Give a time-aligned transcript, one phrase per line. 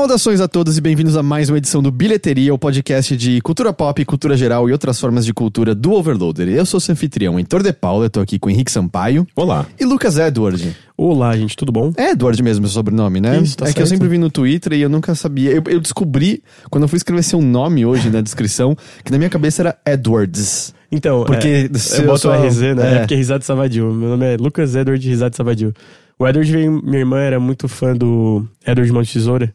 [0.00, 3.70] Saudações a todos e bem-vindos a mais uma edição do Bilheteria, o podcast de cultura
[3.70, 6.48] pop, cultura geral e outras formas de cultura do Overloader.
[6.48, 9.26] Eu sou seu anfitrião, Heitor de Paula, eu tô aqui com Henrique Sampaio.
[9.36, 9.66] Olá.
[9.78, 10.74] E Lucas Edward.
[10.96, 11.92] Olá, gente, tudo bom?
[11.98, 13.40] É Edward mesmo seu sobrenome, né?
[13.40, 13.98] Isso, tá é que eu certo.
[13.98, 15.50] sempre vi no Twitter e eu nunca sabia.
[15.50, 19.28] Eu, eu descobri, quando eu fui escrever seu nome hoje na descrição, que na minha
[19.28, 20.74] cabeça era Edwards.
[20.90, 22.68] Então, Porque é, se eu eu boto só- o RZ, né?
[22.70, 22.94] é.
[22.94, 22.98] É.
[23.00, 23.92] porque é Risado Savadio.
[23.92, 25.74] Meu nome é Lucas Edward Risado Savadio.
[26.18, 26.82] O Edward veio...
[26.82, 29.52] Minha irmã era muito fã do Edward Mão de Tesoura.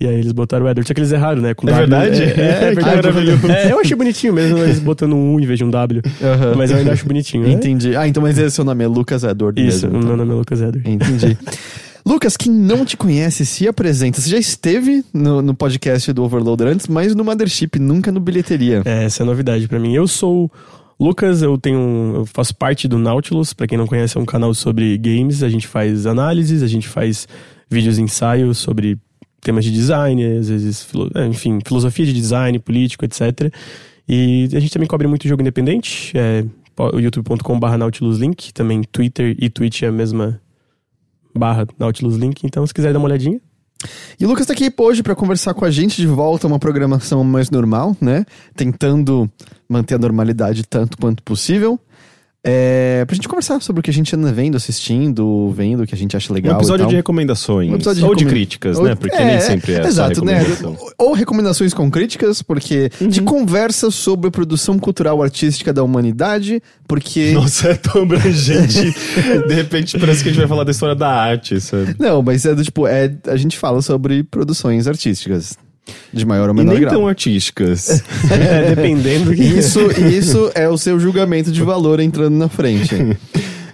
[0.00, 0.86] E aí eles botaram o Edward.
[0.86, 1.54] Só que eles erraram, né?
[1.54, 1.86] Com É W.
[1.88, 2.22] verdade?
[2.22, 2.30] É, é,
[2.70, 2.96] É, verdade.
[2.96, 3.50] maravilhoso.
[3.50, 6.02] É, eu achei bonitinho mesmo, eles botando um U em vez de um W.
[6.22, 6.54] Aham.
[6.56, 7.42] Mas eu ainda acho bonitinho.
[7.44, 7.52] né?
[7.52, 7.96] Entendi.
[7.96, 9.96] Ah, então mas esse seu nome é Lucas Edward Isso, mesmo.
[9.96, 10.08] o então.
[10.08, 10.88] meu nome é Lucas Edward.
[10.88, 11.36] Entendi.
[12.06, 14.20] Lucas, quem não te conhece, se apresenta.
[14.20, 18.80] Você já esteve no, no podcast do Overloader antes, mas no Mothership, nunca no Bilheteria.
[18.86, 19.92] É, essa é a novidade pra mim.
[19.94, 20.50] Eu sou
[20.98, 24.24] o Lucas, eu tenho eu faço parte do Nautilus, pra quem não conhece, é um
[24.24, 27.28] canal sobre games, a gente faz análises, a gente faz
[27.68, 28.96] vídeos ensaios sobre
[29.40, 33.52] temas de design, às vezes, filo- é, enfim, filosofia de design, político, etc.
[34.08, 36.44] E a gente também cobre muito jogo independente, é
[36.94, 40.40] youtube.com.br Nautilus Link, também Twitter e Twitch é a mesma
[41.34, 43.40] barra Nautilus Link, então se quiser dar uma olhadinha.
[44.18, 46.58] E o Lucas tá aqui hoje pra conversar com a gente de volta a uma
[46.58, 48.24] programação mais normal, né?
[48.56, 49.30] Tentando
[49.68, 51.78] manter a normalidade tanto quanto possível.
[52.44, 55.94] É, pra gente conversar sobre o que a gente anda vendo, assistindo, vendo, o que
[55.94, 56.54] a gente acha Um legal.
[56.54, 57.70] e episódio de recomendações.
[57.70, 58.94] Um episódio de Ou de críticas, Ou- né?
[58.94, 60.44] Porque nem sempre é Exato, né?
[60.96, 67.32] Ou recomendações com críticas, porque de conversa sobre produção cultural artística da humanidade, porque.
[67.34, 68.94] Nossa, é tão abrangente.
[69.48, 71.96] de repente parece que a gente vai falar da história da arte, sabe?
[71.98, 75.56] Não, mas é do tipo, é, a gente fala sobre produções artísticas.
[76.12, 76.94] De maior ou E menor nem grau.
[76.94, 78.02] tão artísticas.
[78.30, 79.32] É, dependendo.
[79.34, 83.16] Isso, isso é o seu julgamento de valor entrando na frente.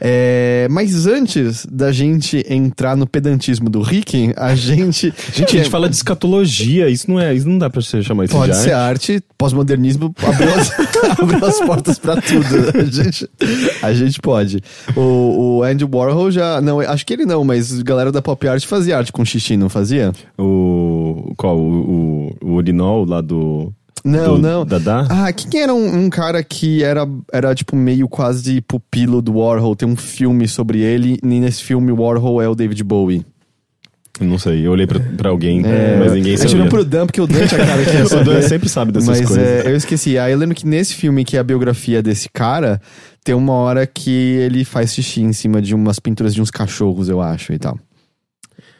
[0.07, 5.15] É, mas antes da gente entrar no pedantismo do Rick, a gente.
[5.33, 6.91] Gente, a gente fala de escatologia.
[6.91, 7.33] Isso não é.
[7.35, 9.13] Isso não dá pra você chamar isso Pode de ser arte.
[9.15, 10.73] arte, pós-modernismo abriu as,
[11.19, 12.45] abriu as portas pra tudo.
[12.79, 13.29] A gente,
[13.83, 14.61] a gente pode.
[14.95, 16.61] O, o Andy Warhol já.
[16.61, 19.57] Não, acho que ele não, mas a galera da pop art fazia arte com xixi,
[19.57, 20.13] não fazia?
[20.37, 20.94] O.
[21.37, 21.59] Qual?
[21.59, 23.73] O, o, o urinol lá do.
[24.05, 24.67] Não, do não.
[24.67, 25.07] Dadá?
[25.09, 29.75] Ah, quem era um, um cara que era, era, tipo, meio quase pupilo do Warhol?
[29.75, 33.25] Tem um filme sobre ele, e nesse filme o Warhol é o David Bowie.
[34.21, 34.65] Não sei.
[34.65, 36.55] Eu olhei pra, pra alguém, É, mas ninguém sabia.
[36.57, 39.09] olhou pro Dan, porque o Dan tinha cara que ia O Dan sempre sabe dessas
[39.09, 39.45] Mas coisas.
[39.45, 40.17] é, eu esqueci.
[40.19, 42.81] Aí eu lembro que nesse filme, que é a biografia desse cara,
[43.25, 47.09] tem uma hora que ele faz xixi em cima de umas pinturas de uns cachorros,
[47.09, 47.77] eu acho, e tal.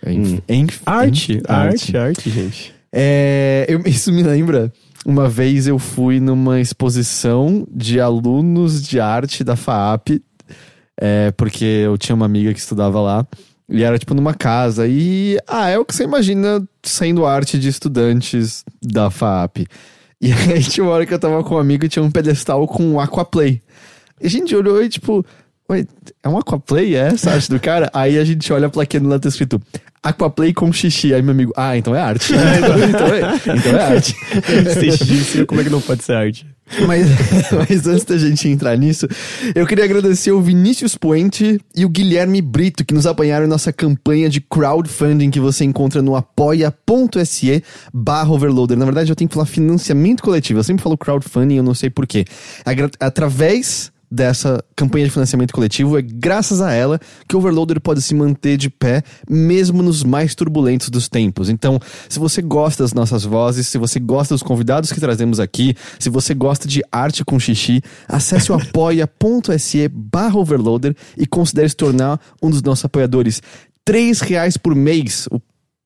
[0.07, 2.75] Enf- enf- Arte, enf- arte, arte, gente.
[2.93, 4.73] É, eu- isso me lembra.
[5.07, 10.23] Uma vez eu fui numa exposição de alunos de arte da FAAP,
[10.99, 13.27] é, porque eu tinha uma amiga que estudava lá,
[13.69, 14.87] e era tipo numa casa.
[14.87, 19.67] E, ah, é o que você imagina sendo arte de estudantes da FAAP.
[20.21, 22.67] E aí tinha uma hora que eu tava com um amigo e tinha um pedestal
[22.67, 23.61] com um Aquaplay.
[24.21, 25.25] E a gente olhou e tipo,
[25.71, 25.87] Ué,
[26.23, 26.95] é um Aquaplay?
[26.95, 27.91] É essa a arte do cara?
[27.95, 29.61] Aí a gente olha a plaquinha lá tá escrito
[30.03, 31.15] Aquaplay com xixi.
[31.15, 32.33] Aí meu amigo, ah, então é arte.
[32.37, 34.15] então, então é, então é arte.
[35.05, 36.47] Disse, como é que não pode ser arte?
[36.87, 37.07] Mas,
[37.69, 39.09] mas antes da gente entrar nisso,
[39.55, 43.73] eu queria agradecer o Vinícius Puente e o Guilherme Brito, que nos apanharam em nossa
[43.73, 48.77] campanha de crowdfunding que você encontra no apoia.se barra overloader.
[48.77, 50.59] Na verdade, eu tenho que falar financiamento coletivo.
[50.59, 52.27] Eu sempre falo crowdfunding, eu não sei porquê.
[53.01, 58.15] Através dessa campanha de financiamento coletivo, é graças a ela que o Overloader pode se
[58.15, 61.49] manter de pé, mesmo nos mais turbulentos dos tempos.
[61.49, 65.75] Então, se você gosta das nossas vozes, se você gosta dos convidados que trazemos aqui,
[65.99, 71.77] se você gosta de arte com xixi, acesse o apoia.se barra overloader e considere se
[71.77, 73.43] tornar um dos nossos apoiadores.
[73.85, 75.41] Três reais por mês, o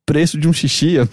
[0.08, 0.94] preço de um xixi.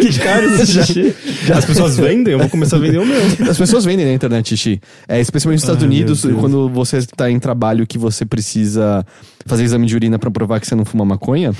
[0.00, 1.14] Que caro esse Já- xixi.
[1.54, 3.20] As pessoas vendem, eu vou começar a vender o meu.
[3.50, 4.80] As pessoas vendem na internet xixi.
[5.06, 9.04] É, especialmente nos Estados Ai, Unidos, quando você está em trabalho que você precisa
[9.50, 11.52] fazer exame de urina pra provar que você não fuma maconha,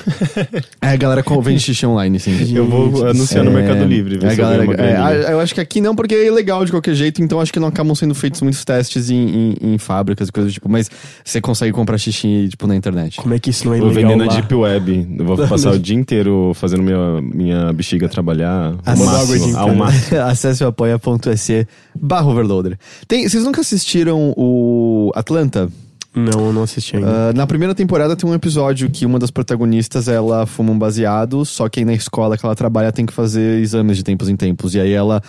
[0.81, 2.54] aí a galera vende xixi online, sim.
[2.54, 4.19] Eu vou anunciar no É, Mercado Livre.
[4.19, 5.04] ver eu galera, é, graninha.
[5.28, 7.60] a- eu acho que aqui não, porque é ilegal de qualquer jeito, então acho que
[7.60, 9.16] não acabam sendo feitos muitos testes em,
[9.60, 10.90] em- em fábricas e coisas do tipo, mas
[11.25, 13.16] você consegue comprar xixi, tipo, na internet.
[13.16, 14.40] Como é que isso não é Vou ilegal vender na lá?
[14.40, 15.16] Deep Web.
[15.19, 19.56] Eu vou passar o dia inteiro fazendo minha, minha bexiga trabalhar Acesse-.
[19.56, 20.20] Ao máximo.
[20.22, 21.66] Acesse o apoia.se
[22.00, 22.78] barra overloader.
[23.08, 25.69] Tem, vocês nunca assistiram o Atlanta?
[26.15, 27.31] Não, eu não assisti ainda.
[27.31, 31.45] Ah, na primeira temporada tem um episódio que uma das protagonistas ela fuma um baseado,
[31.45, 34.37] só que aí na escola que ela trabalha tem que fazer exames de tempos em
[34.37, 34.75] tempos.
[34.75, 35.23] E aí ela.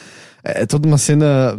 [0.43, 1.55] É toda uma cena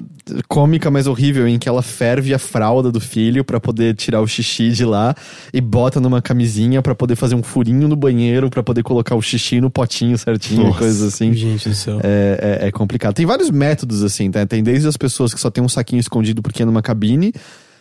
[0.49, 4.27] cômica, mas horrível, em que ela ferve a fralda do filho pra poder tirar o
[4.27, 5.15] xixi de lá
[5.55, 9.23] e bota numa camisinha pra poder fazer um furinho no banheiro pra poder colocar o
[9.23, 10.79] xixi no potinho certinho, Nossa.
[10.81, 11.33] coisas assim.
[11.33, 12.01] Gente do céu.
[12.03, 13.15] É, é- é complicado.
[13.15, 14.45] Tem vários métodos, assim, tá?
[14.45, 17.33] Tem desde as pessoas que só tem um saquinho escondido porque é numa cabine.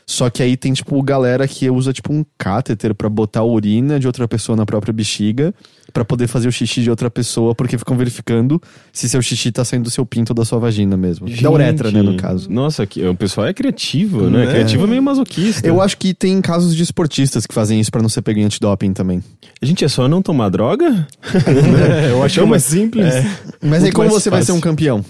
[0.06, 4.00] Só que aí tem, tipo, galera que usa, tipo, um cáteter pra botar a urina
[4.00, 5.54] de outra pessoa na própria bexiga
[5.92, 8.62] pra poder fazer o xixi de outra pessoa, porque ficam verificando
[8.94, 11.30] se seu xixi tá saindo do seu pinto ou da sua vagina mesmo.
[11.30, 12.50] da uretra, né, no caso.
[12.50, 14.46] Nossa, que, o pessoal é criativo, né?
[14.46, 14.48] É.
[14.48, 15.68] Criativo é meio masoquista.
[15.68, 18.44] Eu acho que tem casos de esportistas que fazem isso pra não ser pego em
[18.44, 19.24] antidoping também.
[19.62, 21.08] Gente, é só não tomar droga?
[22.10, 23.06] eu acho é mais simples.
[23.62, 24.56] Mas aí como você vai ser fácil.
[24.56, 25.04] um campeão?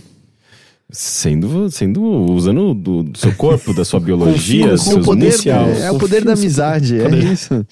[0.91, 5.05] Sendo, sendo, usando do, do seu corpo, da sua biologia, com- com Com o seus
[5.05, 5.69] poder, inicial.
[5.69, 7.65] é o poder da amizade, é isso.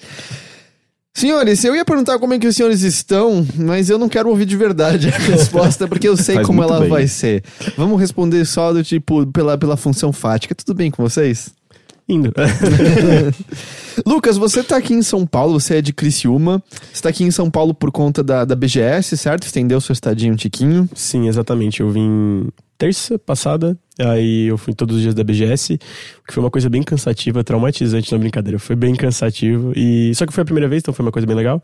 [1.12, 4.46] Senhores, eu ia perguntar como é que os senhores estão, mas eu não quero ouvir
[4.46, 6.88] de verdade a resposta, porque eu sei Faz como ela bem.
[6.88, 7.42] vai ser.
[7.76, 10.54] Vamos responder só do tipo, pela, pela função fática.
[10.54, 11.50] Tudo bem com vocês?
[12.10, 12.32] Indo.
[14.04, 16.62] Lucas, você tá aqui em São Paulo, você é de Criciúma.
[16.92, 19.44] Você tá aqui em São Paulo por conta da, da BGS, certo?
[19.44, 20.88] Estendeu sua estadia um tiquinho.
[20.94, 21.80] Sim, exatamente.
[21.80, 25.78] Eu vim terça passada, aí eu fui todos os dias da BGS,
[26.26, 28.58] que foi uma coisa bem cansativa, traumatizante na brincadeira.
[28.58, 29.72] Foi bem cansativo.
[29.76, 31.62] E só que foi a primeira vez, então foi uma coisa bem legal.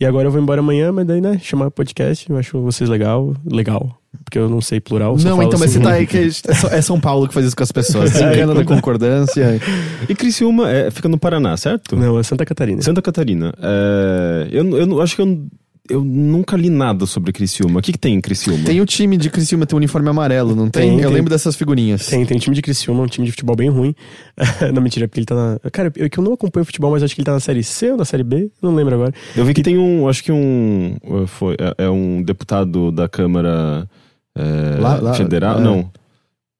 [0.00, 3.34] E agora eu vou embora amanhã, mas daí, né, chamar podcast, eu acho vocês legal.
[3.44, 3.98] Legal.
[4.24, 5.18] Porque eu não sei plural.
[5.18, 5.80] só não, então, mas assim.
[5.80, 8.10] você tá aí que é é São Paulo que faz isso com as pessoas.
[8.14, 8.74] É, Desencana da então tá.
[8.74, 9.60] concordância.
[10.08, 11.96] E Criciúma é, fica no Paraná, certo?
[11.96, 12.80] Não, é Santa Catarina.
[12.80, 13.52] Santa Catarina.
[13.60, 15.46] É, eu, eu não- acho que eu,
[15.88, 17.80] eu nunca li nada sobre Criciúma.
[17.80, 18.64] O que, que tem em Criciúma?
[18.64, 20.90] Tem o time de Criciúma, tem um uniforme amarelo, não tem?
[20.90, 21.14] Tem, eu tem.
[21.14, 22.06] lembro dessas figurinhas.
[22.06, 23.94] Tem, tem um time de Criciúma, um time de futebol bem ruim.
[24.72, 25.58] não, mentira, porque ele tá na.
[25.70, 27.90] Cara, eu que eu não acompanho futebol, mas acho que ele tá na série C
[27.92, 29.12] ou na série B, não lembro agora.
[29.36, 30.96] Eu vi que tem um, acho que um,
[31.26, 33.88] foi, é, é um deputado da Câmara
[34.36, 35.62] é, Lá- lá, Federal, é.
[35.62, 35.90] não.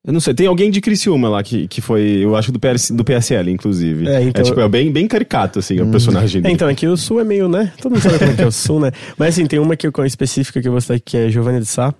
[0.06, 2.92] Eu não sei, tem alguém de Criciúma lá que, que foi, eu acho do, PS,
[2.92, 4.06] do PSL, inclusive.
[4.08, 6.54] É, então- tipo, é bem, bem caricato, assim, o personagem É, dele.
[6.54, 7.72] então, aqui o Sul é meio, né?
[7.82, 8.92] Todo mundo sabe como que é o Sul, né?
[9.18, 11.60] Mas assim, tem uma que eu conheço específica que eu vou citar que é Giovanna
[11.60, 11.92] de Sá.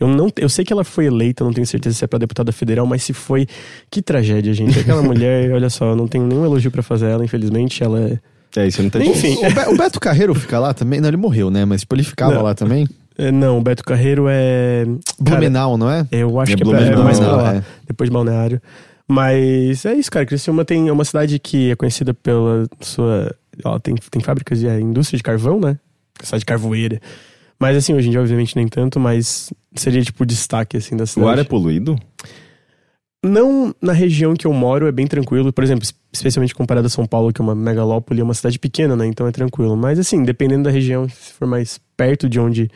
[0.00, 2.50] Eu, não, eu sei que ela foi eleita, não tenho certeza se é pra deputada
[2.50, 3.46] federal, mas se foi,
[3.88, 4.78] que tragédia, gente.
[4.78, 8.18] Aquela mulher, olha só, eu não tenho nenhum elogio pra fazer ela, infelizmente, ela é.
[8.56, 9.36] É, isso não tá Enfim.
[9.36, 11.00] O, Be- o Beto Carreiro fica lá também?
[11.00, 11.64] Não, ele morreu, né?
[11.64, 12.42] Mas tipo, ele ficava Não.
[12.42, 12.88] lá também.
[13.28, 14.84] É, Não, o Beto Carreiro é.
[14.84, 16.06] Cara, Blumenau, não é?
[16.10, 17.64] eu acho É que é, pra- é Blumenau, mais pra não, lá, é.
[17.86, 18.60] depois de Balneário.
[19.08, 20.24] Mas é isso, cara.
[20.24, 23.34] Criciúma tem, é uma cidade que é conhecida pela sua.
[23.64, 25.78] Ó, tem, tem fábricas de é, indústria de carvão, né?
[26.22, 27.00] Cidade carvoeira.
[27.58, 31.04] Mas assim, hoje em dia, obviamente, nem tanto, mas seria tipo o destaque assim da
[31.06, 31.26] cidade.
[31.26, 31.98] O ar é poluído?
[33.22, 35.52] Não na região que eu moro, é bem tranquilo.
[35.52, 38.58] Por exemplo, es- especialmente comparado a São Paulo, que é uma megalópole, é uma cidade
[38.58, 39.06] pequena, né?
[39.06, 39.76] Então é tranquilo.
[39.76, 42.70] Mas assim, dependendo da região, se for mais perto de onde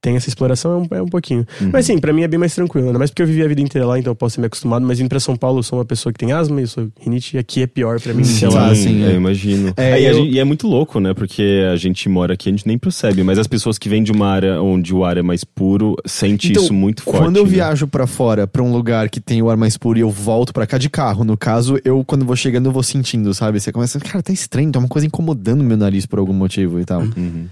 [0.00, 1.44] tem essa exploração, é um, é um pouquinho.
[1.60, 1.70] Uhum.
[1.72, 2.86] Mas sim, pra mim é bem mais tranquilo.
[2.86, 4.86] Ainda mais porque eu vivi a vida inteira lá, então eu posso ser meio acostumado.
[4.86, 7.36] Mas indo pra São Paulo, eu sou uma pessoa que tem asma, eu sou rinite,
[7.36, 8.22] e aqui é pior pra mim.
[8.22, 8.70] Sei lá.
[8.70, 9.08] Ah, sim, é.
[9.08, 9.72] eu imagino.
[9.76, 11.12] É, É, e, eu- gente- e é muito louco, né?
[11.14, 14.12] Porque a gente mora aqui, a gente nem percebe, mas as pessoas que vêm de
[14.12, 17.18] uma área onde o ar é mais puro sentem Então, isso muito forte.
[17.18, 17.50] Quando eu né?
[17.50, 20.52] viajo pra fora, pra um lugar que tem o ar mais puro e eu volto
[20.52, 23.58] pra cá de carro, no caso, eu quando vou chegando eu vou sentindo, sabe?
[23.60, 26.84] Você começa, cara, tá estranho, tem uma coisa incomodando meu nariz por algum motivo e
[26.84, 27.00] tal.
[27.02, 27.46] Uhum.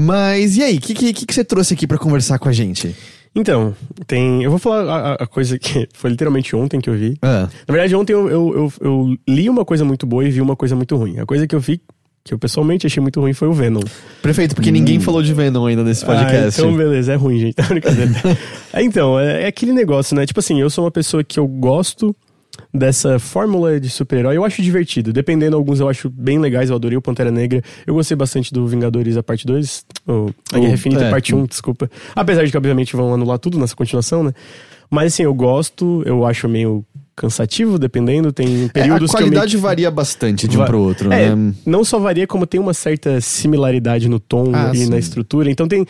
[0.00, 2.94] Mas e aí, o que, que, que você trouxe aqui pra conversar com a gente?
[3.34, 3.74] Então,
[4.06, 4.42] tem.
[4.42, 7.16] Eu vou falar a, a- coisa que foi literalmente ontem que eu vi.
[7.22, 10.40] Ah, Na verdade, ontem eu, eu, eu, eu li uma coisa muito boa e vi
[10.40, 11.18] uma coisa muito ruim.
[11.20, 11.80] A coisa que eu vi,
[12.24, 13.82] que eu pessoalmente achei muito ruim, foi o Venom.
[14.22, 16.60] perfeito, porque ninguém falou de Venom ainda nesse podcast.
[16.60, 17.54] Ah, então, beleza, é ruim, gente.
[17.54, 17.64] Tá.
[18.72, 20.24] É, então, é, é aquele negócio, né?
[20.24, 22.14] Tipo assim, eu sou uma pessoa que eu gosto
[22.72, 24.36] dessa fórmula de super-herói.
[24.36, 25.12] Eu acho divertido.
[25.12, 26.70] Dependendo, alguns eu acho bem legais.
[26.70, 27.62] Eu adorei o Pantera Negra.
[27.86, 29.84] Eu gostei bastante do Vingadores, a parte 2.
[30.06, 31.08] Ou a Guerra Infinita, é.
[31.08, 31.90] a parte 1, desculpa.
[32.14, 34.32] Apesar de que, obviamente, vão anular tudo nessa continuação, né?
[34.90, 36.02] Mas, assim, eu gosto.
[36.04, 36.84] Eu acho meio
[37.16, 38.32] cansativo, dependendo.
[38.32, 40.80] Tem É, períodos a que eu meio qualidade que- varia bastante de um Va- pro
[40.80, 41.54] outro, é, né?
[41.66, 44.90] não só varia, como tem uma certa similaridade no tom Ah, e sim.
[44.90, 45.50] na estrutura.
[45.50, 45.84] Então tem.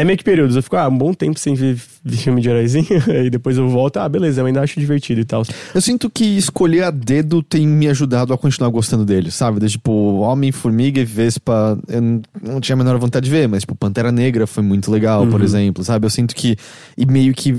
[0.00, 0.54] É meio que períodos.
[0.54, 1.76] Eu fico, ah, um bom tempo sem ver,
[2.06, 2.86] filme de heróizinho.
[3.10, 5.42] Aí depois eu volto, ah, beleza, eu ainda acho divertido e tal.
[5.74, 9.58] Eu sinto que escolher a dedo tem me ajudado a continuar gostando dele, sabe?
[9.58, 9.90] De, tipo,
[10.20, 12.00] Homem, Formiga e Vespa, eu
[12.40, 15.40] não tinha a menor vontade de ver, mas, tipo, Pantera Negra foi muito legal, por
[15.40, 15.44] Uhum.
[15.46, 16.06] exemplo, sabe?
[16.06, 16.56] Eu sinto que.
[16.96, 17.58] E meio que.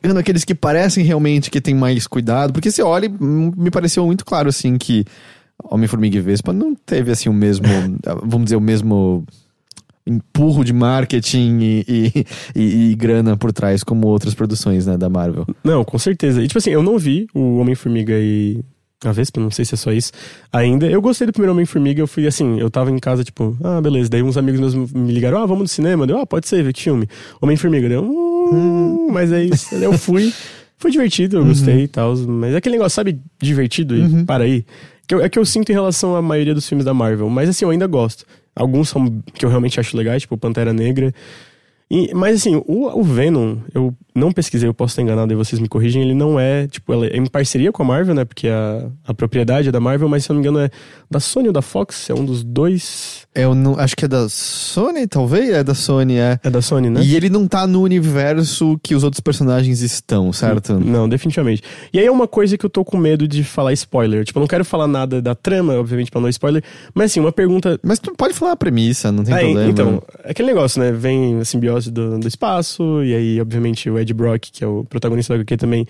[0.00, 4.06] Pegando aqueles que parecem realmente que tem mais cuidado, porque você olha, e, me pareceu
[4.06, 5.04] muito claro, assim, que
[5.64, 7.66] Homem, Formiga e Vespa não teve, assim, o mesmo.
[8.24, 9.24] vamos dizer, o mesmo.
[10.06, 15.08] Empurro de marketing e, e, e- e grana por trás, como outras produções, né, da
[15.08, 15.46] Marvel.
[15.62, 16.42] Não, com certeza.
[16.42, 18.60] E tipo assim, eu não vi o Homem-Formiga e.
[19.04, 20.12] A Vespa, não sei se é só isso.
[20.52, 20.86] Ainda.
[20.86, 24.08] Eu gostei do primeiro Homem-Formiga, eu fui assim, eu tava em casa, tipo, ah, beleza.
[24.08, 26.06] Daí uns amigos meus me ligaram, ah, vamos no cinema.
[26.06, 27.08] Deu, ah, pode ser, ver que filme.
[27.40, 29.74] Homem-Formiga, deu, hum, mas é isso.
[29.74, 30.32] Eu fui.
[30.78, 32.16] Foi divertido, eu gostei e tal.
[32.16, 34.64] Mas é aquele negócio, sabe, divertido e para aí.
[35.06, 37.28] Que eu- é que eu sinto em relação à maioria dos filmes da Marvel.
[37.28, 38.24] Mas assim, eu ainda gosto.
[38.54, 41.12] Alguns são que eu realmente acho legais, tipo Pantera Negra.
[41.94, 45.60] E- mas assim, o, o Venom, eu não pesquisei, eu posso estar enganado e vocês
[45.60, 48.24] me corrigem, ele não é, tipo, ela é em parceria com a Marvel, né?
[48.24, 50.70] Porque a, a propriedade é da Marvel, mas se eu não me engano é
[51.10, 53.26] da Sony ou da Fox, é um dos dois.
[53.34, 55.50] Eu não, acho que é da Sony, talvez?
[55.50, 56.38] É da Sony, é.
[56.42, 57.02] É da Sony, né?
[57.02, 60.78] E ele não tá no universo que os outros personagens estão, certo?
[60.78, 61.62] Não, definitivamente.
[61.92, 64.24] E aí é uma coisa que eu tô com medo de falar spoiler.
[64.24, 66.62] Tipo, eu não quero falar nada da trama, obviamente, pra não spoiler.
[66.94, 67.78] Mas assim, uma pergunta.
[67.82, 69.70] Mas tu pode falar a premissa, não tem Aí, problema.
[69.70, 70.92] então, é aquele negócio, né?
[70.92, 74.84] Vem a simbiose do, do espaço, e aí, obviamente, o Ed Brock, que é o
[74.84, 75.86] protagonista da HQ, também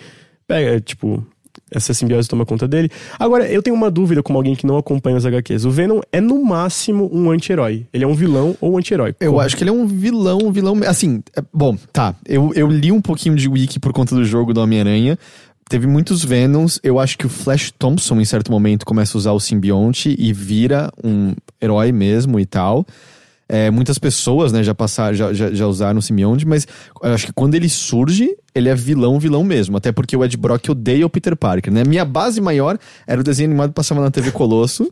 [0.46, 1.24] pega, tipo,
[1.70, 2.90] essa simbiose toma conta dele.
[3.18, 5.64] Agora, eu tenho uma dúvida como alguém que não acompanha os HQs.
[5.64, 7.86] O Venom é, no máximo, um anti-herói.
[7.92, 9.14] Ele é um vilão ou anti-herói.
[9.20, 10.78] Eu acho que ele é um vilão, um vilão.
[10.86, 12.14] Assim, é- bom, tá.
[12.26, 15.18] Eu, eu li um pouquinho de wiki por conta do jogo do Homem-Aranha.
[15.68, 16.78] Teve muitos Venoms.
[16.82, 20.32] Eu acho que o Flash Thompson, em certo momento, começa a usar o simbionte e
[20.32, 22.86] vira um herói mesmo e tal.
[23.48, 26.66] É, muitas pessoas, né, já passaram, já, já, já usaram o simbionte, mas
[27.02, 29.76] acho que quando ele surge, ele é vilão, vilão mesmo.
[29.76, 31.84] Até porque o Ed Brock odeia o Peter Parker, né?
[31.84, 34.90] Minha base maior era o desenho animado que passava na TV Colosso,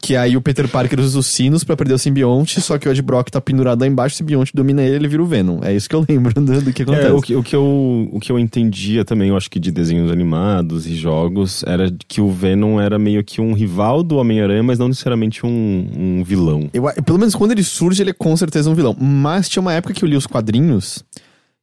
[0.00, 2.90] que aí o Peter Parker usa os sinos pra perder o simbionte, só que o
[2.90, 5.60] Ed Brock tá pendurado lá embaixo, o simbionte domina ele, ele vira o Venom.
[5.62, 7.06] É isso que eu lembro do, do que acontece.
[7.06, 9.70] É, o que, o, que eu, o que eu entendia também, eu acho que de
[9.70, 14.62] desenhos animados e jogos, era que o Venom era meio que um rival do Homem-Aranha,
[14.62, 16.68] mas não necessariamente um, um vilão.
[16.72, 18.96] Eu, pelo menos quando ele surge, ele é com certeza um vilão.
[18.98, 21.04] Mas tinha uma época que eu li os quadrinhos,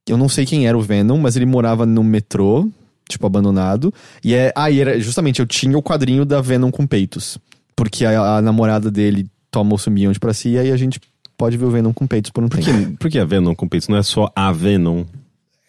[0.08, 2.68] eu não sei quem era o Venom, mas ele morava no metrô,
[3.08, 3.92] tipo, abandonado.
[4.24, 4.52] E é.
[4.56, 7.38] Ah, e era justamente, eu tinha o quadrinho da Venom com peitos.
[7.76, 11.00] Porque a, a namorada dele toma o simbionte pra si, e aí a gente
[11.36, 12.90] pode ver o Venom com peitos por um Por tempo.
[12.90, 13.88] que, por que a Venom com peitos?
[13.88, 15.04] Não é só a Venom.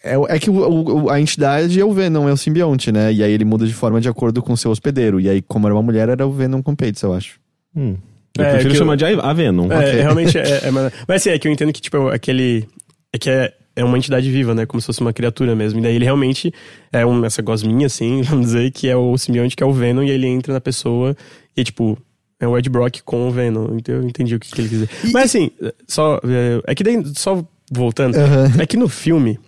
[0.04, 3.12] É, é que o- o- a entidade é o Venom, é o simbionte, né?
[3.12, 5.20] E aí ele muda de forma de acordo com o seu hospedeiro.
[5.20, 7.38] E aí, como era uma mulher, era o Venom com peitos, eu acho.
[7.74, 7.96] Hum.
[8.36, 9.70] Eu É, prefiro que eu- chamar de a Venom.
[9.70, 9.92] É, Ok.
[10.00, 10.70] realmente é, é-
[11.06, 12.66] Mas assim, é que eu entendo que, tipo, aquele.
[13.12, 14.66] É que é, é uma entidade viva, né?
[14.66, 15.78] Como se fosse uma criatura mesmo.
[15.78, 16.52] E daí ele realmente
[16.92, 20.02] é um, essa gosminha, assim, vamos dizer, que é o simbionte, que é o Venom,
[20.02, 21.16] e ele entra na pessoa
[21.56, 21.98] e, tipo.
[22.40, 23.76] É o Ed Brock com o Venom.
[23.76, 24.90] Então eu entendi o que, que ele quis dizer.
[25.12, 25.48] Mas assim,
[25.86, 26.20] só.
[26.24, 28.16] É, é que daí, só voltando,
[28.60, 29.38] é que no filme.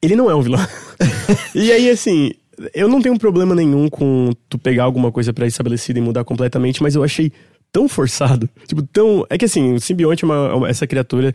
[0.00, 0.64] Ele não é um vilão.
[1.52, 2.30] e aí, assim.
[2.72, 6.94] Eu não tenho problema nenhum com tu pegar alguma coisa pré-estabelecida e mudar completamente, mas
[6.94, 7.30] eu achei
[7.72, 8.48] tão forçado.
[8.68, 9.26] Tipo, tão.
[9.28, 11.32] É que assim, o simbionte é uma, uma- essa criatura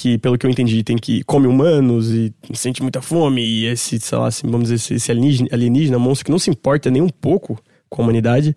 [0.00, 3.98] que, pelo que eu entendi, tem que come humanos e sente muita fome, e esse,
[3.98, 7.58] sei lá, vamos dizer, esse, alienígena, alienígena, monstro que não se importa nem um pouco
[7.88, 8.54] com a humanidade.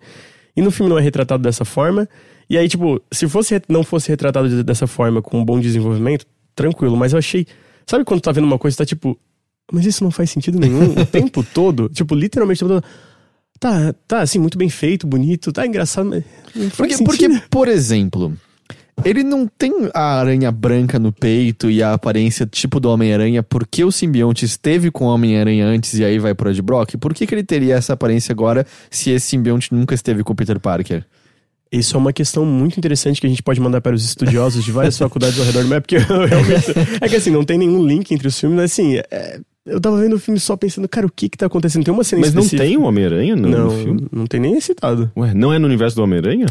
[0.56, 2.08] E no filme não é retratado dessa forma.
[2.48, 6.24] E aí, tipo, se fosse, não fosse retratado de- dessa forma, com um bom desenvolvimento,
[6.54, 6.96] tranquilo.
[6.96, 7.46] Mas eu achei.
[7.86, 9.18] Sabe quando tu tá vendo uma coisa e tá tipo.
[9.72, 11.88] Mas isso não faz sentido nenhum o tempo todo?
[11.88, 12.92] Tipo, literalmente o tempo todo.
[13.58, 16.24] Tá, tá, assim, muito bem feito, bonito, tá engraçado, mas.
[16.76, 18.36] Porque, porque, por exemplo,
[19.04, 23.84] ele não tem a aranha branca no peito e a aparência tipo do Homem-Aranha porque
[23.84, 26.96] o simbionte esteve com o Homem-Aranha antes e aí vai pro Ed Brock?
[26.98, 30.36] Por que, que ele teria essa aparência agora se esse simbionte nunca esteve com o
[30.36, 31.04] Peter Parker?
[31.70, 34.70] Isso é uma questão muito interessante que a gente pode mandar para os estudiosos de
[34.70, 36.66] várias faculdades ao redor do mapa, porque eu realmente.
[37.00, 39.98] É que assim, não tem nenhum link entre os filmes, mas assim, é, eu tava
[39.98, 41.82] vendo o filme só pensando, cara, o que que tá acontecendo?
[41.82, 44.06] Tem uma cena Mas não específica- tem o Homem-Aranha no, Não, no filme?
[44.12, 45.10] não tem nem citado.
[45.16, 46.44] Ué, não é no universo do Homem-Aranha?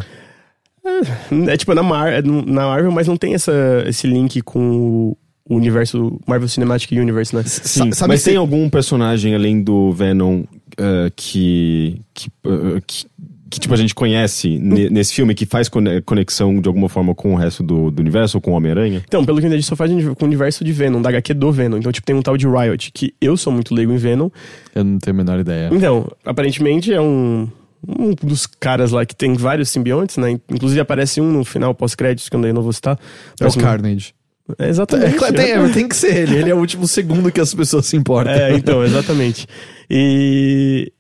[1.47, 3.51] É tipo na, Mar é na Marvel, mas não tem essa,
[3.87, 7.43] esse link com o universo Marvel Cinematic Universe, né?
[7.45, 10.43] Sim, sabe mas se- tem algum personagem além do Venom
[10.77, 13.05] eh, que, que, eh, que,
[13.49, 17.13] que, tipo, a gente conhece ne- nesse filme que faz cone- conexão de alguma forma
[17.13, 19.03] com o resto do, do universo ou com o Homem-Aranha?
[19.05, 21.51] Então, pelo que eu entendi, só faz com o universo de Venom, da HQ do
[21.51, 21.77] Venom.
[21.77, 24.29] Então, tipo, tem um tal de Riot, que eu sou muito leigo em Venom.
[24.73, 25.69] Eu não tenho a menor ideia.
[25.71, 27.49] Então, aparentemente é um,
[27.87, 30.39] um dos caras lá que tem vários simbiontes, né?
[30.49, 32.99] Inclusive aparece um no final pós-créditos, que eu ainda não vou citar.
[33.39, 34.13] É o Carnage.
[34.57, 35.15] É, É, exatamente.
[35.15, 36.35] claro, tem, é, tem que ser ele.
[36.35, 38.33] Ele é o último segundo que as pessoas se importam.
[38.33, 39.47] É, então, exatamente.
[39.89, 40.91] E.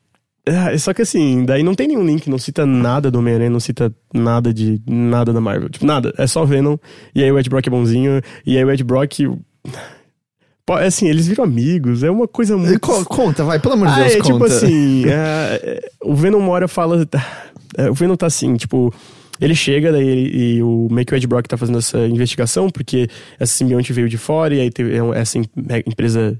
[0.47, 3.59] ah, Só que assim, daí não tem nenhum link, não cita nada do Homem-Aranha, não
[3.59, 5.69] cita nada de nada da Marvel.
[5.69, 6.13] Tipo, nada.
[6.17, 6.77] É só Venom,
[7.13, 9.19] e aí o Ed Brock é bonzinho, e aí o Ed Brock.
[10.79, 12.79] É assim, eles viram amigos, é uma coisa muito.
[12.79, 14.31] Co- Conta, vai, pelo amor de Ah, Deus, é conta.
[14.33, 17.07] tipo assim, é, é, o Venom uma hora fala.
[17.77, 18.93] é, o Venom tá assim, tipo.
[19.39, 23.07] Ele chega, daí ele- e o o Ed Brock tá fazendo essa investigação, porque
[23.39, 25.45] essa simbionte veio de fora, e aí teve essa em-
[25.87, 26.39] empresa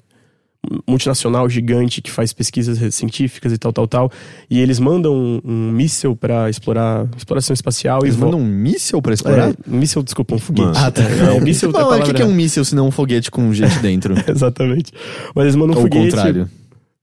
[0.87, 4.11] multinacional gigante que faz pesquisas científicas e tal, tal, tal.
[4.49, 8.01] E eles mandam um, um míssil pra explorar exploração espacial.
[8.03, 9.49] Eles e mandam um míssel pra explorar?
[9.49, 10.67] É, um míssil, desculpa, um foguete.
[10.67, 10.77] Mano.
[10.85, 11.01] Ah, tá.
[11.11, 13.79] É, um míssil, Não, o que, é um míssil se não um foguete com gente
[13.79, 14.13] dentro?
[14.29, 14.91] Exatamente.
[15.35, 16.11] Mas eles mandam um Ou foguete.
[16.15, 16.49] contrário.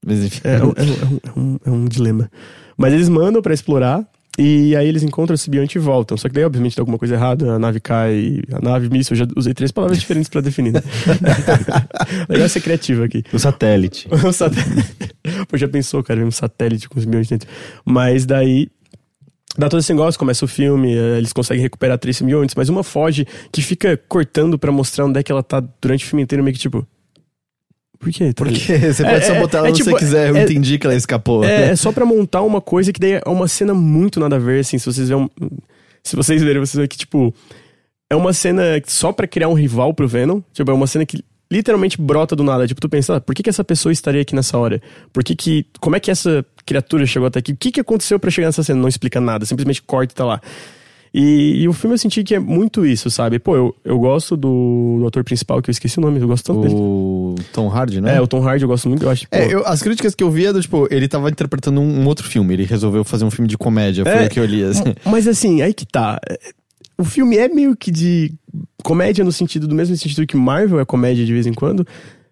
[0.05, 0.41] Mas enfim.
[0.45, 2.31] É, é é um- é um, é um dilema.
[2.77, 4.05] Mas eles mandam pra explorar.
[4.41, 6.15] E aí eles encontram o simbionte e voltam.
[6.17, 7.55] Só que daí, obviamente, dá alguma coisa errada.
[7.55, 9.13] A nave cai, a nave míssil.
[9.13, 10.81] Eu já usei três palavras diferentes pra definir, né?
[12.29, 13.21] Legal ser criativo aqui.
[13.33, 14.07] O satélite.
[14.25, 14.95] Um satélite.
[15.47, 17.49] Pô, já pensou, cara, um satélite com simbionte dentro.
[17.83, 18.69] Mas daí.
[19.57, 22.83] Dá todo esse negócio, começa o filme, eh, eles conseguem recuperar três simbiontes, mas uma
[22.83, 26.43] foge que fica cortando pra mostrar onde é que ela tá durante o filme inteiro,
[26.43, 26.87] meio que tipo.
[27.99, 28.33] Por quê?
[28.33, 30.29] Tá Porque você pode É, só é, botar ela é onde tipo, você quiser.
[30.29, 31.43] Eu é- entendi que ela escapou.
[31.43, 34.39] É, é só pra montar uma coisa que daí é uma cena muito nada a
[34.39, 35.29] ver, assim, se vocês verem.
[36.03, 37.33] Se vocês verem, vocês verem que, tipo.
[38.11, 40.41] É uma cena só pra criar um rival pro Venom.
[40.51, 42.65] Tipo, é uma cena que literalmente brota do nada.
[42.65, 44.81] Tipo, tu pensa, ah, por que, que essa pessoa estaria aqui nessa hora?
[45.13, 45.65] Por que que.
[45.79, 47.51] Como é que essa criatura chegou até aqui?
[47.51, 48.79] O que, que aconteceu pra chegar nessa cena?
[48.81, 50.41] Não explica nada, simplesmente corta e tá lá.
[51.13, 53.39] E, e o filme eu senti que é muito isso, sabe?
[53.39, 56.45] Pô, eu, eu gosto do, do ator principal, que eu esqueci o nome, eu gosto
[56.45, 56.75] tanto dele.
[56.75, 58.15] O Tom Hardy, né?
[58.17, 59.27] É, o Tom Hardy eu gosto muito, eu acho.
[59.27, 62.01] Pô, É, eu- as críticas que eu vi é do tipo, ele tava interpretando um,
[62.01, 64.45] um outro filme, ele resolveu fazer um filme de comédia, foi É, o que eu
[64.45, 64.93] li, assim.
[65.05, 66.19] Mas assim, aí que tá.
[66.97, 68.31] O filme é meio que de
[68.83, 71.85] comédia no sentido, do mesmo sentido que Marvel é comédia de vez em quando.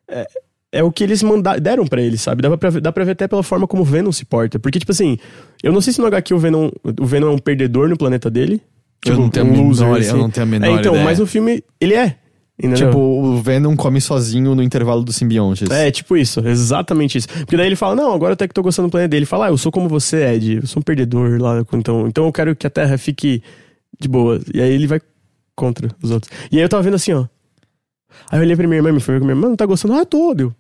[0.07, 0.27] É,
[0.71, 2.41] é o que eles mandaram, deram pra ele, sabe?
[2.41, 4.59] Dá pra, ver- dá pra ver até pela forma como o Venom se porta.
[4.59, 5.17] Porque, tipo assim,
[5.63, 6.69] eu não sei se no HQ o Venom,
[6.99, 8.61] o Venom é um perdedor no planeta dele.
[9.05, 10.17] Eu Tipo, não tenho a um loser, menor- eu assim.
[10.19, 11.05] não tenho a menor É, então, ideia.
[11.05, 12.15] mas no filme ele é.
[12.59, 12.87] entendeu?
[12.87, 15.69] Tipo, o Venom come sozinho no intervalo dos simbiontes.
[15.69, 17.27] É, tipo isso, exatamente isso.
[17.29, 19.19] Porque daí ele fala, não, agora até que tô gostando do planeta dele.
[19.19, 22.25] Ele fala, ah, eu sou como você, Ed, eu sou um perdedor lá, então, então
[22.25, 23.41] eu quero que a Terra fique
[23.99, 24.41] de boa.
[24.53, 24.99] E aí ele vai
[25.55, 26.31] contra os outros.
[26.51, 27.25] E aí eu tava vendo assim, ó.
[28.29, 29.93] Aí eu olhei pra minha irmã, me falei com minha irmã, não tá gostando?
[29.93, 30.53] Ah, tô, deu.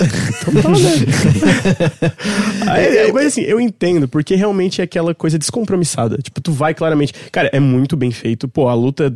[0.02, 0.76] Então tá, né?
[2.72, 6.16] aí, aí, mas assim, eu entendo, porque realmente é aquela coisa descompromissada.
[6.18, 7.12] Tipo, tu vai claramente.
[7.30, 8.48] Cara, é muito bem feito.
[8.48, 9.14] Pô, a luta.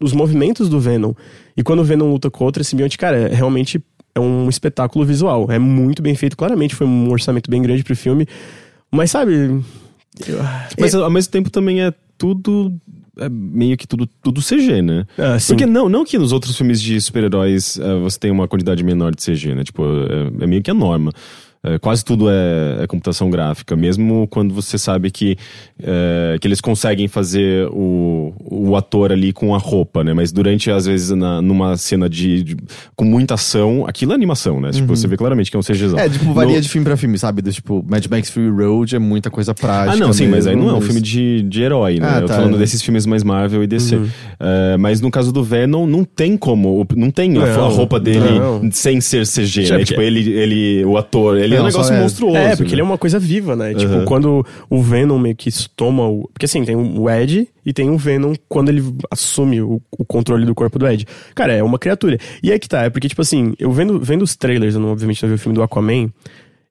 [0.00, 1.12] Os movimentos do Venom.
[1.56, 3.82] E quando o Venom luta com outra simbionte, cara, é realmente
[4.14, 5.50] é um espetáculo visual.
[5.50, 6.36] É muito bem feito.
[6.36, 8.26] Claramente foi um orçamento bem grande pro filme.
[8.90, 9.62] Mas sabe.
[10.78, 12.72] Mas ao mesmo tempo também é tudo.
[13.18, 15.06] É meio que tudo, tudo CG, né?
[15.18, 15.36] Ah.
[15.46, 19.14] Porque não, não que nos outros filmes de super-heróis eh, você tenha uma quantidade menor
[19.14, 19.62] de CG, né?
[19.62, 21.12] Tipo, é, é meio que a norma.
[21.64, 25.36] É, quase tudo é, é computação gráfica, mesmo quando você sabe que,
[25.82, 30.12] é, que eles conseguem fazer o, o ator ali com a roupa, né?
[30.12, 32.56] Mas durante, às vezes, na, numa cena de, de-
[32.94, 34.70] com muita ação, aquilo é animação, né?
[34.72, 35.98] Tipo, você vê claramente que é um CGzão.
[35.98, 37.40] É, tipo, varia No- de filme pra filme, sabe?
[37.40, 39.92] Do, tipo, Mad Max Fury Road é muita coisa prática.
[39.92, 42.06] Ah, não, sim, mas aí não é um mesmo, filme de, de herói, né?
[42.10, 42.34] Ah, eu tô tá.
[42.36, 43.98] falando desses filmes mais Marvel e DC.
[44.38, 46.86] É, mas no caso do Venom, não tem como.
[46.94, 48.70] Não tem a, Não, a roupa dele não.
[48.70, 49.84] sem ser CG, né?
[49.84, 52.36] Tipo, ele, ele, o ator, ele é um negócio é- monstruoso.
[52.36, 52.74] É, porque né?
[52.74, 53.74] ele é uma coisa viva, né?
[53.74, 54.04] Tipo, Uhum.
[54.04, 56.28] quando o Venom meio que toma o.
[56.32, 60.44] Porque assim, tem o Ed e tem o Venom quando ele assume o, o controle
[60.46, 61.06] do corpo do Ed.
[61.34, 62.18] Cara, é uma criatura.
[62.42, 64.90] E aí que tá, é porque, tipo assim, eu vendo, vendo os trailers, eu não,
[64.90, 66.10] obviamente não vi o filme do Aquaman.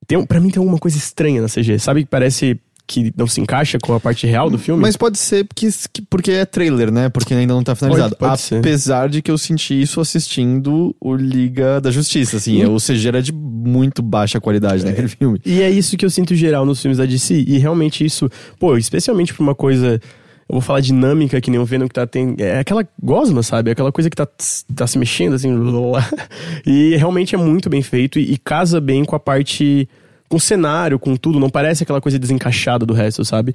[0.06, 1.78] Tem, pra mim tem alguma coisa estranha na CG.
[1.78, 4.82] Sabe que parece que não se encaixa com a parte real do filme?
[4.82, 7.08] Mas pode ser que, que- porque é trailer, né?
[7.08, 8.14] Porque ainda não tá finalizado.
[8.16, 8.58] Pode- pode ser.
[8.58, 12.64] Apesar de que eu senti isso assistindo o Liga da Justiça, assim.
[12.64, 12.74] Hum.
[12.74, 15.40] O CG era de muito baixa qualidade naquele filme.
[15.46, 17.34] E é isso que eu sinto geral nos filmes da DC.
[17.46, 20.00] E realmente isso, pô, especialmente pra uma coisa.
[20.46, 22.34] Eu vou falar dinâmica, que nem o Venom que tá tem.
[22.38, 23.70] É aquela gosma, sabe?
[23.70, 24.28] Aquela coisa que tá,
[24.76, 25.48] tá se mexendo, assim.
[26.66, 29.88] E realmente é muito bem feito e, e casa bem com a parte.
[30.34, 31.38] Com cenário, com tudo.
[31.38, 33.54] Não parece aquela coisa desencaixada do resto, sabe?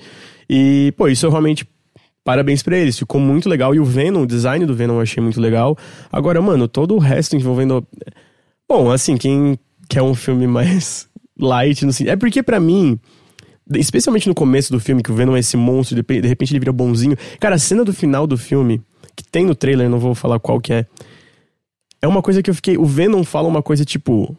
[0.49, 1.67] E, pô, isso eu realmente.
[2.23, 3.75] Parabéns pra eles, ficou muito legal.
[3.75, 5.77] E o Venom, o design do Venom eu achei muito legal.
[6.09, 7.85] Agora, mano, todo o resto envolvendo.
[8.65, 11.91] Bom, assim, quem quer um filme mais light, no.
[12.07, 12.97] É porque pra mim.
[13.75, 16.71] Especialmente no começo do filme, que o Venom é esse monstro, de repente ele vira
[16.71, 17.17] bonzinho.
[17.41, 18.81] Cara, a cena do final do filme,
[19.17, 20.85] que tem no trailer, não vou falar qual que é.
[22.01, 22.77] É uma coisa que eu fiquei.
[22.77, 24.33] O Venom fala uma coisa tipo.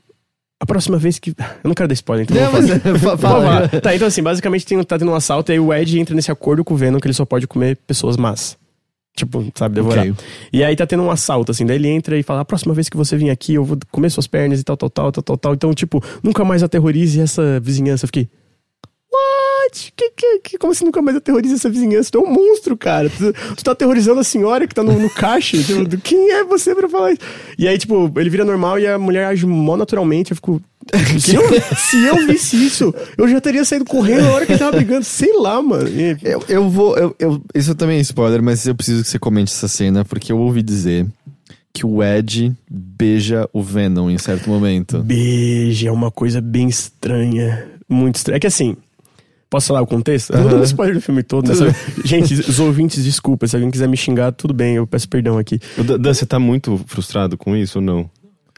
[0.60, 1.30] A próxima vez que.
[1.64, 2.36] Eu não quero dar spoiler, então.
[2.36, 2.68] Não, mas
[3.00, 3.16] fala.
[3.16, 3.68] falar.
[3.80, 6.30] Tá, então assim, basicamente tem, tá tendo um assalto e aí o Ed entra nesse
[6.30, 8.58] acordo com o Venom que ele só pode comer pessoas más.
[9.16, 10.06] Tipo, sabe, devorar.
[10.06, 10.14] Ok.
[10.52, 12.88] E aí tá tendo um assalto, assim, daí ele entra e fala, a próxima vez
[12.88, 15.36] que você vir aqui, eu vou comer suas pernas e tal, tal, tal, tal, tal,
[15.36, 15.54] tal.
[15.54, 18.04] Então, tipo, nunca mais aterrorize essa vizinhança.
[18.04, 18.28] Eu fiquei.
[19.70, 19.92] What?
[19.96, 22.10] Que, que, que, como assim nunca mais aterrorize essa vizinhança?
[22.10, 23.08] Tu é um monstro, cara.
[23.08, 25.56] Tu, tu tá aterrorizando a senhora que tá no, no caixa.
[25.62, 27.20] tipo, quem é você pra falar isso?
[27.58, 30.32] E aí, tipo, ele vira normal e a mulher age mó naturalmente.
[30.32, 30.60] Eu fico.
[31.20, 31.42] Se eu,
[31.76, 35.04] se eu visse isso, eu já teria saído correndo na hora que ele tava brigando.
[35.04, 35.86] Sei lá, mano.
[35.88, 36.96] E- Eu, eu vou.
[36.96, 40.32] Eu, eu- isso também é spoiler, mas eu preciso que você comente essa cena, porque
[40.32, 41.06] eu ouvi dizer
[41.72, 44.98] que o Ed beija o Venom em certo momento.
[45.00, 47.68] Beijo, é uma coisa bem estranha.
[47.88, 48.38] Muito estranha.
[48.38, 48.74] É que assim.
[49.50, 50.32] Posso falar o contexto?
[50.32, 51.54] Eu não dou spoiler do filme todo, né?
[51.54, 51.74] sabe?
[52.04, 53.48] Gente, os ouvintes, desculpa.
[53.48, 55.58] Se alguém quiser me xingar, tudo bem, eu peço perdão aqui.
[55.76, 58.08] O Dan, você tá muito frustrado com isso ou não?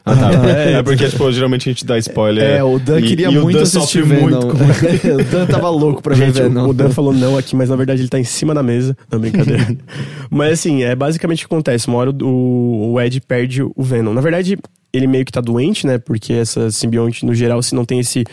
[0.05, 0.29] Ah, tá.
[0.47, 2.43] É, é, porque, tipo, geralmente a gente dá spoiler.
[2.43, 4.53] É, o Dan e- queria e o muito Dan assistir muito com
[5.19, 6.69] o Dan tava louco pra ver Gente, Venom.
[6.69, 8.95] o Dan falou não aqui, mas na verdade ele tá em cima da mesa.
[9.11, 9.75] Não, brincadeira.
[10.29, 11.87] mas assim, é basicamente o que acontece.
[11.87, 14.13] Uma hora o, o Ed perde o Venom.
[14.13, 14.59] Na verdade,
[14.93, 15.97] ele meio que tá doente, né?
[15.97, 18.23] Porque essa simbionte, no geral, se não tem esse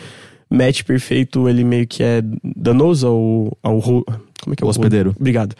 [0.51, 3.57] match perfeito, ele meio que é danoso ao.
[3.63, 5.15] ao como é que é O hospedeiro.
[5.17, 5.55] Obrigado.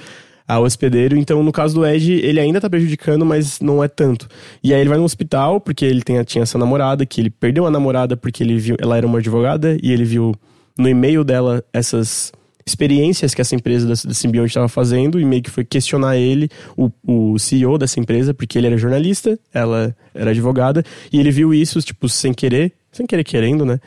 [0.48, 1.16] Ao hospedeiro.
[1.18, 4.28] Então, no caso do Ed, ele ainda tá prejudicando, mas não é tanto.
[4.62, 7.66] E aí ele vai no hospital, porque ele tem, tinha essa namorada, que ele perdeu
[7.66, 8.76] a namorada porque ele viu.
[8.80, 10.36] Ela era uma advogada, e ele viu
[10.78, 12.34] no e-mail dela essas
[12.66, 16.92] experiências que essa empresa da, da estava fazendo e meio que foi questionar ele, o,
[17.06, 21.82] o CEO dessa empresa, porque ele era jornalista, ela era advogada, e ele viu isso,
[21.82, 23.80] tipo, sem querer, sem querer querendo, né?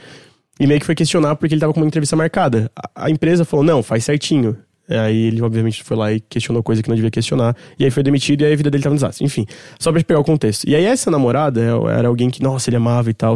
[0.58, 2.70] E meio que foi questionar porque ele tava com uma entrevista marcada.
[2.76, 4.56] A, a empresa falou, não, faz certinho.
[4.88, 7.56] Aí ele, obviamente, foi lá e questionou coisa que não devia questionar.
[7.78, 9.24] E aí foi demitido e aí a vida dele tava no desastre.
[9.24, 9.46] Enfim,
[9.78, 10.68] só pra pegar o contexto.
[10.68, 11.60] E aí essa namorada
[11.96, 13.34] era alguém que, nossa, ele amava e tal.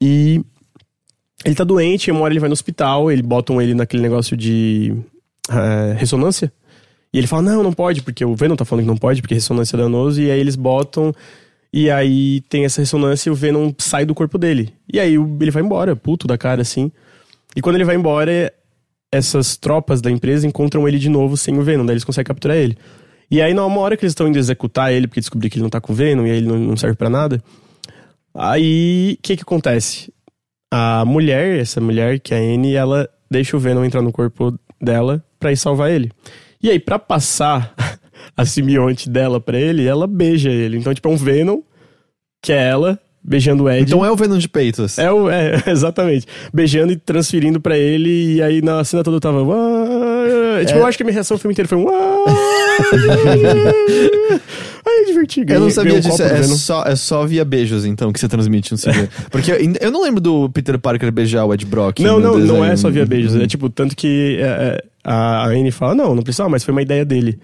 [0.00, 0.40] E
[1.44, 4.94] ele tá doente, uma hora ele vai no hospital, ele botam ele naquele negócio de
[5.50, 6.50] eh, ressonância.
[7.12, 9.34] E ele fala, não, não pode, porque o Venom tá falando que não pode, porque
[9.34, 10.20] ressonância é danoso.
[10.20, 11.12] E aí eles botam,
[11.76, 14.72] e aí tem essa ressonância e o Venom sai do corpo dele.
[14.92, 16.92] E aí ele vai embora, puto da cara, assim.
[17.56, 18.54] E quando ele vai embora,
[19.10, 22.56] essas tropas da empresa encontram ele de novo sem o Venom, daí eles conseguem capturar
[22.56, 22.78] ele.
[23.28, 25.68] E aí, numa hora que eles estão indo executar ele, porque descobrir que ele não
[25.68, 27.42] tá com o Venom e aí ele não, serve pra nada,
[28.32, 30.14] aí o que que acontece?
[30.72, 34.56] A mulher, essa mulher, que é a Anne, ela deixa o Venom entrar no corpo
[34.80, 36.12] dela pra ir salvar ele.
[36.62, 37.74] E aí, pra passar
[38.36, 40.76] a simbionte dela pra ele, ela beija ele.
[40.78, 41.60] Então, tipo, é um Venom,
[42.42, 43.82] que é ela, beijando o Ed.
[43.82, 44.98] Então é o Venom de peitos.
[44.98, 46.26] É, o- é, exatamente.
[46.52, 49.42] Beijando e transferindo pra ele, e aí na cena toda eu tava.
[49.42, 50.64] "Uá".
[50.66, 51.86] Tipo, eu acho que a minha reação o filme inteiro foi um.
[54.86, 55.52] Aí é divertido.
[55.52, 58.28] Eu não sabia um disso, do é só, é só via beijos, então, que você
[58.28, 59.08] transmite no cinema.
[59.30, 62.00] Porque eu, eu não lembro do Peter Parker beijar o Ed Brock.
[62.00, 63.34] Não, não, não é só via beijos.
[63.36, 66.82] É tipo, tanto que é, é, a Anne fala, não, não precisava, mas foi uma
[66.82, 67.38] ideia dele.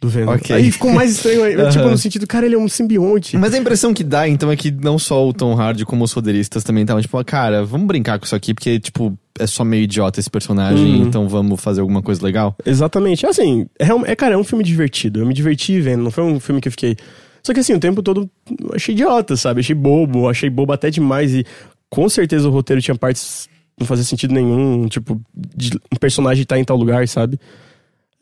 [0.00, 0.32] Do Venom.
[0.34, 0.54] Ok.
[0.54, 1.44] Aí ficou mais estranho.
[1.44, 3.36] aí, Tipo, no sentido, cara, ele é um simbionte.
[3.36, 6.12] Mas a impressão que dá, então, é que não só o Tom Hardy, como os
[6.12, 9.64] roteiristas também estavam, tipo, ah, cara, vamos brincar com isso aqui, porque, tipo, é só
[9.64, 11.06] meio idiota esse personagem, Uhum.
[11.06, 12.54] então vamos fazer alguma coisa legal.
[12.66, 13.24] Exatamente.
[13.26, 15.20] Assim, é, é, cara, é um filme divertido.
[15.20, 16.96] Eu me diverti vendo, não foi um filme que eu fiquei.
[17.42, 18.28] Só que assim, o tempo todo
[18.60, 19.60] eu achei idiota, sabe?
[19.60, 21.32] Achei bobo, achei bobo até demais.
[21.32, 21.46] E
[21.88, 25.20] com certeza o roteiro tinha partes não fazia sentido nenhum, tipo,
[25.54, 27.38] de um personagem tá em tal lugar, sabe?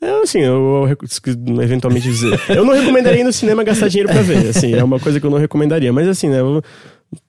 [0.07, 2.39] É assim, eu, eu eventualmente dizer.
[2.49, 5.25] Eu não recomendaria ir no cinema gastar dinheiro pra ver, assim, é uma coisa que
[5.25, 5.91] eu não recomendaria.
[5.93, 6.39] Mas assim, né?
[6.39, 6.61] eu-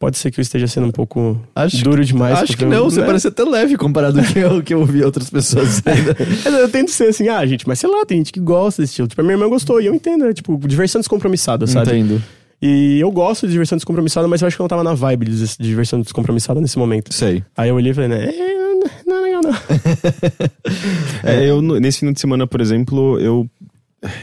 [0.01, 2.35] pode ser que eu esteja sendo um pouco Acho- duro demais.
[2.35, 3.07] Acho porque que eu- não, você né?
[3.07, 5.81] parece até leve comparado ao que eu, que eu ouvi outras pessoas.
[5.85, 8.93] Mas Eu tento ser assim, ah, gente, mas sei lá, tem gente que gosta desse
[8.93, 9.07] estilo.
[9.09, 11.91] Tipo, a minha irmã gostou e eu entendo, é tipo, diversão descompromissada, sabe?
[11.97, 12.23] Entendo.
[12.61, 15.27] E eu gosto de diversão descompromissada, mas eu acho que eu não tava na vibe
[15.27, 17.13] de diversão descompromissada nesse momento.
[17.13, 17.45] Sei.
[17.57, 21.31] Aí eu olhei e falei, né, é, não é legal não.
[21.31, 23.49] É, eu, nesse fim de semana, por exemplo, eu.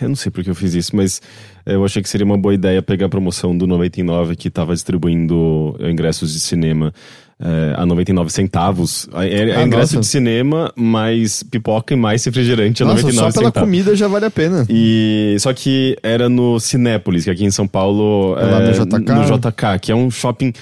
[0.02, 1.19] Eu não sei por que eu fiz isso, mas
[1.65, 5.76] eu achei que seria uma boa ideia pegar a promoção do 99 que tava distribuindo
[5.82, 6.93] ingressos de cinema
[7.39, 9.10] é, a 99 centavos.
[9.15, 9.99] É, é Ah, ingresso nossa.
[9.99, 13.67] de cinema, mais pipoca e mais refrigerante a Nossa, 99 só pela centavos.
[13.67, 14.65] comida já vale a pena.
[14.69, 18.99] E só que era no Cinépolis, que aqui em São Paulo É lá no JK?
[19.12, 20.54] no JK, que é um shopping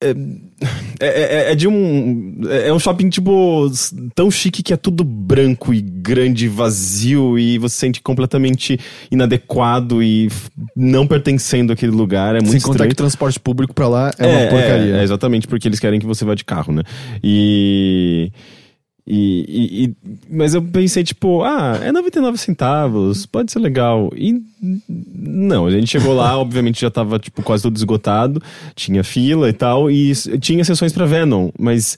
[0.00, 0.10] é,
[1.00, 1.06] é,
[1.48, 3.68] é- é de um é um shopping tipo
[4.14, 8.78] tão chique que é tudo branco e grande, e vazio e você se sente completamente
[9.10, 10.28] inadequado e
[10.76, 14.50] não pertencendo àquele lugar, é muito Sem contar que transporte público pra lá é, uma
[14.50, 14.96] porcaria.
[14.96, 16.82] É, exatamente, porque eles querem que você vá de carro, né?
[17.22, 18.30] E.
[19.10, 19.94] E, e- e-
[20.30, 24.10] mas eu pensei, tipo, ah, é 99 centavos, pode ser legal.
[24.14, 24.38] E
[25.16, 28.42] não, a gente chegou lá, obviamente já tava, tipo, quase tudo esgotado,
[28.74, 31.96] tinha fila e tal, e tinha sessões pra Venom, mas.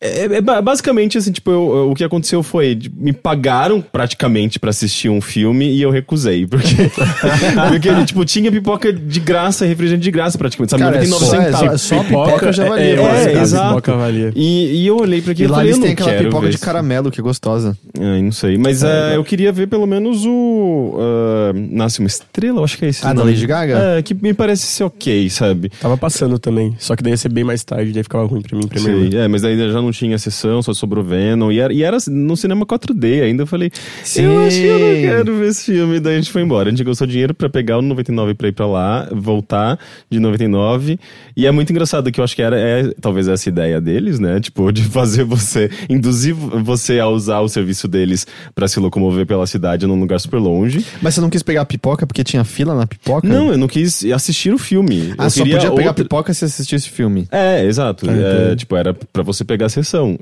[0.00, 4.58] É, é ba- basicamente assim, tipo, eu- eu- o que aconteceu foi, me pagaram praticamente
[4.58, 6.74] pra assistir um filme e eu recusei, porque,
[7.70, 10.82] porque tipo, tinha pipoca de graça, refrigerante de graça praticamente, sabe?
[10.82, 11.80] Cara, é 99 só- é centavos.
[11.80, 12.84] só- pipoca já valia.
[12.84, 13.68] É, É, é, é, exato.
[13.68, 14.32] pipoca valia.
[14.36, 16.24] E, e eu olhei pra E aquilo e lá falei, eles eu têm aquela quero
[16.24, 17.76] pipoca de caramelo que é gostosa.
[17.98, 18.58] Ai, não sei.
[18.58, 20.94] Mas é, eu queria ver pelo menos o.
[20.98, 23.06] ah, Nasce uma estrela, eu acho que é esse.
[23.06, 23.22] Ah, da.
[23.24, 23.78] Lady Gaga?
[23.98, 25.70] É, que me parece ser ok, sabe?
[25.80, 28.56] Tava passando também, só que daí ia ser bem mais tarde, daí ficava ruim pra
[28.56, 29.10] mim, irmã.
[29.10, 29.18] Sei.
[29.20, 31.50] É, mas daí já não não tinha sessão, só sobrou Venom.
[31.50, 33.42] E era, e era no cinema 4D ainda.
[33.44, 33.70] Eu falei,
[34.04, 34.22] Sim.
[34.24, 36.00] eu acho que eu não quero ver esse filme.
[36.00, 36.68] Daí a gente foi embora.
[36.68, 39.78] A gente gastou dinheiro pra pegar o 99 pra ir pra lá, voltar
[40.10, 40.98] de 99.
[41.36, 44.40] E é muito engraçado que eu acho que era, é, talvez essa ideia deles, né?
[44.40, 49.46] Tipo, de fazer você, induzir você a usar o serviço deles pra se locomover pela
[49.46, 50.84] cidade num lugar super longe.
[51.00, 53.26] Mas você não quis pegar a pipoca porque tinha fila na pipoca?
[53.26, 55.14] Não, eu não quis assistir o filme.
[55.18, 57.26] Ah, eu só podia pegar outra- pipoca se assistisse filme.
[57.30, 58.06] É, exato.
[58.08, 59.68] Ah, É, tipo, era pra você pegar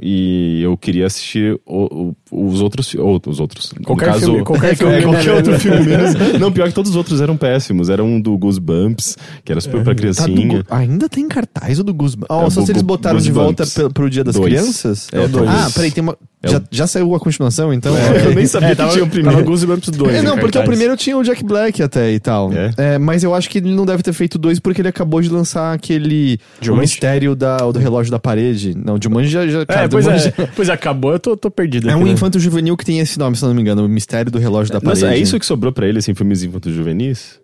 [0.03, 2.95] E eu queria assistir o- o- os outros.
[3.41, 3.73] outros.
[3.79, 5.03] No Qualquer caso, filme, qualquer é, filme.
[5.03, 5.87] qualquer outro filme.
[5.87, 7.89] menos- Não, pior que todos os outros eram péssimos.
[7.91, 10.65] Era um do Goosebumps, que era super pra Tá do criancinha.
[10.71, 12.29] Ainda tem cartaz o do Goosebumps.
[12.31, 14.53] Oh, É, só se eles botaram de volta pe- pro Dia das Dois.
[14.53, 15.09] Crianças?
[15.13, 15.49] É, dois.
[15.49, 16.17] Ah, peraí, tem uma.
[16.45, 17.97] É já, o- já saiu a continuação, então?
[17.97, 19.37] É, eu nem sabia que tava, tinha o primeiro.
[19.39, 20.15] Tava Goosebumps 2.
[20.17, 22.53] É, não, em porque o primeiro tinha o Jack Black até e tal.
[22.53, 22.71] É?
[22.77, 25.29] É, mas eu acho que ele não deve ter feito dois porque ele acabou de
[25.29, 26.81] lançar aquele o Jumanji?
[26.93, 28.75] mistério da, do relógio da parede.
[28.77, 29.47] Não, Jumanji já...
[29.47, 31.89] já cara, É, pois Jumanji é, pois acabou, eu tô, tô perdido.
[31.89, 32.13] É aqui, um né?
[32.13, 34.81] infanto juvenil que tem esse nome, se não me engano, o mistério do relógio da
[34.81, 35.03] parede.
[35.03, 37.39] Nossa, é isso que sobrou pra ele, assim, filmes infantos juvenis?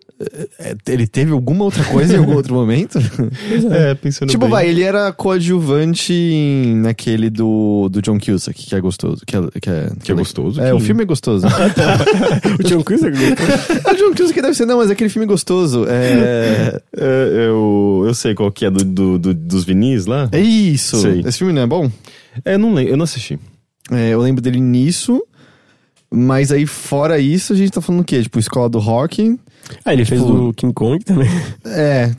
[0.87, 2.97] Ele teve alguma outra coisa em algum outro momento?
[3.71, 4.49] É, pensando tipo, bem.
[4.49, 9.23] vai, ele era coadjuvante em- naquele do, do John Cusack, que é gostoso.
[9.25, 10.61] Que é, que é, Que é gostoso?
[10.61, 11.47] É, Que- o filme é gostoso.
[12.59, 15.85] O John Cusack o John Cusack deve ser, não, mas é aquele filme gostoso.
[15.87, 20.29] É, É, eu, eu sei qual que é do, do- do- dos vinis lá.
[20.31, 20.97] é isso.
[21.01, 21.21] Sei.
[21.25, 21.89] Esse filme não é bom?
[22.45, 23.39] É, não lembro, eu não assisti.
[23.91, 25.21] É, eu lembro dele nisso.
[26.13, 28.21] Mas aí, fora isso, a gente tá falando o quê?
[28.21, 29.39] Tipo, Escola do Rock.
[29.85, 31.29] Ah, ele fez Tipo- do King Kong também.
[31.65, 32.11] É.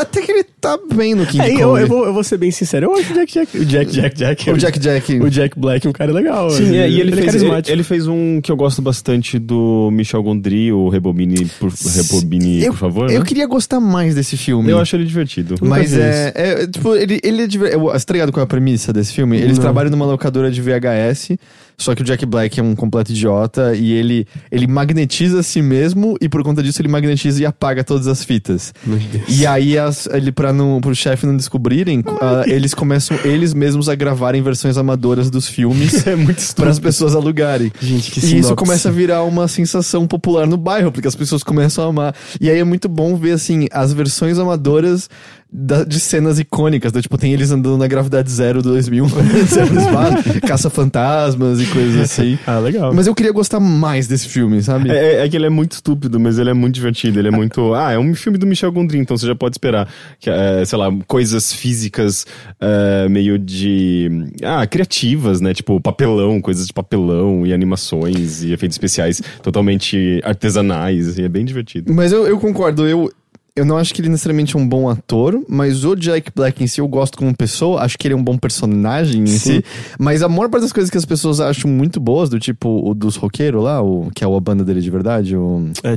[0.00, 1.60] Até que ele tá bem no King É, Kong.
[1.62, 3.58] eu, eu, vou, eu vou ser bem sincero, eu acho o Jack Jack.
[3.58, 4.50] O Jack Jack Jack.
[4.50, 5.14] O Jack Jack.
[5.20, 6.50] O Jack Black é um cara legal.
[6.50, 7.72] Sim, é, e ele, é fez, ele, carismático.
[7.74, 12.72] ele fez um que eu gosto bastante do Michel Gondry, o Rebobine, por, Rebobine, eu,
[12.72, 13.10] por favor.
[13.10, 13.24] Eu né?
[13.26, 14.70] queria gostar mais desse filme.
[14.70, 15.54] Eu acho ele divertido.
[15.60, 17.46] Mas vi é, é, Tipo, ele, ele é.
[17.46, 19.36] diver- eu- Você tá ligado qual é a premissa desse filme?
[19.36, 19.62] Eles Não.
[19.62, 21.36] trabalham numa locadora de VHS,
[21.78, 25.60] só que o Jack Black é um completo idiota e ele, ele magnetiza a si
[25.62, 28.72] mesmo e por conta disso ele magnetiza e apaga todas as fitas.
[28.84, 29.24] Meu Deus.
[29.28, 33.88] E aí, as, ele, pra não, pro chefe não descobrirem, ah, eles começam eles mesmos
[33.88, 37.70] a gravarem versões amadoras dos filmes É muito para as pessoas alugarem.
[37.80, 38.54] Gente, que E isso sinopse.
[38.56, 42.14] começa a virar uma sensação popular no bairro, porque as pessoas começam a amar.
[42.40, 45.08] E aí é muito bom ver, assim, as versões amadoras
[45.52, 46.92] da- de cenas icônicas.
[47.00, 49.06] Tipo, tem eles andando na gravidade zero do 2000,
[49.46, 52.38] zero do espaço, caça-fantasmas e coisas assim.
[52.46, 52.92] Ah, legal.
[52.94, 54.90] Mas eu queria gostar mais desse filme, sabe?
[54.90, 57.18] É, é- é que ele é muito estúpido, mas ele é muito divertido.
[57.18, 57.74] Ele é muito.
[57.76, 60.78] Ah, é um filme do Michel Gondry, então você já pode esperar, que, é, sei
[60.78, 62.24] lá, coisas físicas
[62.60, 64.08] é, meio de.
[64.42, 65.52] Ah, criativas, né?
[65.54, 71.18] Tipo papelão, coisas de papelão e animações e efeitos especiais totalmente artesanais.
[71.18, 71.92] E é bem divertido.
[71.92, 73.10] Mas eu, eu concordo, eu.
[73.56, 76.66] Eu não acho que ele necessariamente é um bom ator, mas o Jack Black em
[76.66, 79.38] si eu gosto como pessoa, acho que ele é um bom personagem em Sim.
[79.38, 79.64] si.
[79.98, 82.94] Mas a maior parte das coisas que as pessoas acham muito boas, do tipo o
[82.94, 85.96] dos roqueiros lá, o, que é a banda dele de verdade, o, É,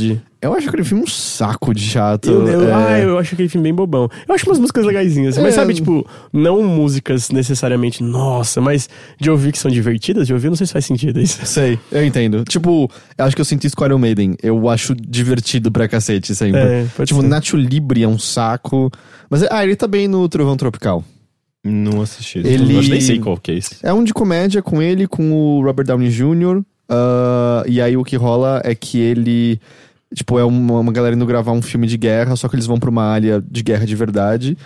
[0.00, 0.20] D.
[0.46, 2.30] eu acho aquele filme um saco de chato.
[2.30, 2.72] Eu, eu- é.
[2.72, 4.08] Ah, eu acho aquele filme bem bobão.
[4.28, 5.36] Eu acho umas músicas legaisinhas.
[5.38, 5.42] É.
[5.42, 8.88] Mas sabe, tipo, não músicas necessariamente, nossa, mas
[9.20, 11.44] de ouvir que são divertidas, de ouvir, não sei se faz sentido isso.
[11.46, 12.44] Sei, eu entendo.
[12.44, 14.36] Tipo, eu acho que eu senti isso com Iron Maiden.
[14.42, 16.60] Eu acho divertido pra cacete sempre.
[16.60, 17.26] É, tipo, ser.
[17.28, 18.90] Nacho Libre é um saco.
[19.28, 21.04] Mas, ah, ele tá bem no Trovão Tropical.
[21.64, 22.38] Não assisti.
[22.38, 23.76] Ele- Eu nem sei qual que é esse.
[23.82, 26.62] É um de comédia com ele, com o Robert Downey Jr.
[26.88, 29.60] ah, e aí o que rola é que ele.
[30.16, 32.78] Tipo, é uma, uma galera indo gravar um filme de guerra, só que eles vão
[32.78, 34.56] pra uma área de guerra de verdade.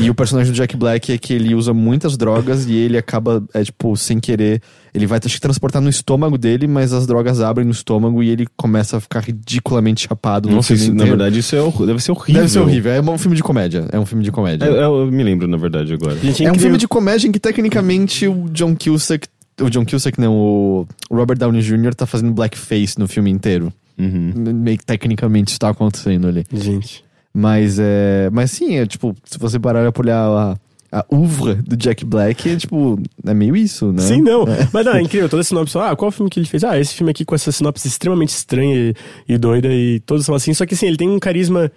[0.00, 3.42] E o personagem do Jack Black é que ele usa muitas drogas e ele acaba,
[3.52, 4.62] é tipo, sem querer.
[4.94, 8.30] Ele vai acho que transportar no estômago dele, mas as drogas abrem no estômago e
[8.30, 12.00] ele começa a ficar ridiculamente chapado no Nossa, filme isso, na verdade, isso é, deve
[12.00, 12.42] ser horrível.
[12.42, 12.92] Deve ser horrível.
[12.92, 13.88] É um filme de comédia.
[13.90, 14.64] É um filme de comédia.
[14.64, 16.16] É, eu me lembro, na verdade, agora.
[16.18, 19.26] Gente, É um filme de comédia em que tecnicamente o John Cusack.
[19.60, 21.96] O John Cusack, não, o Robert Downey Jr.
[21.96, 23.72] tá fazendo blackface no filme inteiro.
[24.00, 24.32] Uhum.
[24.54, 26.44] Meio que tecnicamente isso tá acontecendo ali.
[26.52, 27.04] Gente.
[27.32, 28.28] Mas é.
[28.32, 30.56] Mas sim, é tipo, se você parar pra olhar a,
[31.00, 33.00] a ouvre do Jack Black, é tipo.
[33.24, 34.02] É meio isso, né?
[34.02, 34.44] Sim, não.
[34.72, 35.28] Mas não, é incrível.
[35.28, 35.78] Toda a sinopse.
[35.78, 36.64] Ah, qual filme que ele fez?
[36.64, 38.94] Ah, esse filme aqui com essa sinopse extremamente estranha e,
[39.28, 40.52] e doida e todos são assim.
[40.54, 41.70] Só que assim, ele tem um carisma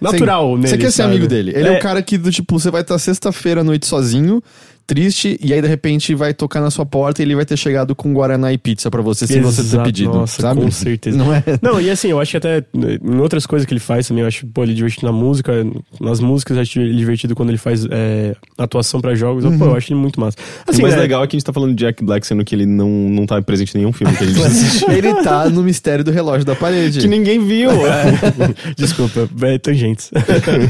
[0.00, 0.56] natural Sim.
[0.56, 0.68] nele.
[0.68, 1.10] Você quer ser sabe?
[1.14, 1.52] amigo dele.
[1.54, 1.78] Ele é, É.
[1.78, 4.42] o cara que, do tipo, você vai estar sexta-feira à noite sozinho,
[4.86, 7.94] triste, e aí de repente vai tocar na sua porta e ele vai ter chegado
[7.94, 10.12] com Guaraná e pizza pra você, sem você ter Exato, pedido.
[10.12, 10.60] Nossa, sabe?
[10.60, 11.16] com certeza.
[11.16, 11.42] Não é?
[11.60, 14.28] Não, e assim, eu acho que até em outras coisas que ele faz também, eu
[14.28, 15.52] acho, pô, ele é divertido na música,
[16.00, 19.66] nas músicas eu acho ele divertido quando ele faz é, atuação pra jogos, eu, pô,
[19.66, 20.36] eu acho ele muito massa.
[20.66, 22.44] Assim, o mais né, legal é que a gente tá falando de Jack Black, sendo
[22.44, 24.90] que ele não, não tá presente em nenhum filme que a gente assistiu.
[24.92, 27.00] ele tá no mistério do relógio da parede.
[27.00, 27.70] que ninguém viu.
[28.76, 30.10] Desculpa, é, tangentes.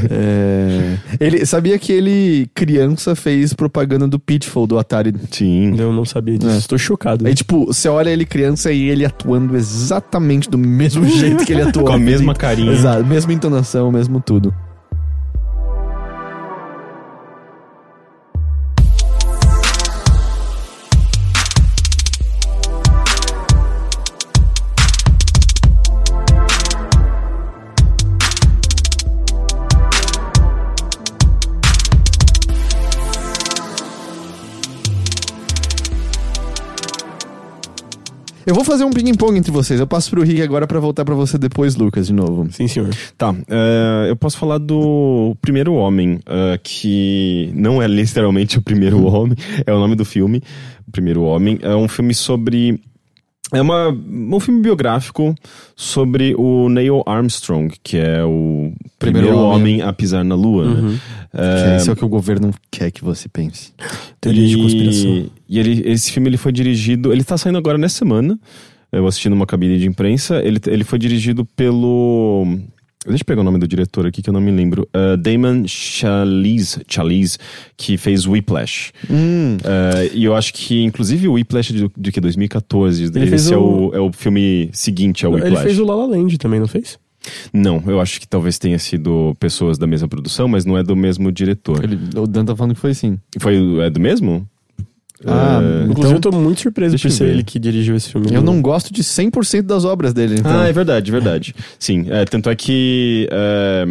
[0.09, 5.13] É, Ele sabia que ele, criança, fez propaganda do Pitfall do Atari.
[5.31, 5.75] Sim.
[5.77, 6.51] Eu não sabia disso.
[6.51, 6.57] É.
[6.57, 7.25] Estou chocado.
[7.27, 11.63] Aí, tipo, você olha ele criança e ele atuando exatamente do mesmo jeito que ele
[11.69, 11.85] atuou.
[11.85, 12.71] Com a mesma carinha.
[12.71, 14.53] Exato, mesma entonação, mesmo tudo.
[38.45, 39.79] Eu vou fazer um ping-pong entre vocês.
[39.79, 42.47] Eu passo pro Rick agora pra voltar pra você depois, Lucas, de novo.
[42.51, 42.89] Sim, senhor.
[43.17, 49.03] Tá, é, eu posso falar do Primeiro Homem, é, que não é literalmente o Primeiro
[49.05, 50.41] Homem, é o nome do filme,
[50.87, 51.57] O Primeiro Homem.
[51.61, 52.81] É um filme sobre.
[53.53, 55.35] É uma, um filme biográfico
[55.75, 59.75] sobre o Neil Armstrong, que é o primeiro, Primeiro homem.
[59.75, 59.81] homem.
[59.83, 60.65] a pisar na Lua.
[60.73, 60.99] né?
[61.35, 63.73] Que Esse é o que o governo quer que você pense.
[64.21, 65.25] Teoria de conspiração.
[65.49, 67.11] E ele, esse filme ele foi dirigido.
[67.11, 68.39] Ele tá saindo agora nessa semana.
[68.91, 70.35] Eu assisti numa cabine de imprensa.
[70.45, 72.45] Ele, ele foi dirigido pelo.
[73.05, 74.87] Deixa eu pegar o nome do diretor aqui que eu não me lembro.
[74.95, 77.37] Uh, Damon Chalice, Chalice,
[77.75, 78.91] que fez Whiplash.
[79.09, 82.21] Hum, Uh, e eu acho que, inclusive, o Whiplash é de, de que?
[82.21, 83.03] 2014.
[83.13, 85.63] Ele Esse é, o- é o filme seguinte ao Ele Whiplash.
[85.65, 86.97] fez o La La Land também, não fez?
[87.53, 90.95] Não, eu acho que talvez tenha sido pessoas da mesma produção, mas não é do
[90.95, 91.83] mesmo diretor.
[91.83, 93.17] ele, o Dan tá falando que foi sim.
[93.39, 94.47] Foi, é do mesmo?
[95.25, 97.31] Ah, Uh, Inclusive, Então- eu tô muito surpreso por ser ver.
[97.31, 98.27] ele que dirigiu esse filme.
[98.33, 100.51] Eu não gosto de 100% das obras dele, então.
[100.51, 101.55] Ah, é verdade, verdade.
[101.79, 103.85] Sim, é, tanto é que é,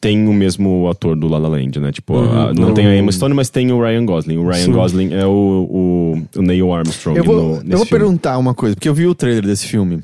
[0.00, 1.92] tem o mesmo ator do La La Land, né?
[1.92, 2.40] Tipo, Uhum.
[2.40, 4.38] a- não tem a Emma Stone, mas tem o Ryan Gosling.
[4.38, 4.72] O Ryan Sim.
[4.72, 7.86] Gosling é o, o, o Neil Armstrong eu vou, no, eu vou filme.
[7.90, 10.02] perguntar uma coisa, porque eu vi o trailer desse filme.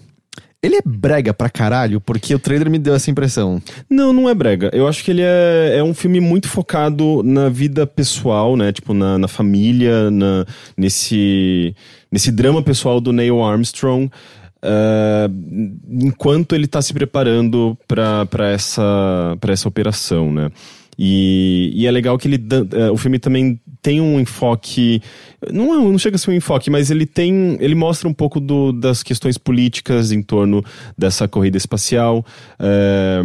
[0.63, 3.63] Ele é brega pra caralho, porque o trailer me deu essa impressão.
[3.89, 4.71] Não, não é brega.
[4.75, 8.71] Eu acho que ele é, é um filme muito focado na vida pessoal, né?
[8.71, 10.45] Tipo, na, na família, na,
[10.77, 11.75] nesse,
[12.13, 14.11] nesse drama pessoal do Neil Armstrong.
[14.63, 15.31] ah,
[15.89, 20.51] enquanto ele tá se preparando para essa, pra essa operação, né?
[21.03, 22.39] E, e é legal que ele
[22.73, 25.01] eh, o filme também tem um enfoque
[25.51, 28.39] não, é- não chega a ser um enfoque mas ele tem ele mostra um pouco
[28.39, 30.63] do- das questões políticas em torno
[30.99, 32.23] dessa corrida espacial
[32.59, 33.23] eh,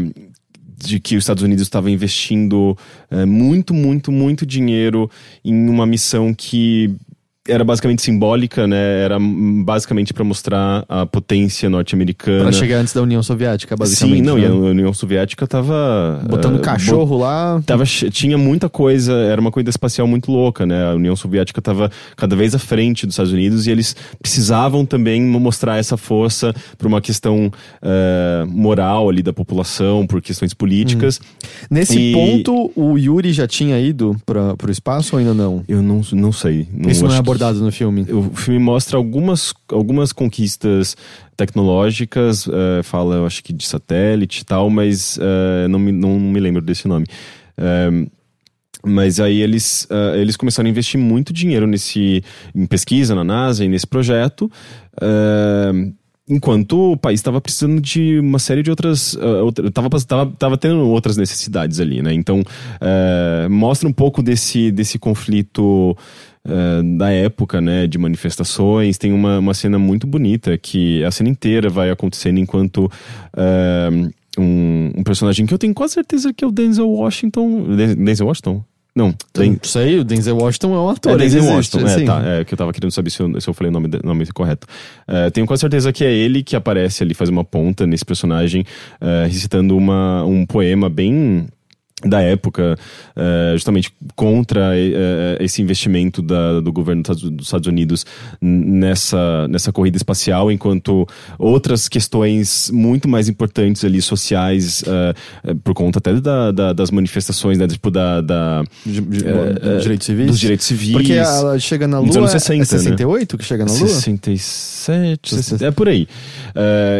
[0.78, 2.78] de que os Estados Unidos estavam investindo
[3.12, 5.12] eh, muito muito muito dinheiro
[5.44, 6.96] em uma missão que
[7.48, 9.02] era basicamente simbólica, né?
[9.04, 12.44] Era hum, basicamente para mostrar a potência norte-americana.
[12.44, 14.18] Pra chegar antes da União Soviética, basicamente.
[14.18, 14.42] Sim, não, né?
[14.44, 16.22] e a União Soviética tava.
[16.28, 17.62] Botando eh, cachorro lá.
[17.66, 20.88] Tava, tinha muita coisa, era uma corrida espacial muito louca, né?
[20.92, 25.22] A União Soviética estava cada vez à frente dos Estados Unidos e eles precisavam também
[25.22, 31.20] mo- mostrar essa força por uma questão eh, moral ali da população, por questões políticas.
[31.70, 35.64] Nesse E- ponto, o Yuri já tinha ido pra, pro espaço ou ainda não?
[35.68, 36.68] Eu não, não sei.
[36.88, 38.06] Isso não é abordado no filme.
[38.12, 40.96] O filme mostra algumas, algumas conquistas
[41.36, 46.20] tecnológicas, eh, fala, eu acho que de satélite e tal, mas eh, não, me, não
[46.20, 47.06] me lembro desse nome.
[47.58, 48.08] Eh,
[48.86, 53.66] mas aí eles, eh, eles começaram a investir muito dinheiro nesse, em pesquisa na NASA
[53.66, 54.50] e nesse projeto.
[55.02, 55.92] eh,
[56.28, 59.16] Enquanto o país estava precisando de uma série de outras.
[59.44, 59.90] outra, tava,
[60.40, 62.12] tava, tendo outras necessidades ali, né?
[62.16, 62.42] Então,
[63.48, 65.96] mostra um pouco desse, desse conflito
[66.46, 67.88] eh, da época, né?
[67.88, 68.98] De manifestações.
[68.98, 72.90] Tem uma, uma cena muito bonita que a cena inteira vai acontecendo enquanto.
[73.36, 73.90] eh,
[74.38, 77.64] um, um personagem que eu tenho quase certeza que é o Denzel Washington.
[77.76, 78.64] Den- Denzel Washington?
[78.94, 81.14] Não, Não sei, o Denzel Washington é um ator.
[81.14, 82.06] é Denzel Washington, existe, é, sim.
[82.06, 82.22] tá.
[82.26, 84.66] É que eu tava querendo saber se eu, se eu falei o nome, nome correto.
[85.08, 88.64] É, tenho quase certeza que é ele que aparece ali, faz uma ponta nesse personagem,
[89.02, 91.46] é, recitando uma, um poema bem
[92.04, 92.78] da época,
[93.16, 98.06] é, justamente contra é, esse investimento da- do governo dos Estados- dos Estados Unidos
[98.42, 101.08] nessa, nessa corrida espacial, enquanto
[101.40, 104.84] outras questões muito mais importantes ali, sociais,
[105.64, 108.64] por conta até da- da- das manifestações, né, tipo da- da
[109.82, 110.28] direitos civis?
[110.28, 110.92] dos direitos civis.
[110.92, 112.20] Porque ela chega na Nos Lua.
[112.20, 113.88] anos 60, é 68 que chega na Lua?
[113.88, 116.08] 67, 60, é por aí.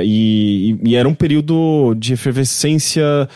[0.06, 3.28] E, e era um período de efervescência.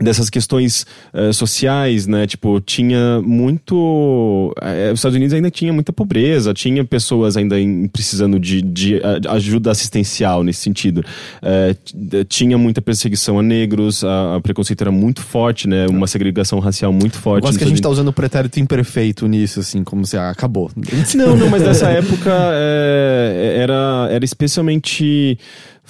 [0.00, 2.26] Dessas questões eh, sociais, né?
[2.26, 4.54] Tipo, tinha muito.
[4.62, 8.96] eh, os Estados Unidos ainda tinha muita pobreza, tinha pessoas ainda em- precisando de, de
[9.02, 11.04] a- ajuda assistencial nesse sentido.
[11.42, 15.86] Eh, t- tinha muita perseguição a negros, a, a preconceito era muito forte, né?
[15.88, 17.42] Uma segregação racial muito Eu forte.
[17.42, 20.16] gosto nos que a gente Estados tá usando o pretérito imperfeito nisso, assim, como se
[20.16, 20.70] ah, acabou.
[21.14, 25.38] não, não, mas nessa época é, era, era especialmente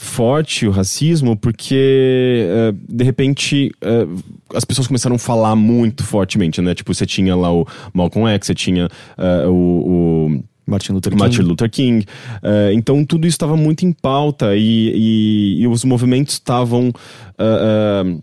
[0.00, 4.22] forte o racismo porque, uh, de repente, uh,
[4.54, 6.74] as pessoas começaram a falar muito fortemente, né?
[6.74, 11.22] Tipo, você tinha lá o Malcolm X, você tinha uh, o, o Martin Luther King.
[11.22, 12.06] Martin Luther King.
[12.42, 18.06] Uh, então tudo isso estava muito em pauta e, e, e os movimentos estavam uh,
[18.08, 18.22] uh,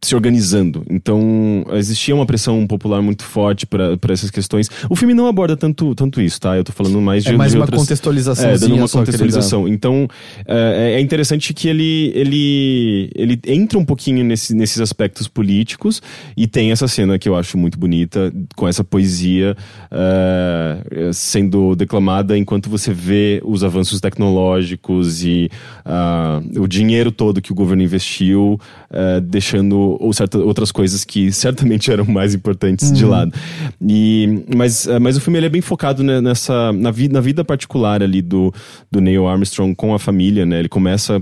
[0.00, 0.84] se organizando.
[0.88, 4.70] Então, existia uma pressão popular muito forte para essas questões.
[4.88, 6.56] O filme não aborda tanto, tanto isso, tá?
[6.56, 7.80] Eu tô falando mais de, é mais de uma outras...
[7.80, 8.48] contextualização.
[8.48, 9.66] É, dando uma contextualização.
[9.66, 10.08] Então,
[10.46, 16.00] é, é interessante que ele, ele, ele entra um pouquinho nesse, nesses aspectos políticos
[16.36, 19.56] e tem essa cena que eu acho muito bonita, com essa poesia
[19.90, 25.50] uh, sendo declamada enquanto você vê os avanços tecnológicos e
[25.84, 31.30] uh, o dinheiro todo que o governo investiu, uh, deixando ou certas outras coisas que
[31.32, 32.94] certamente eram mais importantes uhum.
[32.94, 33.32] de lado.
[33.80, 37.44] E, mas, eh, mas o filme ele é bem focado nessa na, vi, na vida
[37.44, 38.52] particular ali do,
[38.90, 40.58] do Neil Armstrong com a família, né?
[40.58, 41.20] Ele começa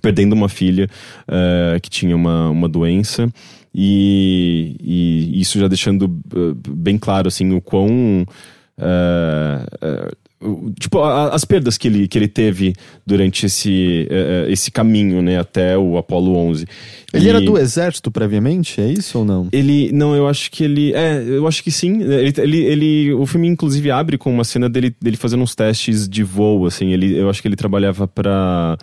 [0.00, 0.88] perdendo uma filha
[1.28, 3.28] uh, que tinha uma, uma doença
[3.74, 8.26] e, e isso já deixando uh, bem claro assim o quão
[8.78, 10.16] uh,
[10.78, 12.74] tipo, as perdas que ele, que ele teve
[13.06, 16.66] durante esse, uh, esse caminho, né, até o Apollo 11.
[17.12, 17.28] Ele e...
[17.28, 19.48] era do exército previamente, é isso ou não?
[19.52, 22.02] Ele, não, eu acho que ele, é, eu acho que sim.
[22.02, 26.08] Ele, ele, ele, o filme inclusive abre com uma cena dele, dele fazendo uns testes
[26.08, 28.76] de voo, assim, ele, eu acho que ele trabalhava para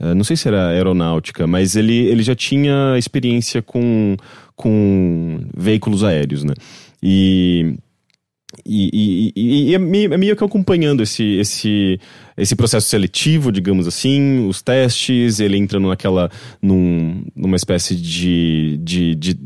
[0.00, 4.16] uh, não sei se era aeronáutica, mas ele, ele já tinha experiência com,
[4.54, 6.54] com veículos aéreos, né?
[7.02, 7.76] E
[8.64, 12.00] e, e, e, é, meio, é meio que acompanhando esse, esse,
[12.36, 19.14] esse processo seletivo, digamos assim, os testes, ele entra naquela, num, numa espécie de, de,
[19.14, 19.38] de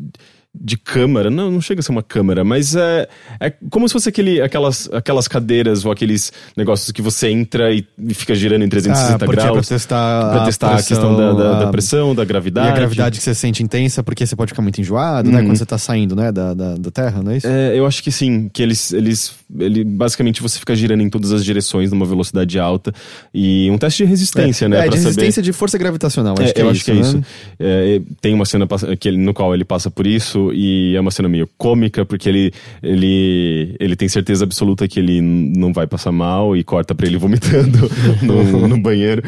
[0.58, 3.08] de câmara, não, não chega a ser uma câmara, mas é,
[3.40, 7.86] é como se fosse aquele, aquelas, aquelas cadeiras ou aqueles negócios que você entra e,
[8.14, 9.50] fica girando em 360 ah, graus.
[9.50, 12.68] Pra testar, pra testar a, pressão, a questão da, da, da, pressão, da gravidade.
[12.68, 15.40] E a gravidade que você sente intensa, porque você pode ficar muito enjoado, né?
[15.40, 15.46] Uhum.
[15.46, 16.32] Quando você tá saindo, né?
[16.32, 17.46] Da, da, da Terra, não é isso?
[17.46, 21.32] É, eu acho que sim, que eles, eles ele, basicamente você fica girando em todas
[21.32, 22.92] as direções numa velocidade alta
[23.32, 24.86] e um teste de resistência, é, né?
[24.86, 26.94] É, de resistência de força gravitacional, acho é, que é eu isso, acho que é
[26.94, 27.00] né?
[27.00, 27.24] isso.
[27.58, 28.66] É, tem uma cena
[28.98, 32.28] que ele, no qual ele passa por isso e é uma cena meio cômica, porque
[32.28, 37.06] ele, ele, ele tem certeza absoluta que ele não vai passar mal e corta pra
[37.06, 37.90] ele vomitando
[38.22, 39.22] no, no banheiro.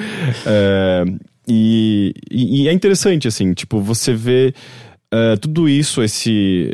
[0.47, 1.05] É,
[1.49, 4.53] e, e, é interessante, assim, tipo, você vê
[5.11, 6.69] Uh, tudo isso, esse,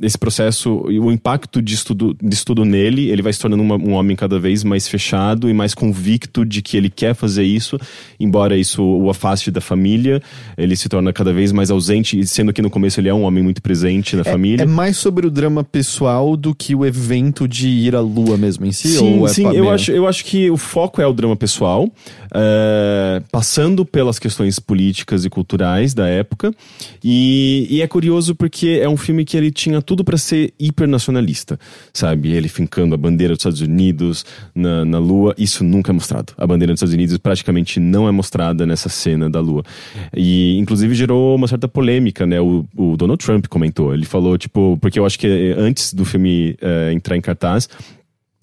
[0.00, 3.76] esse processo e o impacto de estudo, de estudo nele, ele vai se tornando uma,
[3.76, 7.78] um homem cada vez mais fechado e mais convicto de que ele quer fazer isso,
[8.18, 10.22] embora isso o afaste da família,
[10.56, 13.44] ele se torna cada vez mais ausente, sendo que no começo ele é um homem
[13.44, 14.62] muito presente na é, família.
[14.62, 18.64] É mais sobre o drama pessoal do que o evento de ir à lua mesmo
[18.64, 18.88] em si?
[18.88, 21.92] Sim, ou é sim, eu acho, eu acho que o foco é o drama pessoal,
[22.26, 26.52] uh, passando pelas questões políticas e culturais da época,
[27.02, 31.58] e e, é curioso porque é um filme que ele tinha tudo para ser hipernacionalista,
[31.92, 32.32] sabe?
[32.32, 34.24] Ele fincando a bandeira dos Estados Unidos
[34.54, 36.32] na, na Lua, isso nunca é mostrado.
[36.36, 39.62] A bandeira dos Estados Unidos praticamente não é mostrada nessa cena da Lua.
[40.14, 42.40] E, inclusive, gerou uma certa polêmica, né?
[42.40, 43.92] O, o Donald Trump comentou.
[43.92, 47.68] Ele falou, tipo, porque eu acho que antes do filme é, entrar em cartaz,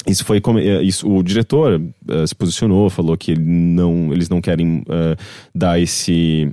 [0.08, 4.42] isso foi eh, isso, o diretor uh, se posicionou, falou que ele não, eles não
[4.42, 5.16] querem uh,
[5.54, 6.52] dar esse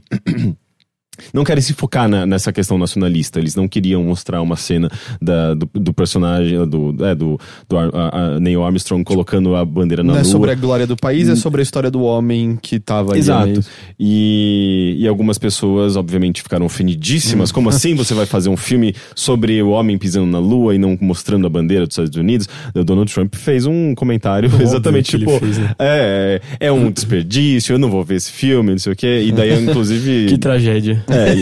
[1.33, 3.39] não querem se focar na, nessa questão nacionalista.
[3.39, 4.91] Eles não queriam mostrar uma cena
[5.21, 10.03] da, do, do, personagem, do, é, do, do a, a Neil Armstrong colocando a bandeira
[10.03, 10.23] na não lua.
[10.23, 13.13] Não é sobre a glória do país, é sobre a história do homem que estava
[13.13, 13.21] ali.
[13.21, 13.61] Exato.
[13.99, 17.51] E, e algumas pessoas, obviamente, ficaram ofendidíssimas.
[17.51, 17.55] Hum.
[17.55, 20.97] Como assim você vai fazer um filme sobre o homem pisando na lua e não
[21.01, 22.49] mostrando a bandeira dos Estados Unidos?
[22.75, 25.75] O Donald Trump fez um comentário Óbvio exatamente tipo: fez, né?
[25.79, 29.25] é, é um desperdício, eu não vou ver esse filme, não sei o quê.
[29.27, 30.27] E daí, inclusive.
[30.27, 31.05] que tragédia.
[31.11, 31.35] É,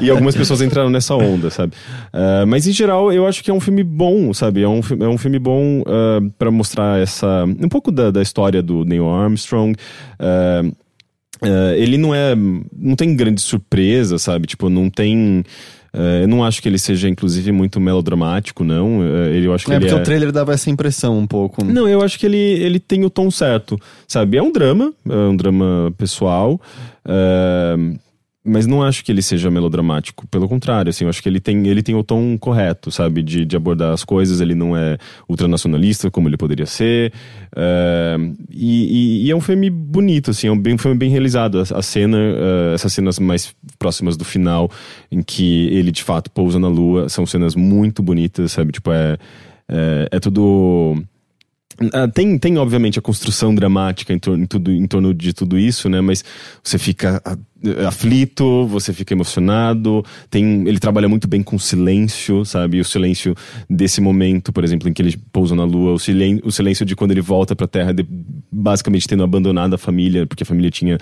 [0.00, 1.72] e, e, algumas pessoas entraram nessa onda, sabe?
[2.12, 4.62] Uh, mas em geral, eu acho que é um filme bom, sabe?
[4.62, 7.44] É um, é um filme bom uh, ah, para mostrar essa.
[7.44, 9.74] um pouco da, da história do Neil Armstrong.
[10.20, 12.34] Uh, ele não é.
[12.34, 14.46] não tem grande surpresa, sabe?
[14.46, 15.44] Tipo, não tem.
[15.92, 19.00] Uh, eu não acho que ele seja, inclusive, muito melodramático, não.
[19.00, 19.96] Uh, ele, eu acho que é, porque é...
[19.96, 21.64] o trailer dava essa impressão um pouco.
[21.64, 23.78] Não, eu acho que ele, ele tem o tom certo,
[24.08, 24.36] sabe?
[24.36, 26.60] É um drama, é um drama pessoal.
[27.06, 27.96] Uh,
[28.44, 30.26] mas não acho que ele seja melodramático.
[30.28, 33.22] Pelo contrário, assim, eu acho que ele tem, ele tem o tom correto, sabe?
[33.22, 34.42] De, de abordar as coisas.
[34.42, 37.10] Ele não é ultranacionalista, como ele poderia ser.
[37.56, 41.08] Uh, e, e, e, é um filme bonito, assim, é um, bem, um filme bem
[41.08, 41.58] realizado.
[41.58, 44.70] A, a cena, uh, essas cenas mais próximas do final,
[45.10, 48.72] em que ele de fato pousa na lua, são cenas muito bonitas, sabe?
[48.72, 49.16] Tipo, é,
[49.66, 51.02] é, é tudo
[51.92, 55.58] Ah, tem, tem, obviamente, a construção dramática em torno, em, tudo, em torno de tudo
[55.58, 56.00] isso, né?
[56.00, 56.24] Mas
[56.62, 57.22] você fica
[57.86, 60.04] aflito, você fica emocionado.
[60.30, 62.80] Tem, ele trabalha muito bem com silêncio, sabe?
[62.80, 63.34] O silêncio
[63.68, 66.94] desse momento, por exemplo, em que ele pousa na lua, o silêncio, o silêncio de
[66.94, 68.06] quando ele volta pra Terra, de,
[68.50, 70.98] basicamente tendo abandonado a família, porque a família tinha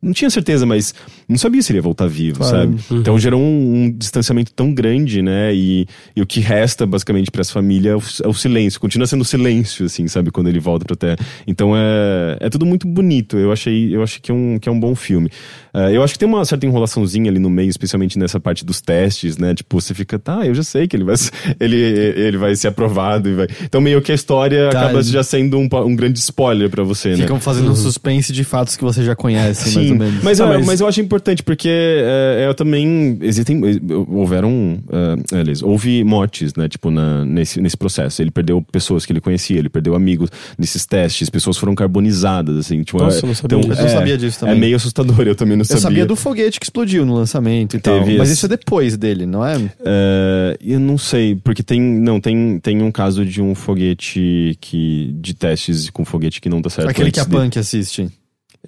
[0.00, 0.94] não tinha certeza, mas
[1.28, 2.56] não sabia se ele ia voltar vivo, claro.
[2.56, 2.80] sabe?
[2.88, 3.00] Uhum.
[3.00, 5.52] Então gerou um, um, distanciamento tão grande, né?
[5.52, 8.80] E, e o que resta, basicamente, para essa família é o, é o, silêncio.
[8.80, 10.30] Continua sendo silêncio, assim, sabe?
[10.30, 11.18] Quando ele volta pra Terra.
[11.48, 13.36] Então é, é tudo muito bonito.
[13.36, 15.30] Eu achei, eu achei que, é um, que é um bom filme.
[15.74, 18.80] Uh, eu acho que tem uma certa enrolaçãozinha ali no meio, especialmente nessa parte dos
[18.80, 19.52] testes, né?
[19.52, 21.16] Tipo, você fica, tá, eu já sei que ele vai,
[21.58, 23.28] ele, ele vai ser aprovado.
[23.28, 23.48] E vai...
[23.64, 27.10] Então meio que a história tá, acaba já sendo um, um grande spoiler para você,
[27.10, 27.22] Ficam né?
[27.24, 30.24] Ficam fazendo um suspense de fatos que você já conhece, Sim, mais ou menos.
[30.24, 30.66] Mas, ah, eu, mas...
[30.66, 33.18] mas eu acho importante porque uh, eu também.
[33.20, 33.60] Existem.
[34.08, 34.78] Houveram.
[34.86, 36.68] Uh, aliás, houve mortes, né?
[36.68, 38.22] Tipo, na, nesse, nesse processo.
[38.22, 42.82] Ele perdeu pessoas que ele conhecia, ele perdeu amigos nesses testes, pessoas foram carbonizadas, assim.
[42.82, 43.82] Tipo, Nossa, eu não sabia, então, disso.
[43.82, 44.54] É, eu sabia disso também.
[44.54, 45.78] É meio assustador, eu também não sabia.
[45.78, 48.18] Eu sabia do foguete que explodiu no lançamento e Teve tal.
[48.18, 49.56] Mas isso é depois dele, não é?
[49.56, 51.80] Uh, eu não sei, porque tem.
[51.80, 55.12] Não, tem, tem um caso de um foguete que.
[55.20, 56.88] de testes com foguete que não dá certo.
[56.88, 58.08] Aquele que a Punk assiste.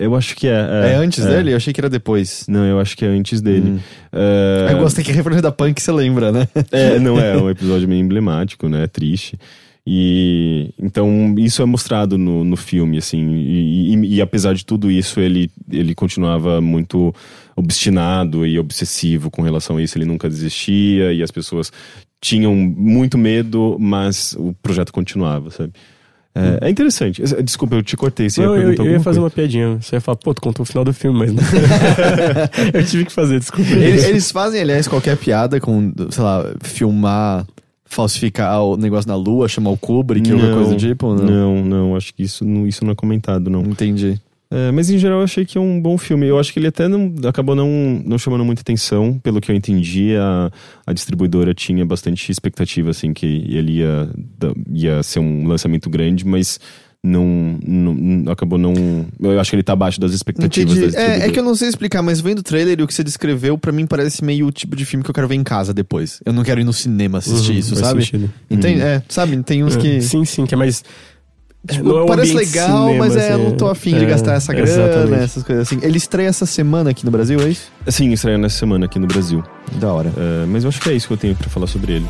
[0.01, 0.53] Eu acho que é.
[0.53, 1.29] É, é antes é.
[1.29, 1.53] dele?
[1.53, 2.47] Eu achei que era depois.
[2.49, 3.73] Não, eu acho que é antes dele.
[3.73, 3.81] Hum.
[4.13, 4.71] Uh...
[4.71, 6.49] Eu gostei que a referência da Punk você lembra, né?
[6.73, 8.87] É, não é, é um episódio meio emblemático, né?
[8.87, 9.39] Triste.
[9.87, 13.31] E então isso é mostrado no, no filme, assim.
[13.35, 17.15] E, e, e, apesar de tudo isso, ele, ele continuava muito
[17.55, 19.99] obstinado e obsessivo com relação a isso.
[19.99, 21.71] Ele nunca desistia e as pessoas
[22.21, 25.73] tinham muito medo, mas o projeto continuava, sabe?
[26.35, 27.23] É, é, interessante.
[27.43, 28.31] Desculpa, eu te cortei.
[28.31, 29.79] Você não, ia eu, eu ia fazer uma piadinha.
[29.81, 31.43] Você ia falar, pô, tu contou o final do filme, mas não.
[32.73, 33.71] eu tive que fazer, desculpa.
[33.71, 37.47] Eles, eles, fazem, aliás, qualquer piada com, sei lá, filmar,
[37.85, 41.15] falsificar o negócio na lua, chamar o Kubrick, alguma coisa do tipo?
[41.15, 41.25] Não?
[41.25, 43.63] não, não, acho que isso não, isso não é comentado, não.
[43.63, 44.21] Entendi.
[44.53, 46.27] É, mas em geral eu achei que é um bom filme.
[46.27, 49.19] Eu acho que ele até não, acabou não, não chamando muita atenção.
[49.19, 50.51] Pelo que eu entendi, a,
[50.87, 54.11] a distribuidora tinha bastante expectativa, assim, que ele ia,
[54.73, 56.59] ia ser um lançamento grande, mas
[57.03, 57.25] não,
[57.65, 58.75] não, acabou não.
[59.21, 60.97] Eu acho que ele tá abaixo das expectativas Entendi.
[60.97, 63.05] É, é, que eu não sei explicar, mas vendo o trailer e o que você
[63.05, 65.73] descreveu, para mim parece meio o tipo de filme que eu quero ver em casa
[65.73, 66.21] depois.
[66.27, 68.03] Eu não quero ir no cinema assistir uhum, isso, sabe?
[68.51, 68.81] Entende?
[68.81, 68.87] Uhum.
[68.87, 69.43] É, sabe?
[69.43, 70.01] Tem uns é, que.
[70.03, 70.85] Sim, sim, que é mais
[71.69, 74.53] Tipo, é parece legal, cinema, mas é, assim, não tô afim é, de gastar essa
[74.53, 75.23] grana, exatamente.
[75.23, 75.79] essas coisas assim.
[75.83, 77.71] Ele estreia essa semana aqui no Brasil, é isso?
[77.87, 79.45] Sim, estreia nessa semana aqui no Brasil.
[79.73, 80.09] Da hora.
[80.09, 82.07] Uh, mas eu acho que é isso que eu tenho para falar sobre ele.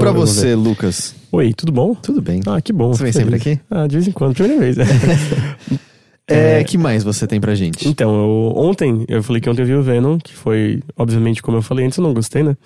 [0.00, 1.14] Volto pra você, Lucas.
[1.30, 1.94] Oi, tudo bom?
[1.94, 2.40] Tudo bem.
[2.46, 2.92] Ah, que bom.
[2.92, 3.60] Você vem sempre aqui?
[3.70, 4.76] Ah, de vez em quando, primeira vez.
[6.28, 7.88] é, é, que mais você tem pra gente?
[7.88, 11.56] Então, eu, ontem, eu falei que ontem eu vi o Venom, que foi, obviamente, como
[11.56, 12.56] eu falei antes, eu não gostei, né?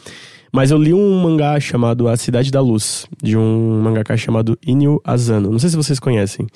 [0.52, 5.00] Mas eu li um mangá chamado A Cidade da Luz, de um mangaka chamado Inyo
[5.04, 5.50] Asano.
[5.50, 6.46] Não sei se vocês conhecem.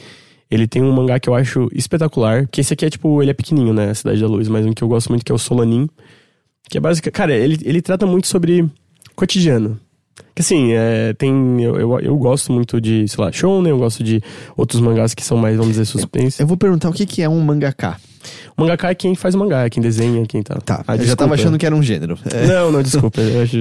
[0.50, 3.34] Ele tem um mangá que eu acho espetacular, que esse aqui é tipo, ele é
[3.34, 3.90] pequenininho, né?
[3.90, 5.88] A Cidade da Luz, mas um que eu gosto muito que é o Solanin.
[6.68, 7.14] Que é basicamente.
[7.14, 8.64] Cara, ele, ele trata muito sobre
[9.14, 9.78] cotidiano.
[10.40, 11.62] Assim, é, tem.
[11.62, 14.22] Eu, eu, eu, gosto muito de, sei lá, shonen, eu gosto de
[14.56, 16.40] outros mangás que são mais, vamos dizer, suspense.
[16.40, 17.98] Eu, eu vou perguntar o que, que é um mangaka.
[18.56, 20.56] O mangaka é quem faz mangá, é quem desenha, quem tá.
[20.56, 22.18] Tá, ah, eu já tava achando que era um gênero.
[22.32, 22.46] É.
[22.46, 23.56] Não, não, desculpa, eu acho,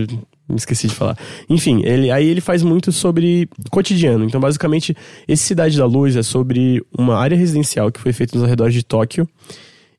[0.48, 1.18] me esqueci de falar.
[1.50, 4.24] Enfim, ele, aí ele faz muito sobre cotidiano.
[4.24, 4.96] Então, basicamente,
[5.28, 8.84] esse Cidade da Luz é sobre uma área residencial que foi feita nos arredores de
[8.84, 9.28] Tóquio.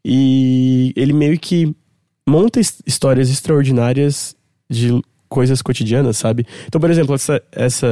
[0.03, 1.75] E ele meio que
[2.27, 4.35] monta histórias extraordinárias
[4.69, 4.99] de
[5.31, 6.45] coisas cotidianas, sabe?
[6.67, 7.89] Então, por exemplo, essa, essa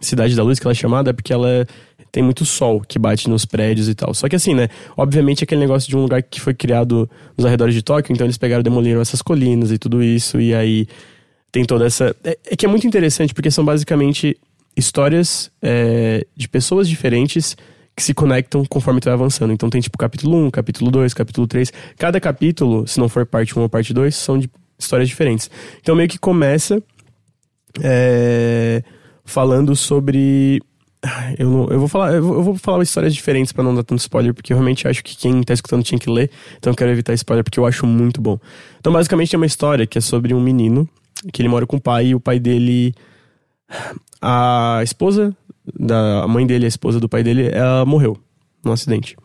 [0.00, 1.66] Cidade da Luz que ela é chamada é porque ela
[2.10, 4.12] tem muito sol que bate nos prédios e tal.
[4.14, 4.68] Só que assim, né?
[4.96, 8.38] Obviamente aquele negócio de um lugar que foi criado nos arredores de Tóquio, então eles
[8.38, 10.86] pegaram, demoliram essas colinas e tudo isso, e aí
[11.52, 12.16] tem toda essa.
[12.24, 14.36] É, é que é muito interessante porque são basicamente
[14.74, 17.54] histórias é, de pessoas diferentes
[17.94, 19.52] que se conectam conforme tu vai avançando.
[19.52, 21.70] Então tem tipo capítulo 1, capítulo 2, capítulo 3.
[21.98, 24.50] Cada capítulo, se não for parte 1 ou parte 2, são de
[24.84, 25.50] histórias diferentes.
[25.80, 26.82] Então meio que começa
[27.80, 28.82] é,
[29.24, 30.60] falando sobre
[31.38, 34.32] eu, não, eu vou falar eu vou, falar histórias diferentes para não dar tanto spoiler
[34.32, 37.12] porque eu realmente acho que quem tá escutando tinha que ler então eu quero evitar
[37.14, 38.38] spoiler porque eu acho muito bom
[38.78, 40.88] então basicamente é uma história que é sobre um menino
[41.32, 42.94] que ele mora com o pai e o pai dele
[44.20, 45.36] a esposa
[45.78, 48.16] da a mãe dele a esposa do pai dele ela morreu
[48.64, 49.16] num acidente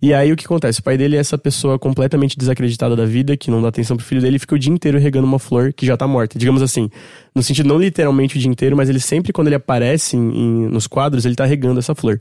[0.00, 0.78] E aí o que acontece?
[0.78, 4.06] O pai dele é essa pessoa completamente desacreditada da vida, que não dá atenção pro
[4.06, 6.38] filho dele, e fica o dia inteiro regando uma flor que já tá morta.
[6.38, 6.88] Digamos assim,
[7.34, 10.66] no sentido não literalmente o dia inteiro, mas ele sempre, quando ele aparece em, em,
[10.68, 12.20] nos quadros, ele tá regando essa flor.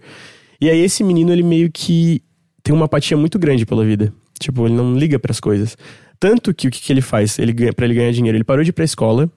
[0.59, 2.23] E aí esse menino, ele meio que
[2.63, 4.11] tem uma apatia muito grande pela vida.
[4.39, 5.77] Tipo, ele não liga para as coisas.
[6.19, 7.37] Tanto que o que, que ele faz?
[7.37, 9.29] Ele para ele ganhar dinheiro, ele parou de ir pra escola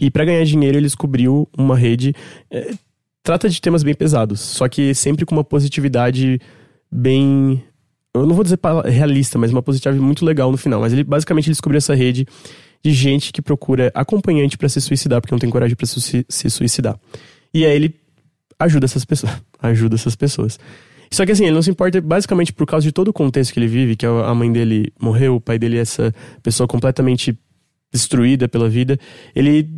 [0.00, 2.14] e para ganhar dinheiro ele descobriu uma rede
[2.50, 2.70] é,
[3.22, 6.40] trata de temas bem pesados, só que sempre com uma positividade
[6.90, 7.62] bem
[8.14, 10.80] eu não vou dizer realista, mas uma positividade muito legal no final.
[10.80, 12.26] Mas ele basicamente descobriu essa rede
[12.82, 16.98] de gente que procura acompanhante para se suicidar, porque não tem coragem para se suicidar.
[17.52, 17.94] E aí ele
[18.58, 19.32] ajuda essas pessoas.
[19.62, 20.58] ajuda essas pessoas.
[21.12, 23.58] Só que assim, ele não se importa basicamente por causa de todo o contexto que
[23.58, 27.36] ele vive, que a mãe dele morreu, o pai dele é essa pessoa completamente
[27.92, 28.98] destruída pela vida.
[29.34, 29.68] Ele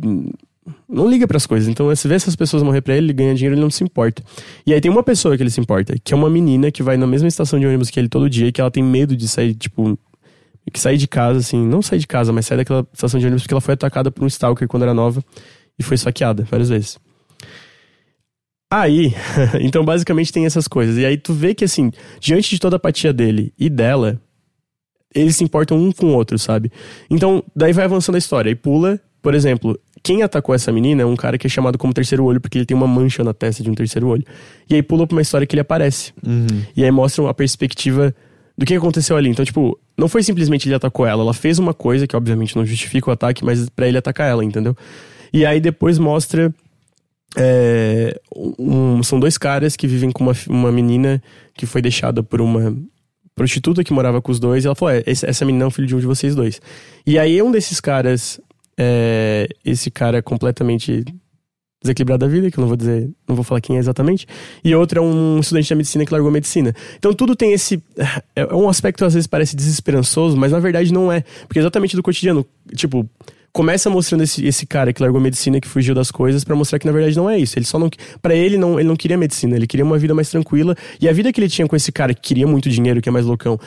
[0.87, 1.67] não liga para as coisas.
[1.67, 4.23] Então, se vê essas pessoas morrer para ele, ele ganha dinheiro, ele não se importa.
[4.65, 6.97] E aí tem uma pessoa que ele se importa, que é uma menina que vai
[6.97, 9.53] na mesma estação de ônibus que ele todo dia, que ela tem medo de sair,
[9.53, 9.97] tipo,
[10.71, 13.43] que sair de casa, assim, não sair de casa, mas sair daquela estação de ônibus
[13.43, 15.23] porque ela foi atacada por um stalker quando era nova
[15.77, 16.99] e foi saqueada várias vezes.
[18.71, 19.13] Aí,
[19.61, 20.97] então basicamente tem essas coisas.
[20.97, 24.19] E aí tu vê que, assim, diante de toda a apatia dele e dela,
[25.13, 26.71] eles se importam um com o outro, sabe?
[27.09, 31.05] Então, daí vai avançando a história e pula, por exemplo, quem atacou essa menina é
[31.05, 33.63] um cara que é chamado como terceiro olho porque ele tem uma mancha na testa
[33.63, 34.23] de um terceiro olho.
[34.69, 36.13] E aí pula pra uma história que ele aparece.
[36.25, 36.63] Uhum.
[36.75, 38.13] E aí mostra a perspectiva
[38.57, 39.29] do que aconteceu ali.
[39.29, 42.65] Então, tipo, não foi simplesmente ele atacou ela, ela fez uma coisa que obviamente não
[42.65, 44.75] justifica o ataque, mas para ele atacar ela, entendeu?
[45.31, 46.53] E aí depois mostra
[47.35, 51.21] é, um, são dois caras que vivem com uma, uma menina
[51.55, 52.75] que foi deixada por uma
[53.35, 54.63] prostituta que morava com os dois.
[54.63, 56.61] E ela falou: é, essa menina é um filho de um de vocês dois.
[57.05, 58.39] E aí um desses caras,
[58.77, 61.05] é, esse cara completamente
[61.83, 64.25] desequilibrado da vida, que eu não vou dizer, não vou falar quem é exatamente,
[64.63, 66.73] e outro é um estudante de medicina que largou medicina.
[66.97, 67.83] Então tudo tem esse.
[68.35, 71.23] É um aspecto às vezes parece desesperançoso, mas na verdade não é.
[71.45, 72.45] Porque é exatamente do cotidiano.
[72.73, 73.07] Tipo,
[73.51, 76.85] começa mostrando esse, esse cara que largou medicina, que fugiu das coisas, para mostrar que
[76.85, 77.59] na verdade não é isso.
[77.59, 77.89] Ele só não.
[78.21, 80.75] para ele, não, ele não queria medicina, ele queria uma vida mais tranquila.
[81.01, 83.11] E a vida que ele tinha com esse cara que queria muito dinheiro, que é
[83.11, 83.59] mais loucão,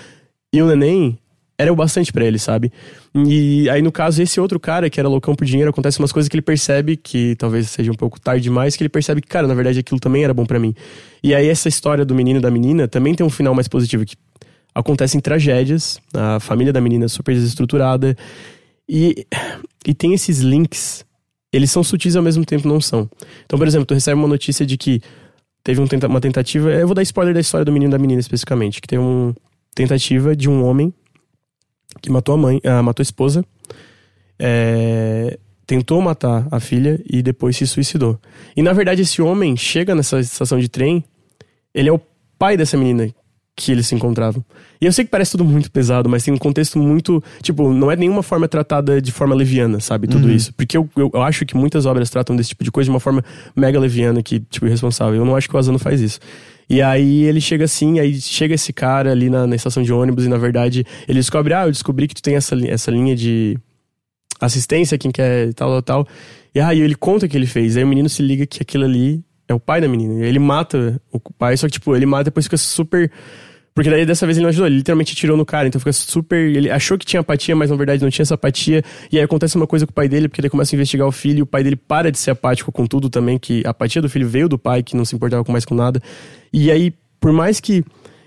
[0.53, 1.19] e o neném,
[1.59, 2.73] era o bastante para ele, sabe?
[3.15, 6.29] E aí, no caso, esse outro cara que era loucão por dinheiro, acontece umas coisas
[6.29, 9.47] que ele percebe, que talvez seja um pouco tarde demais, que ele percebe que, cara,
[9.47, 10.75] na verdade aquilo também era bom para mim.
[11.23, 14.05] E aí, essa história do menino e da menina também tem um final mais positivo,
[14.05, 14.17] que
[14.75, 18.17] acontecem tragédias, a família da menina é super desestruturada,
[18.89, 19.27] e,
[19.87, 21.05] e tem esses links,
[21.53, 23.09] eles são sutis ao mesmo tempo não são.
[23.45, 25.01] Então, por exemplo, tu recebe uma notícia de que
[25.65, 26.71] teve um tenta uma tentativa.
[26.71, 28.81] Eu vou dar spoiler da história do menino e da menina especificamente.
[28.81, 29.35] Que teve uma
[29.75, 30.93] tentativa de um homem
[32.01, 33.45] que matou a mãe, ah, matou a esposa,
[34.39, 38.19] é, tentou matar a filha e depois se suicidou.
[38.57, 41.05] E na verdade, esse homem chega nessa estação de trem,
[41.75, 42.01] ele é o
[42.39, 43.09] pai dessa menina
[43.57, 44.45] que eles se encontravam.
[44.79, 47.25] E eu sei que parece tudo muito pesado, mas tem um contexto muito.
[47.41, 50.07] Tipo, não é nenhuma forma tratada de forma leviana, sabe?
[50.07, 50.35] Tudo uhum.
[50.35, 50.53] isso.
[50.53, 53.01] Porque eu, eu, eu, acho que muitas obras tratam desse tipo de coisa de uma
[53.01, 53.25] forma
[53.57, 55.15] mega leviana, que, tipo, irresponsável.
[55.15, 56.21] Eu não acho que o Asano faz isso.
[56.69, 60.25] E aí ele chega assim, aí chega esse cara ali na, na estação de ônibus
[60.25, 63.57] e na verdade ele descobre: ah, eu descobri que tu tem essa, essa linha de
[64.41, 66.09] assistência, quem quer tal, tal, tal.
[66.55, 67.77] E aí ele conta o que ele fez.
[67.77, 70.25] Aí o menino se liga que aquilo ali é o pai da menina.
[70.25, 73.11] E ele mata o pai, só que, tipo, ele mata e depois fica super
[73.77, 76.35] porque daí dessa vez ele não ajudou, ele literalmente tirou no cara, então fica super.
[76.35, 78.83] Ele achou que tinha apatia, mas na verdade não tinha essa apatia.
[79.13, 81.13] E aí acontece uma coisa com o pai dele, porque ele começa a investigar o
[81.13, 84.01] filho, e o pai dele para de ser apático com tudo também, que a apatia
[84.01, 86.01] do filho veio do pai, que não se importava com mais com nada.
[86.51, 87.85] E aí, por mais que.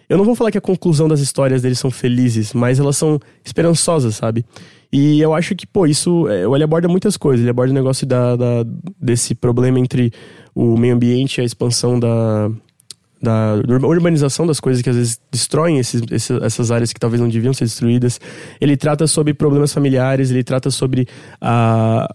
[0.08, 3.20] Eu não vou falar que a conclusão das histórias deles são felizes, mas elas são
[3.44, 4.46] esperançosas, sabe?
[4.94, 6.28] E eu acho que, pô, isso.
[6.28, 7.42] É, ele aborda muitas coisas.
[7.42, 8.64] Ele aborda o negócio da, da,
[9.02, 10.14] desse problema entre
[10.54, 12.52] o meio ambiente e a expansão da,
[13.22, 17.28] da urbanização das coisas que às vezes destroem esses, esses, essas áreas que talvez não
[17.28, 18.20] deviam ser destruídas.
[18.62, 21.08] Ele trata sobre problemas familiares, ele trata sobre
[21.42, 22.08] a,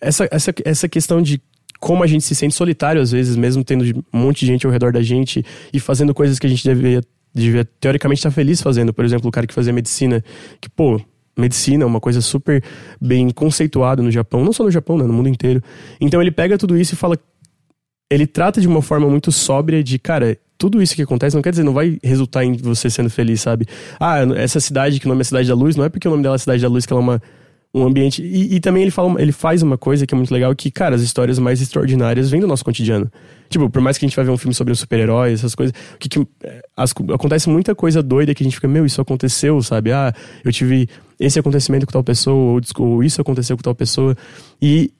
[0.00, 1.40] essa, essa, essa questão de
[1.78, 4.72] como a gente se sente solitário às vezes, mesmo tendo um monte de gente ao
[4.72, 7.00] redor da gente e fazendo coisas que a gente deveria,
[7.34, 8.92] devia teoricamente estar feliz fazendo.
[8.92, 10.22] Por exemplo, o cara que fazia medicina,
[10.60, 11.00] que, pô,
[11.36, 12.62] medicina é uma coisa super
[13.00, 15.62] bem conceituada no Japão, não só no Japão, né, no mundo inteiro.
[16.00, 17.18] Então ele pega tudo isso e fala,
[18.12, 21.50] ele trata de uma forma muito sóbria de, cara, tudo isso que acontece não quer
[21.50, 23.66] dizer, não vai resultar em você sendo feliz, sabe?
[23.98, 26.22] Ah, essa cidade que o nome é Cidade da Luz, não é porque o nome
[26.22, 27.22] dela é Cidade da Luz que ela é uma,
[27.74, 28.22] um ambiente.
[28.22, 30.94] E, e, também ele, fala, ele faz uma coisa que é muito legal, que, cara,
[30.94, 33.10] as histórias mais extraordinárias vêm do nosso cotidiano.
[33.48, 35.74] Tipo, por mais que a gente vai ver um filme sobre um super-herói, essas coisas,
[35.98, 36.26] que, que
[36.76, 39.90] as, acontece muita coisa doida que a gente fica, meu, isso aconteceu, sabe?
[39.90, 40.88] Ah, eu tive
[41.18, 44.16] esse acontecimento com tal pessoa, ou, ou isso aconteceu com tal pessoa.
[44.60, 44.92] E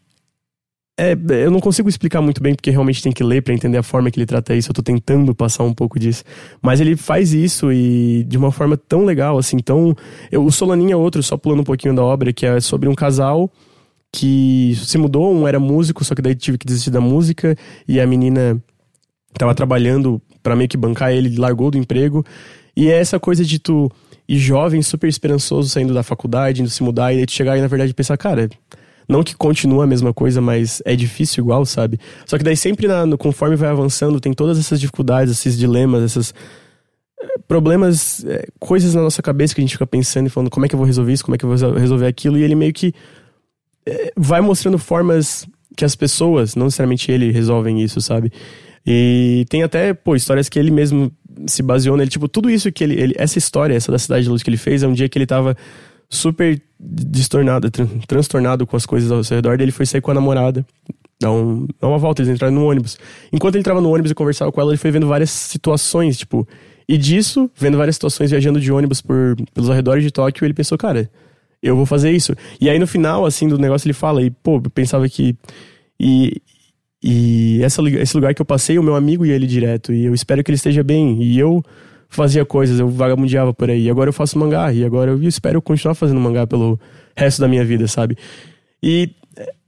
[0.99, 3.83] É, eu não consigo explicar muito bem, porque realmente tem que ler para entender a
[3.83, 4.71] forma que ele trata isso.
[4.71, 6.23] Eu tô tentando passar um pouco disso.
[6.61, 9.59] Mas ele faz isso e de uma forma tão legal, assim.
[9.59, 9.97] Tão...
[10.31, 12.95] Eu, o Solaninha é outro, só pulando um pouquinho da obra, que é sobre um
[12.95, 13.51] casal
[14.13, 17.57] que se mudou, um era músico, só que daí tive que desistir da música,
[17.89, 18.63] e a menina
[19.39, 22.23] tava trabalhando para meio que bancar ele, largou do emprego.
[22.77, 23.91] E é essa coisa de tu
[24.29, 27.63] ir jovem, super esperançoso, saindo da faculdade, indo se mudar, e daí tu chegar e
[27.63, 28.51] na verdade pensar, cara
[29.09, 31.99] não que continua a mesma coisa, mas é difícil igual, sabe?
[32.27, 36.03] Só que daí sempre, na, no, conforme vai avançando, tem todas essas dificuldades, esses dilemas,
[36.03, 36.35] esses
[37.21, 40.67] eh, problemas, é, coisas na nossa cabeça que a gente fica pensando e falando como
[40.67, 42.55] é que eu vou resolver isso, como é que eu vou resolver aquilo, e ele
[42.55, 42.95] meio que
[43.87, 45.47] é, vai mostrando formas
[45.77, 48.33] que as pessoas, não necessariamente ele, resolvem isso, sabe?
[48.87, 51.13] E tem até, pô, histórias que ele mesmo
[51.47, 52.11] se baseou nele.
[52.11, 53.15] Tipo, tudo isso que ele, ele.
[53.17, 55.27] Essa história, essa da Cidade de Luz que ele fez, é um dia que ele
[55.27, 55.57] tava
[56.13, 59.59] super distornado, tran transtornado com as coisas ao seu redor.
[59.61, 60.65] Ele foi sair com a namorada,
[61.19, 62.99] dar, um, uma volta, eles entraram no ônibus.
[63.33, 66.47] Enquanto ele entrava no ônibus e conversava com ela, ele foi vendo várias situações, tipo.
[66.87, 70.77] E disso, vendo várias situações viajando de ônibus por, pelos arredores de Tóquio, ele pensou,
[70.77, 71.09] cara,
[71.63, 72.35] eu vou fazer isso.
[72.61, 75.35] E aí no final, assim, do negócio ele fala, e pô, eu pensava que.
[75.99, 76.43] E,
[77.03, 79.95] e essa, esse lugar que eu passei, o meu amigo ia ele direto.
[79.95, 81.23] E eu espero que ele esteja bem.
[81.23, 81.65] E eu
[82.13, 83.89] fazia coisas, eu vagabundeava por aí.
[83.91, 86.79] Agora eu faço mangá, e agora eu espero continuar fazendo mangá pelo
[87.17, 88.17] resto da minha vida, sabe?
[88.83, 89.11] E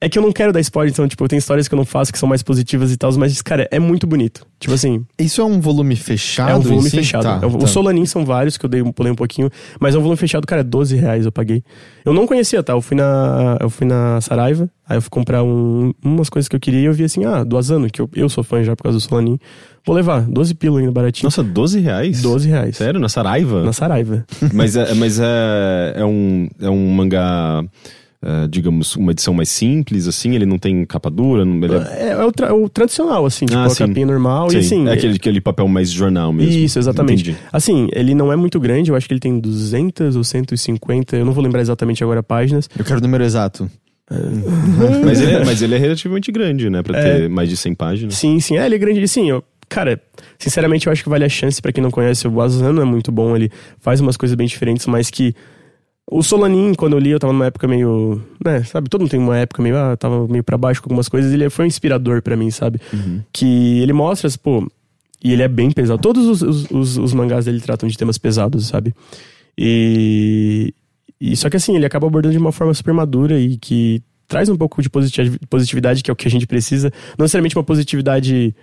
[0.00, 2.12] é que eu não quero dar spoiler, então, tipo, tem histórias que eu não faço
[2.12, 4.46] que são mais positivas e tal, mas, cara, é muito bonito.
[4.60, 5.04] Tipo assim.
[5.18, 6.50] Isso é um volume fechado?
[6.50, 7.22] É um volume fechado.
[7.22, 7.46] Tá, é, tá.
[7.46, 9.48] Os Solanin são vários, que eu dei, pulei um pouquinho,
[9.80, 11.62] mas é um volume fechado, cara, 12 reais eu paguei.
[12.04, 12.74] Eu não conhecia, tá?
[12.74, 16.56] Eu fui na, eu fui na Saraiva, aí eu fui comprar um, umas coisas que
[16.56, 18.76] eu queria e eu vi assim, ah, do Asano, que eu, eu sou fã já
[18.76, 19.38] por causa do Solanin.
[19.86, 21.26] Vou levar, 12 pila ainda baratinho.
[21.26, 22.22] Nossa, 12 reais?
[22.22, 22.76] 12 reais.
[22.76, 22.98] Sério?
[22.98, 23.62] Na Saraiva?
[23.62, 24.24] Na Saraiva.
[24.52, 27.62] mas é, mas é, é, um, é um mangá
[28.24, 30.34] uh, digamos, uma edição mais simples, assim?
[30.34, 31.42] Ele não tem capa dura?
[31.42, 32.08] Ele é...
[32.08, 34.50] É, é o, tra o, tradicional, assim, tipo, ah, a capinha normal.
[34.50, 34.56] Sim.
[34.56, 36.52] E, assim, é aquele, aquele papel mais jornal mesmo.
[36.52, 37.30] Isso, exatamente.
[37.30, 37.38] Entendi.
[37.52, 41.24] Assim, ele não é muito grande, eu acho que ele tem 200 ou 150, eu
[41.24, 42.68] não vou lembrar exatamente agora páginas.
[42.76, 43.70] Eu quero o número exato.
[45.02, 46.82] mas, ele é, mas ele é relativamente grande, né?
[46.82, 48.14] Pra ter mais de 100 páginas.
[48.14, 48.58] Sim, sim.
[48.58, 49.08] É, ele é grande.
[49.08, 50.00] Sim, eu, cara,
[50.38, 52.26] sinceramente eu acho que vale a chance para quem não conhece.
[52.26, 55.34] O Asano é muito bom, ele faz umas coisas bem diferentes, mas que
[56.10, 58.22] o Solanin, quando eu li, eu tava numa época meio.
[58.44, 58.90] Né, sabe?
[58.90, 59.76] Todo mundo tem uma época meio.
[59.76, 61.32] Ah, tava meio pra baixo com algumas coisas.
[61.32, 62.78] Ele foi um inspirador para mim, sabe?
[62.92, 63.22] Uhum.
[63.32, 64.70] Que ele mostra, pô.
[65.22, 66.00] E ele é bem pesado.
[66.00, 68.94] Todos os, os, os, os, mangás dele tratam de temas pesados, sabe?
[69.56, 70.74] E,
[71.18, 71.34] e.
[71.36, 74.56] Só que assim, ele acaba abordando de uma forma super madura e que traz um
[74.56, 74.90] pouco de
[75.48, 76.92] positividade, que é o que a gente precisa.
[77.16, 78.54] Não necessariamente uma positividade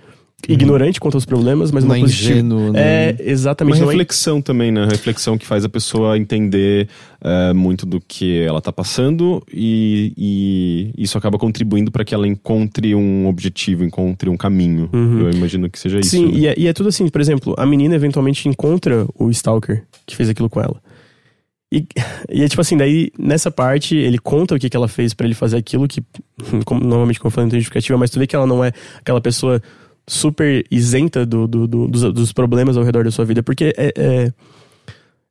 [0.48, 3.10] ignorante quanto aos problemas, mas não uma é ingênuo, né?
[3.10, 3.78] É, exatamente.
[3.78, 4.42] Uma é reflexão é...
[4.42, 4.86] também, né?
[4.90, 6.88] Reflexão que faz a pessoa entender
[7.22, 12.28] é, muito do que ela está passando e, e, isso acaba contribuindo para que ela
[12.28, 14.90] encontre um objetivo, encontre um caminho.
[14.92, 15.22] Uhum.
[15.22, 16.10] Eu imagino que seja isso.
[16.10, 16.38] Sim, né?
[16.38, 20.16] e, é, e é tudo assim, por exemplo, a menina eventualmente encontra o Stalker que
[20.16, 20.82] fez aquilo com ela.
[21.72, 21.86] E,
[22.30, 25.26] e é tipo assim, daí nessa parte ele conta o que, que ela fez para
[25.26, 26.04] ele fazer aquilo, que
[26.66, 29.62] como, normalmente como não tem justificativa, mas tu vê que ela não é aquela pessoa
[30.08, 33.94] super isenta do, do, do, dos, dos, problemas ao redor da sua vida, porque é,
[33.96, 34.34] é,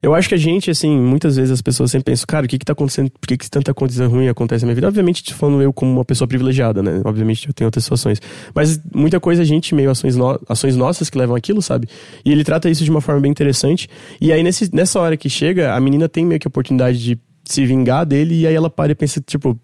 [0.03, 2.59] eu acho que a gente, assim, muitas vezes as pessoas sempre pensam, cara, o que
[2.59, 4.89] que tá acontecendo, por que que tanta coisa ruim acontece na minha vida?
[4.89, 7.03] Obviamente, te falando eu como uma pessoa privilegiada, né?
[7.05, 8.21] Obviamente eu tenho outras situações.
[8.55, 11.87] Mas muita coisa a gente, meio ações, no, ações nossas que levam aquilo, sabe?
[12.25, 13.89] E ele trata isso de uma forma bem interessante.
[14.19, 17.19] E aí, nesse, nessa hora que chega, a menina tem meio que a oportunidade de
[17.45, 19.59] se vingar dele, e aí ela para e pensa, tipo,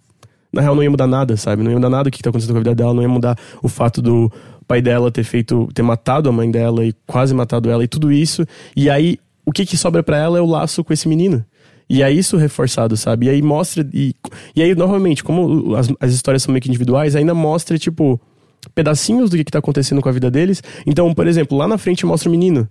[0.53, 1.63] na real não ia mudar nada, sabe?
[1.63, 3.39] Não ia mudar nada o que tá acontecendo com a vida dela, não ia mudar
[3.63, 4.31] o fato do
[4.67, 8.13] pai dela ter feito, ter matado a mãe dela e quase matado ela e tudo
[8.13, 8.45] isso.
[8.75, 11.45] E aí, o que que sobra para ela é o laço com esse menino.
[11.89, 13.27] E é isso reforçado, sabe?
[13.27, 13.89] E aí mostra.
[13.95, 14.15] E,
[14.55, 18.21] e aí, novamente, como as, as histórias são meio que individuais, ainda mostra, tipo,
[18.75, 20.63] pedacinhos do que, que tá acontecendo com a vida deles.
[20.85, 22.69] Então, por exemplo, lá na frente mostra o menino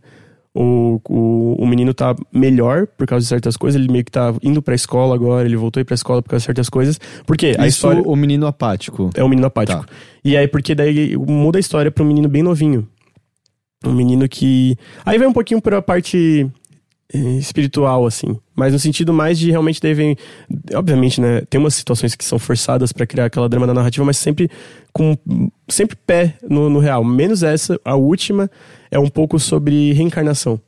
[0.56, 4.34] o, o, o menino tá melhor por causa de certas coisas, ele meio que tá
[4.41, 6.99] indo pra escola agora, ele voltou a ir pra escola por causa de certas coisas.
[7.26, 8.01] Porque a Isso, história.
[8.03, 9.10] O menino apático.
[9.14, 9.86] É o menino apático.
[9.86, 9.93] Tá.
[10.24, 12.88] E aí, porque daí muda a história pra um menino bem novinho.
[13.86, 14.78] Um menino que.
[15.06, 16.49] Aí vai um pouquinho pra parte
[17.14, 18.38] espiritual, assim.
[18.56, 20.18] Mas no sentido mais de realmente devem.
[20.74, 21.41] Obviamente, né?
[21.49, 24.49] Tem umas situações que são forçadas para criar aquela drama da narrativa, mas sempre
[24.91, 25.18] com.
[25.68, 27.03] Sempre pé no, no real.
[27.03, 28.49] Menos essa, a última
[28.89, 30.60] é um pouco sobre reencarnação.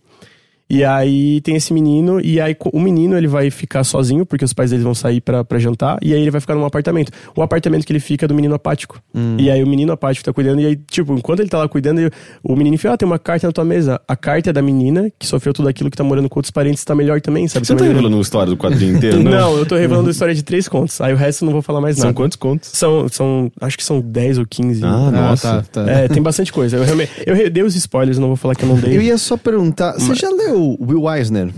[0.70, 4.52] E aí tem esse menino, e aí o menino ele vai ficar sozinho, porque os
[4.52, 7.12] pais dele vão sair pra, pra jantar, e aí ele vai ficar num apartamento.
[7.36, 9.02] O apartamento que ele fica é do menino apático.
[9.38, 12.00] E aí o menino apático tá cuidando, e aí, tipo, enquanto ele tá lá cuidando,
[12.00, 12.12] ele-
[12.44, 14.00] o menino fala, ah, tem uma carta na tua mesa.
[14.08, 16.84] A carta é da menina, que sofreu tudo aquilo que tá morando com outros parentes,
[16.84, 17.66] tá melhor também, sabe?
[17.66, 18.04] Você não tá melhorando.
[18.08, 19.32] revelando a história do quadrinho inteiro, não?
[19.32, 21.00] Não, eu tô revelando a história de três contos.
[21.00, 22.16] Aí o resto eu não vou falar mais São nada.
[22.16, 22.70] quantos contos?
[22.74, 24.84] São, são, acho que são 10 ou 15.
[24.84, 25.66] Ah, nossa.
[25.72, 25.90] tá, tá.
[25.92, 26.76] É, tem bastante coisa.
[26.78, 28.98] Eu, realmente, eu dei os spoilers, não vou falar que eu não dei.
[28.98, 31.50] Eu ia só perguntar, você já leu Will Eisner?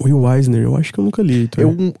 [0.00, 1.34] Will Eisner, eu acho que eu nunca li.
[1.42, 1.62] Heitor.
[1.62, 1.94] Eu,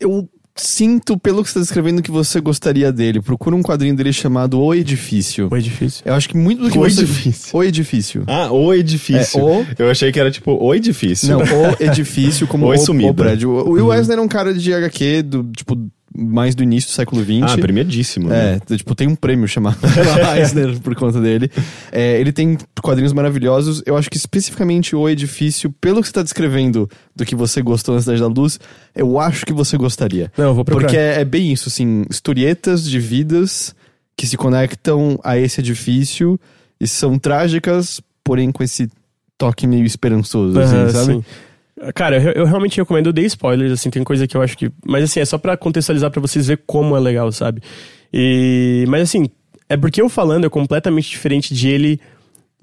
[0.00, 3.20] eu sinto, pelo que você está descrevendo, que você gostaria dele.
[3.20, 5.48] Procura um quadrinho dele chamado O Edifício.
[5.48, 6.02] Foi difícil.
[6.04, 7.02] Eu acho que muito do que O você...
[7.02, 7.56] Edifício.
[7.56, 8.24] O Edifício.
[8.26, 9.40] Ah, o edifício.
[9.40, 11.28] É, o- Eu achei que era tipo o edifício.
[11.28, 13.50] Não, o edifício como Oi, o, o prédio.
[13.50, 15.76] O Will Eisner é um cara de HQ do, tipo,
[16.16, 17.42] mais do início do século XX.
[17.42, 18.28] Ah, premiadíssimo.
[18.28, 18.60] né?
[18.70, 19.76] É, tipo, tem um prêmio chamado
[20.38, 21.50] Eisner por conta dele.
[21.90, 23.82] É, ele tem quadrinhos maravilhosos.
[23.84, 27.94] Eu acho que especificamente o edifício, pelo que você tá descrevendo do que você gostou
[27.94, 28.60] na Cidade da Luz,
[28.94, 30.30] eu acho que você gostaria.
[30.38, 30.86] Não, eu vou procurar.
[30.86, 33.74] Porque é, é bem isso, assim, historietas de vidas
[34.16, 36.38] que se conectam a esse edifício
[36.80, 38.88] e são trágicas, porém com esse
[39.36, 41.12] toque meio esperançoso, assim, Ah, sabe?
[41.14, 41.24] sim.
[41.94, 44.70] Cara, eu, eu realmente recomendo, eu dei spoilers, assim, tem coisa que eu acho que.
[44.86, 47.60] Mas assim, é só pra contextualizar pra vocês ver como é legal, sabe?
[48.12, 48.84] E.
[48.88, 49.26] Mas assim,
[49.68, 52.00] é porque eu falando é completamente diferente de ele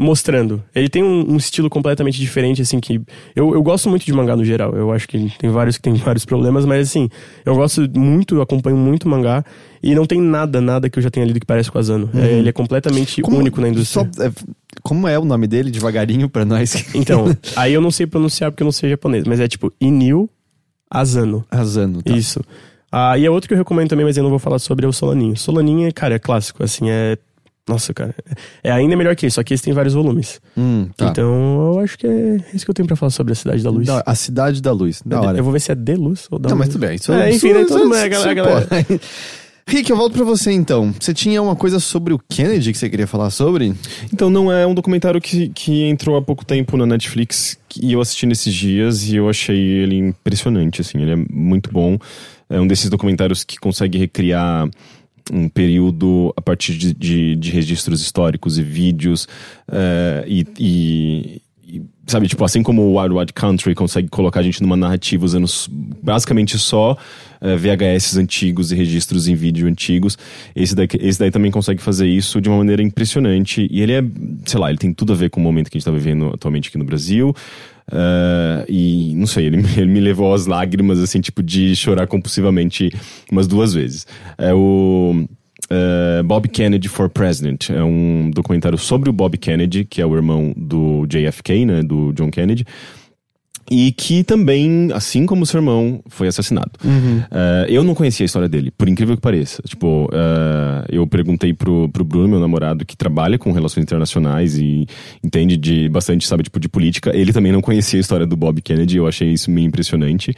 [0.02, 0.62] mostrando.
[0.74, 3.00] Ele tem um, um estilo completamente diferente, assim, que.
[3.36, 4.76] Eu, eu gosto muito de mangá no geral.
[4.76, 7.08] Eu acho que tem vários que tem vários problemas, mas assim,
[7.46, 9.44] eu gosto muito, eu acompanho muito mangá.
[9.84, 12.10] E não tem nada, nada que eu já tenha lido que parece com a Zano.
[12.14, 14.08] É, ele é completamente único na indústria.
[14.16, 14.32] só- é,
[14.84, 16.86] como é o nome dele, devagarinho, pra nós?
[16.94, 17.26] Então,
[17.56, 20.30] aí eu não sei pronunciar porque eu não sei japonês, mas é tipo Inil
[20.90, 21.46] Asano.
[21.50, 22.14] Arrasando, tá?
[22.16, 22.42] Isso.
[22.92, 24.90] Ah, e é outro que eu recomendo também, mas eu não vou falar sobre é
[24.90, 25.38] o Solaninho.
[25.38, 27.18] Solaninho, cara, é clássico, assim, é.
[27.68, 28.14] Nossa, cara.
[28.64, 30.42] É ainda melhor que esse, só que esse tem vários volumes.
[30.58, 31.08] Hum, tá.
[31.08, 33.70] Então, eu acho que é isso que eu tenho pra falar sobre a Cidade da
[33.70, 33.88] Luz.
[33.88, 35.38] Da- a Cidade da Luz, da É hora.
[35.38, 36.68] Eu vou ver se é de luz ou da Não, luz.
[36.68, 36.96] mas tudo bem.
[36.96, 39.00] Isso, É, enfim, isso- né, todo isso- mundo- a isso- galera- pô.
[39.68, 40.94] Rick, eu volto pra você então.
[41.00, 43.74] Você tinha uma coisa sobre o Kennedy que você queria falar sobre?
[44.12, 48.02] Então, não é um documentário que, que entrou há pouco tempo na Netflix e eu
[48.02, 51.98] assisti nesses dias e eu achei ele impressionante, assim, ele é muito bom.
[52.50, 54.68] É um desses documentários que consegue recriar
[55.32, 59.28] um período a partir de, de, de registros históricos e vídeos
[59.72, 61.42] é, e, e-
[61.74, 65.24] e, sabe, tipo, assim como o Wild Wild Country consegue colocar a gente numa narrativa
[65.24, 65.48] usando
[66.04, 66.98] basicamente só
[67.40, 70.18] é, VHS antigos e registros em vídeo antigos,
[70.54, 74.04] esse daí, esse daí também consegue fazer isso de uma maneira impressionante e ele é,
[74.46, 76.32] sei lá, ele tem tudo a ver com o momento que a gente tá vivendo
[76.34, 77.34] atualmente aqui no Brasil
[77.92, 82.92] é, e não sei, ele, ele me levou às lágrimas, assim, tipo, de chorar compulsivamente
[83.32, 84.06] umas duas vezes.
[84.38, 85.26] É o
[85.70, 87.70] é, Bob Kennedy for President.
[87.70, 92.12] É um documentário sobre o Bob Kennedy, que é o irmão do JFK, né, do
[92.14, 92.66] John Kennedy.
[93.74, 96.72] E que também, assim como o seu irmão, foi assassinado.
[97.32, 99.64] É, eu não conhecia a história dele, por incrível que pareça.
[99.66, 104.86] Tipo, é, eu perguntei pro, pro Bruno, meu namorado, que trabalha com relações internacionais e
[105.24, 107.16] entende de bastante, sabe, tipo, de política.
[107.16, 110.34] Ele também não conhecia a história do Bob Kennedy, eu achei isso meio impressionante.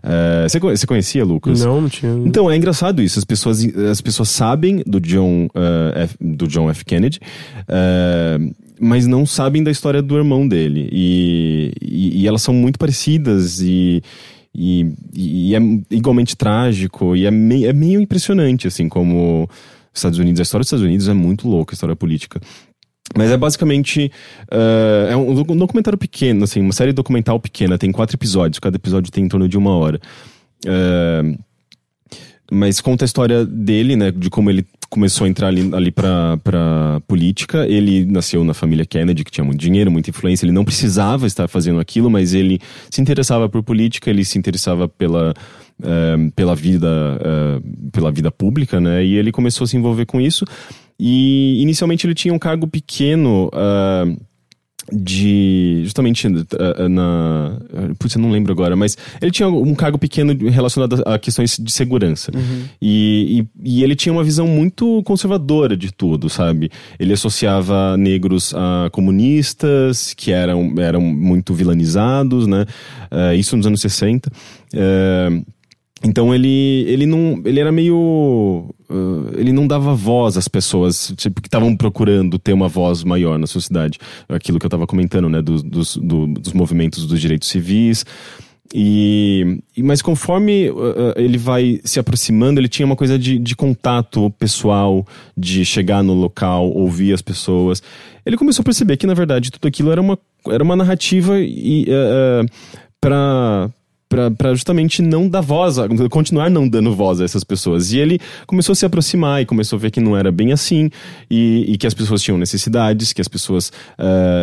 [0.00, 1.64] É, você, você conhecia, Lucas?
[1.64, 2.12] Não, não tinha.
[2.24, 3.18] Então, é engraçado isso.
[3.18, 6.84] As pessoas, as pessoas sabem do John, eh, F, do John F.
[6.84, 7.18] Kennedy,
[7.66, 8.38] eh,
[8.80, 10.88] mas não sabem da história do irmão dele.
[10.92, 14.02] E, e, e elas são muito parecidas e,
[14.54, 15.58] e, e é
[15.90, 17.16] igualmente trágico.
[17.16, 20.40] E é, mei, é meio impressionante, assim, como os Estados Unidos.
[20.40, 22.40] A história dos Estados Unidos é muito louca, a história política.
[23.14, 24.10] Mas é basicamente.
[24.50, 28.76] eh, é um, um documentário pequeno, assim, uma série documental pequena, tem quatro episódios, cada
[28.76, 30.00] episódio tem em torno de uma hora.
[30.66, 31.36] Eh,
[32.50, 36.36] mas conta a história dele, né, de como ele começou a entrar ali, ali pra,
[36.38, 37.66] pra política.
[37.66, 40.44] Ele nasceu na família Kennedy, que tinha muito dinheiro, muita influência.
[40.44, 42.60] Ele não precisava estar fazendo aquilo, mas ele
[42.90, 45.34] se interessava por política, ele se interessava pela,
[45.82, 47.60] eh, pela vida eh,
[47.92, 50.44] pela vida pública, né, e ele começou a se envolver com isso.
[50.98, 53.50] E inicialmente ele tinha um cargo pequeno.
[53.52, 54.04] ah,
[54.92, 57.58] de justamente uh, na
[57.98, 61.72] putz, eu não lembro agora, mas ele tinha um cargo pequeno relacionado a questões de
[61.72, 62.30] segurança
[62.80, 66.70] e, e, e ele tinha uma visão muito conservadora de tudo, sabe?
[66.98, 72.66] Ele associava negros a comunistas que eram, eram muito vilanizados, né?
[73.10, 74.30] Uh, isso nos anos 60.
[74.30, 75.44] Uh,
[76.04, 77.40] então ele, ele não.
[77.44, 77.96] Ele era meio.
[78.88, 83.38] uh, ele não dava voz às pessoas tipo, que estavam procurando ter uma voz maior
[83.38, 83.98] na sociedade.
[84.28, 85.40] Aquilo que eu estava comentando, né?
[85.40, 88.04] Dos, dos, do- dos movimentos dos direitos civis.
[88.74, 94.28] E, mas conforme uh, ele vai se aproximando, ele tinha uma coisa de, de contato
[94.38, 97.82] pessoal, de chegar no local, ouvir as pessoas.
[98.24, 100.18] Ele começou a perceber que, na verdade, tudo aquilo era uma,
[100.48, 102.46] era uma narrativa e, uh,
[103.00, 103.70] para
[104.08, 105.76] para justamente não dar voz,
[106.10, 107.92] continuar não dando voz a essas pessoas.
[107.92, 110.90] E ele começou a se aproximar e começou a ver que não era bem assim
[111.30, 113.72] e, e que as pessoas tinham necessidades, que as pessoas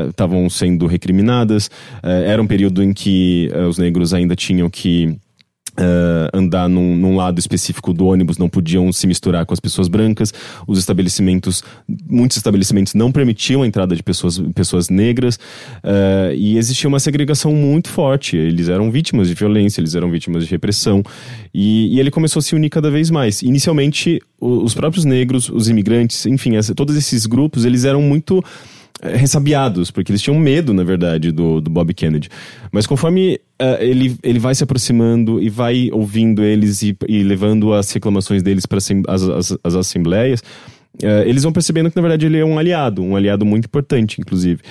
[0.09, 1.68] estavam uh, sendo recriminadas.
[2.03, 5.18] Uh, era um período em que uh, os negros ainda tinham que
[5.76, 9.88] Uh, andar num, num, lado específico do ônibus, não podiam se misturar com as pessoas
[9.88, 10.32] brancas.
[10.67, 11.63] Os estabelecimentos,
[12.07, 15.36] muitos estabelecimentos não permitiam a entrada de pessoas, pessoas negras
[15.84, 18.38] uh, e existia uma segregação muito forte.
[18.38, 21.01] Eles eram vítimas de violência, eles eram vítimas de repressão
[21.51, 23.41] e, e ele começou a se unir cada vez mais.
[23.41, 28.43] Inicialmente, o, os próprios negros, os imigrantes, enfim, essa, todos esses grupos, eles eram muito
[29.01, 32.29] eh, ressabiados, porque eles tinham medo, na verdade, do, do Bob Kennedy.
[32.71, 37.73] Mas conforme uh, ele, ele vai se aproximando e vai ouvindo eles e, e levando
[37.73, 38.89] as reclamações deles para as,
[39.23, 40.41] as, as, assembleias,
[41.01, 44.21] uh, eles vão percebendo que, na verdade, ele é um aliado, um aliado muito importante,
[44.21, 44.61] inclusive.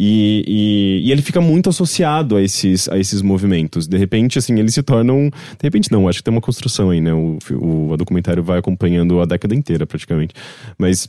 [0.00, 3.88] E, e, e, ele fica muito associado a esses, a esses movimentos.
[3.88, 5.28] De repente, assim, eles se tornam.
[5.28, 7.12] De repente, não, acho que tem uma construção aí, né?
[7.12, 10.34] O, o, o documentário vai acompanhando a década inteira, praticamente.
[10.78, 11.08] Mas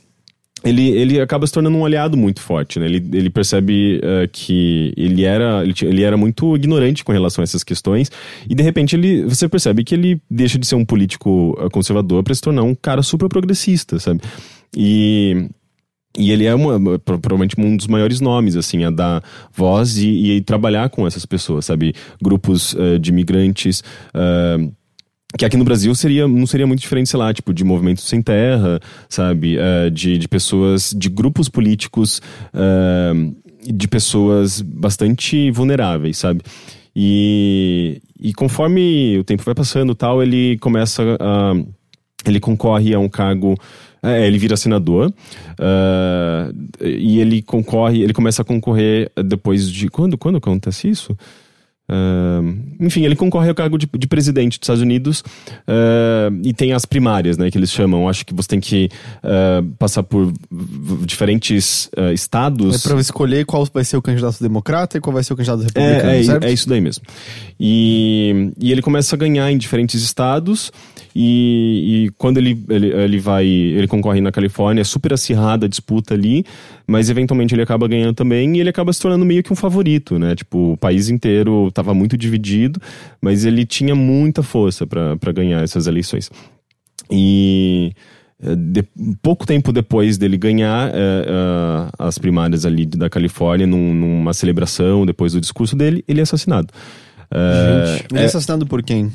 [0.64, 2.86] ele, ele acaba se tornando um aliado muito forte, né?
[2.86, 7.43] Ele, ele percebe uh, que ele era, ele, ele, era muito ignorante com relação a
[7.43, 8.12] essas questões
[8.49, 12.24] e de repente ele, você percebe que ele deixa de ser um político eh, conservador
[12.24, 14.22] para se tornar um cara super progressista, sabe?
[14.76, 15.49] E
[16.18, 20.41] e ele é uma, provavelmente um dos maiores nomes, assim, a dar voz e, e
[20.41, 21.93] trabalhar com essas pessoas, sabe?
[22.22, 23.84] Grupos uh, de imigrantes,
[24.14, 24.72] uh,
[25.38, 28.21] que aqui no Brasil seria, não seria muito diferente, sei lá, tipo, de movimentos sem
[28.21, 29.57] terra, sabe?
[29.57, 32.21] Uh, de, de pessoas, de grupos políticos,
[32.53, 36.41] uh, de pessoas bastante vulneráveis, sabe?
[36.95, 41.53] E, e conforme o tempo vai passando tal, ele começa a.
[42.25, 43.55] Ele concorre a um cargo.
[44.01, 49.89] É, ele vira senador uh, e ele concorre, ele começa a concorrer depois de.
[49.89, 51.15] Quando, quando acontece isso?
[51.90, 56.72] Uh, enfim, ele concorre ao cargo de, de presidente dos Estados Unidos uh, e tem
[56.72, 58.08] as primárias, né, que eles chamam.
[58.08, 58.90] Acho que você tem que
[59.24, 60.32] uh, passar por
[61.04, 62.86] diferentes estados.
[62.86, 65.64] É para escolher qual vai ser o candidato democrata e qual vai ser o candidato
[65.64, 66.50] republicano, é, é?
[66.50, 67.04] É isso daí mesmo.
[67.60, 70.72] E, e ele começa a ganhar em diferentes estados
[71.16, 75.70] e, e quando ele, ele, ele vai, ele concorre na Califórnia, é super acirrada a
[75.70, 76.46] disputa ali,
[76.90, 80.18] mas eventualmente ele acaba ganhando também e ele acaba se tornando meio que um favorito,
[80.18, 80.36] né?
[80.36, 82.82] Tipo, o país inteiro estava muito dividido,
[83.22, 86.32] mas ele tinha muita força para ganhar essas eleições.
[87.12, 87.94] E
[88.44, 88.84] eh, de,
[89.22, 95.06] pouco tempo depois dele ganhar é, é, as primárias ali da Califórnia, num, numa celebração,
[95.06, 96.74] depois do discurso dele, ele é assassinado.
[97.32, 99.12] Gente, ele é assassinado por quem?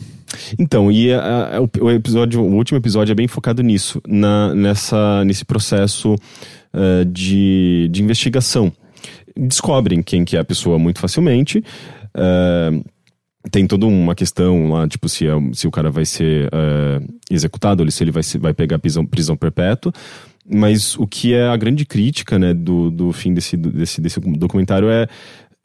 [0.59, 5.25] Então, e a, a, o, episódio, o último episódio é bem focado nisso, na, nessa,
[5.25, 6.15] nesse processo
[6.75, 8.73] uh, de, de investigação.
[9.37, 11.59] Descobrem quem que é a pessoa muito facilmente.
[12.15, 12.85] Uh,
[13.51, 17.83] tem toda uma questão lá, tipo, se, é, se o cara vai ser uh, executado,
[17.83, 19.93] ou se ele vai, vai pegar prisão, prisão perpétua.
[20.47, 24.91] Mas o que é a grande crítica, né, do, do fim desse, desse, desse documentário
[24.91, 25.07] é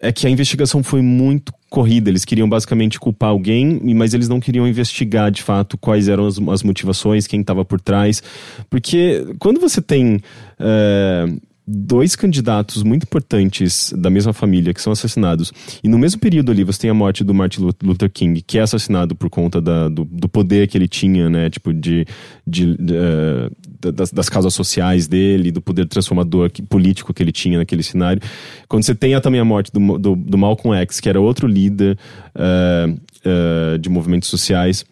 [0.02, 2.10] é que a investigação foi muito corrida.
[2.10, 6.40] Eles queriam basicamente culpar alguém, mas eles não queriam investigar de fato quais eram as,
[6.40, 8.24] as motivações, quem estava por trás.
[8.70, 10.22] Porque quando você tem.
[10.60, 11.26] É,
[11.72, 15.54] dois candidatos muito importantes da mesma família que são assassinados.
[15.84, 18.62] E no mesmo período ali você tem a morte do Martin Luther King, que é
[18.62, 21.48] assassinado por conta da, do, do, poder que ele tinha, né?
[21.50, 22.08] Tipo, de,
[22.46, 27.32] de, de uh, das, das, causas sociais dele, do poder transformador que, político que ele
[27.32, 28.22] tinha naquele cenário.
[28.68, 32.00] Quando você tem também a morte do, do, do Malcolm X, que era outro líder
[32.36, 34.84] uh, uh, de movimentos sociais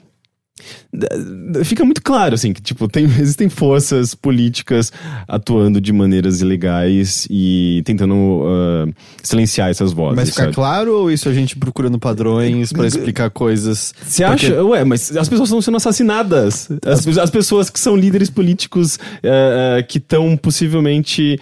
[1.63, 4.91] fica muito claro, assim, que, tipo, tem, existem forças políticas
[5.27, 8.93] atuando de maneiras ilegais e tentando uh,
[9.23, 10.15] silenciar essas vozes.
[10.15, 10.53] Mas fica sabe?
[10.55, 13.93] claro ou isso a gente procurando padrões para explicar coisas?
[14.05, 14.47] Você acha?
[14.47, 14.61] Porque...
[14.61, 16.69] Ué, mas as pessoas estão sendo assassinadas.
[16.85, 21.39] As, as pessoas que são líderes políticos uh, uh, que estão possivelmente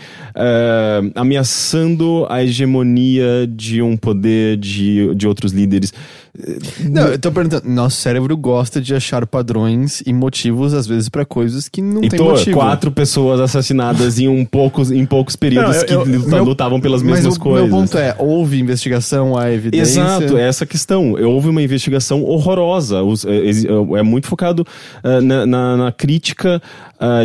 [1.15, 5.93] ameaçando a hegemonia de um poder de, de outros líderes.
[6.89, 7.69] Não, eu tô perguntando.
[7.69, 12.19] Nosso cérebro gosta de achar padrões e motivos, às vezes, para coisas que não tem
[12.19, 12.57] motivo.
[12.57, 17.01] quatro pessoas assassinadas em, um poucos, em poucos períodos não, eu, que eu, lutavam pelas
[17.01, 17.69] mesmas o, coisas.
[17.69, 20.01] Meu ponto é: houve investigação, há evidência.
[20.01, 21.13] Exato, é essa questão.
[21.13, 22.97] Houve uma investigação horrorosa.
[23.27, 24.65] É, é, é muito focado
[25.03, 26.61] uh, na, na, na, crítica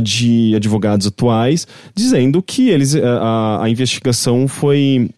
[0.02, 5.10] de advogados atuais, dizendo que eles, a, a investigação foi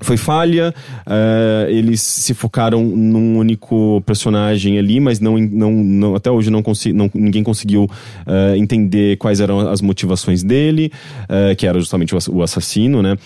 [0.00, 0.74] foi falha,
[1.06, 6.64] uh, eles se focaram num único personagem ali, mas não, não, não até hoje não,
[6.64, 10.90] consegui, ninguém conseguiu uh, entender quais eram as motivações dele,
[11.24, 13.16] uh, que era justamente o, assassino, né?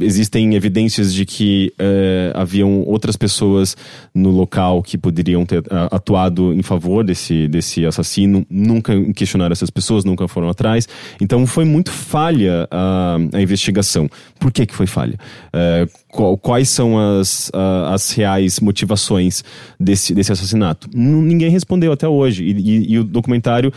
[0.00, 1.72] existem evidências de que
[2.34, 3.76] haviam outras pessoas
[4.14, 10.04] no local que poderiam ter atuado em favor desse, desse assassino, nunca questionaram essas pessoas,
[10.04, 10.88] nunca foram atrás,
[11.20, 14.08] então foi muito falha a, a investigação.
[14.38, 15.18] Por que que foi falha?
[16.40, 17.50] Quais são as,
[17.88, 19.42] as reais motivações
[19.78, 20.88] desse, desse assassinato?
[20.92, 22.44] Ninguém respondeu até hoje.
[22.44, 23.72] E, e, e o documentário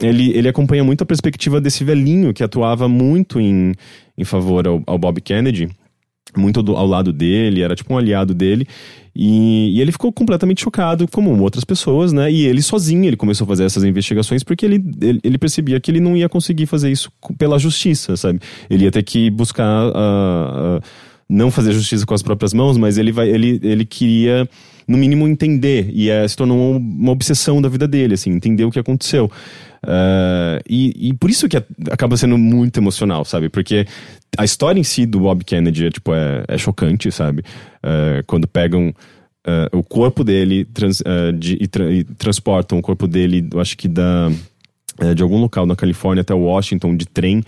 [0.00, 3.74] ele, ele acompanha muito a perspectiva desse velhinho que atuava muito em,
[4.16, 5.68] em favor ao, ao Bob Kennedy,
[6.36, 8.66] muito do, ao lado dele, era tipo um aliado dele.
[9.18, 12.30] E, e, ele ficou completamente chocado, como outras pessoas, né?
[12.30, 15.90] E ele sozinho, ele começou a fazer essas investigações porque ele, ele, ele percebia que
[15.90, 18.40] ele não ia conseguir fazer isso pela justiça, sabe?
[18.68, 20.82] Ele ia ter que buscar uh, uh,
[21.28, 24.46] não fazer justiça com as próprias mãos, mas ele, vai, ele, ele queria,
[24.86, 25.90] no mínimo, entender.
[25.94, 29.30] E é, se tornou uma obsessão da vida dele, assim, entender o que aconteceu.
[29.84, 31.56] Uh, e, e, por isso que
[31.90, 33.48] acaba sendo muito emocional, sabe?
[33.48, 33.86] Porque
[34.36, 37.42] a história em si do Bob Kennedy é, tipo, é, é chocante, sabe?
[37.84, 41.02] Uh, quando pegam uh, o corpo dele trans,
[41.38, 44.30] de, e, tra e, transportam o corpo dele, eu acho que da,
[45.14, 47.42] de algum local na Califórnia até Washington de trem.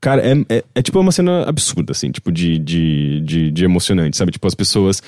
[0.00, 4.16] Cara, é, é, é, tipo uma cena absurda, assim, tipo, de, de, de, de emocionante,
[4.16, 4.32] sabe?
[4.32, 5.02] Tipo, as pessoas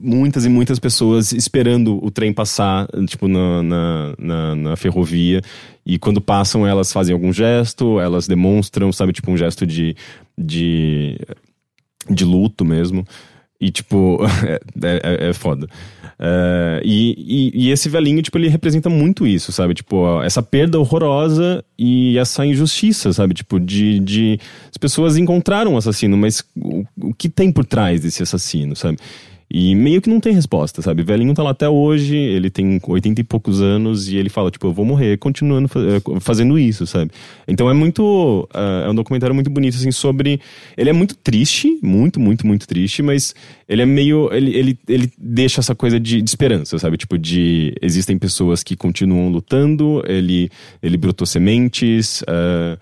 [0.00, 5.40] muitas e muitas pessoas esperando o trem passar, tipo, na, na, na, na, ferrovia.
[5.84, 9.96] E quando passam, elas fazem algum gesto, elas demonstram, sabe, tipo, um gesto de,
[10.36, 11.18] de,
[12.08, 13.04] de luto mesmo.
[13.60, 14.18] E, tipo,
[14.82, 15.68] é, é, é foda.
[16.18, 19.74] É, e, e, e, esse velhinho, tipo, ele representa muito isso, sabe?
[19.74, 23.34] Tipo, essa perda horrorosa e essa injustiça, sabe?
[23.34, 24.38] Tipo, de, de
[24.70, 28.98] as pessoas encontraram o assassino, mas o, o que tem por trás desse assassino, sabe?
[29.52, 31.02] E meio que não tem resposta, sabe?
[31.02, 34.48] O velhinho tá lá até hoje, ele tem 80 e poucos anos e ele fala,
[34.48, 37.10] tipo, eu vou morrer continuando eh, fazendo isso, sabe?
[37.48, 38.48] Então é muito.
[38.54, 40.40] Uh, é um documentário muito bonito, assim, sobre.
[40.76, 43.34] Ele é muito triste, muito, muito, muito triste, mas
[43.68, 44.32] ele é meio.
[44.32, 46.96] Ele, ele, ele deixa essa coisa de, de esperança, sabe?
[46.96, 47.74] Tipo, de.
[47.82, 50.48] Existem pessoas que continuam lutando, ele,
[50.80, 52.22] ele brotou sementes.
[52.22, 52.78] Uh,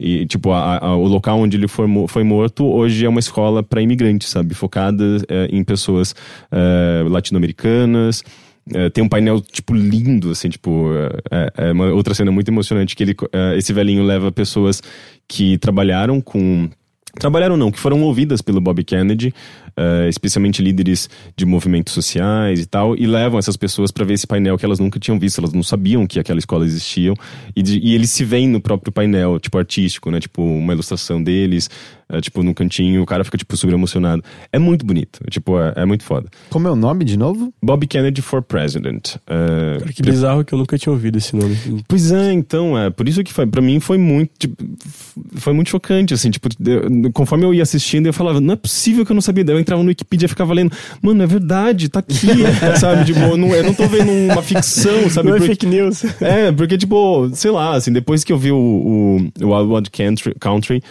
[0.00, 3.62] e, tipo, a, a, o local onde ele foi, foi morto hoje é uma escola
[3.62, 4.54] para imigrantes, sabe?
[4.54, 6.14] Focada é, em pessoas
[6.50, 8.24] é, latino-americanas.
[8.72, 10.88] É, tem um painel, tipo, lindo, assim, tipo...
[11.30, 14.82] É, é, é uma outra cena muito emocionante que ele, é, esse velhinho leva pessoas
[15.28, 16.70] que trabalharam com
[17.18, 19.34] trabalharam não, que foram ouvidas pelo Bob Kennedy,
[19.76, 24.26] uh, especialmente líderes de movimentos sociais e tal, e levam essas pessoas para ver esse
[24.26, 27.12] painel que elas nunca tinham visto, elas não sabiam que aquela escola existia,
[27.54, 31.22] e, de, e eles se veem no próprio painel, tipo artístico, né, tipo uma ilustração
[31.22, 31.68] deles,
[32.10, 34.22] uh, tipo no cantinho, o cara fica tipo super emocionado.
[34.52, 36.28] É muito bonito, tipo, é, é muito foda.
[36.50, 37.52] Como é o nome de novo?
[37.62, 39.16] Bob Kennedy for President.
[39.16, 41.56] Uh, cara, que bizarro que eu nunca tinha ouvido esse nome.
[41.88, 44.56] Pois é, então, é, por isso que foi, pra mim foi muito, tipo,
[45.34, 46.48] foi muito chocante, assim, tipo,
[47.12, 49.44] conforme eu ia assistindo, eu falava, não é possível que eu não sabia.
[49.44, 52.28] Daí eu entrava no Wikipedia e ficava lendo, mano, é verdade, tá aqui,
[52.78, 53.04] sabe?
[53.04, 55.28] Tipo, eu não, eu não tô vendo uma ficção, sabe?
[55.28, 56.04] Não é porque, é fake news.
[56.20, 59.90] É, porque, tipo, sei lá, assim, depois que eu vi o, o, o Wild Wild
[59.90, 60.82] Country, Country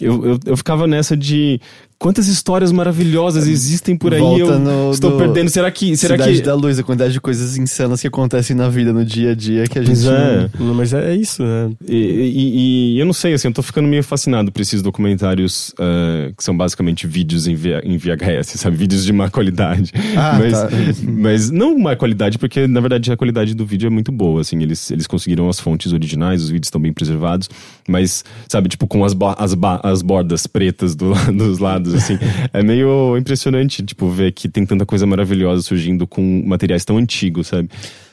[0.00, 1.60] eu, eu, eu ficava nessa de
[1.98, 4.20] quantas histórias maravilhosas existem por aí.
[4.20, 5.16] Volta eu estou do...
[5.18, 5.50] perdendo.
[5.50, 5.96] Será que.
[5.96, 6.42] Será Cidade que...
[6.42, 9.66] da Luz, a quantidade de coisas insanas que acontecem na vida, no dia a dia,
[9.66, 10.08] que a gente.
[10.08, 10.48] É.
[10.58, 11.70] Não, mas é isso, né?
[11.86, 15.70] E, e, e, eu não sei, assim, eu tô ficando meio fascinado por esses documentários
[15.70, 18.76] uh, que são basicamente vídeos em, v, em VHS, sabe?
[18.76, 19.92] Vídeos de má qualidade.
[20.16, 20.68] Ah, mas, tá.
[21.02, 24.62] mas não má qualidade, porque na verdade a qualidade do vídeo é muito boa, assim.
[24.62, 27.48] Eles, eles conseguiram as fontes originais, os vídeos estão bem preservados,
[27.88, 32.18] mas, sabe, tipo, com as, as, as bordas pretas do, dos lados, assim.
[32.52, 37.48] é meio impressionante, tipo, ver que tem tanta coisa maravilhosa surgindo com materiais tão antigos,
[37.48, 37.68] sabe?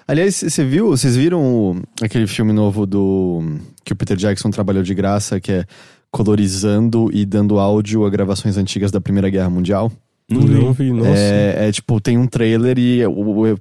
[0.08, 3.44] Aliás, você viu, vocês viram o, aquele filme novo do
[3.84, 5.66] que o Peter Jackson trabalhou de graça, que é
[6.12, 9.92] colorizando e dando áudio a gravações antigas da Primeira Guerra Mundial?
[10.28, 11.12] Não, não vi, nossa.
[11.16, 13.02] É, é, tipo, tem um trailer e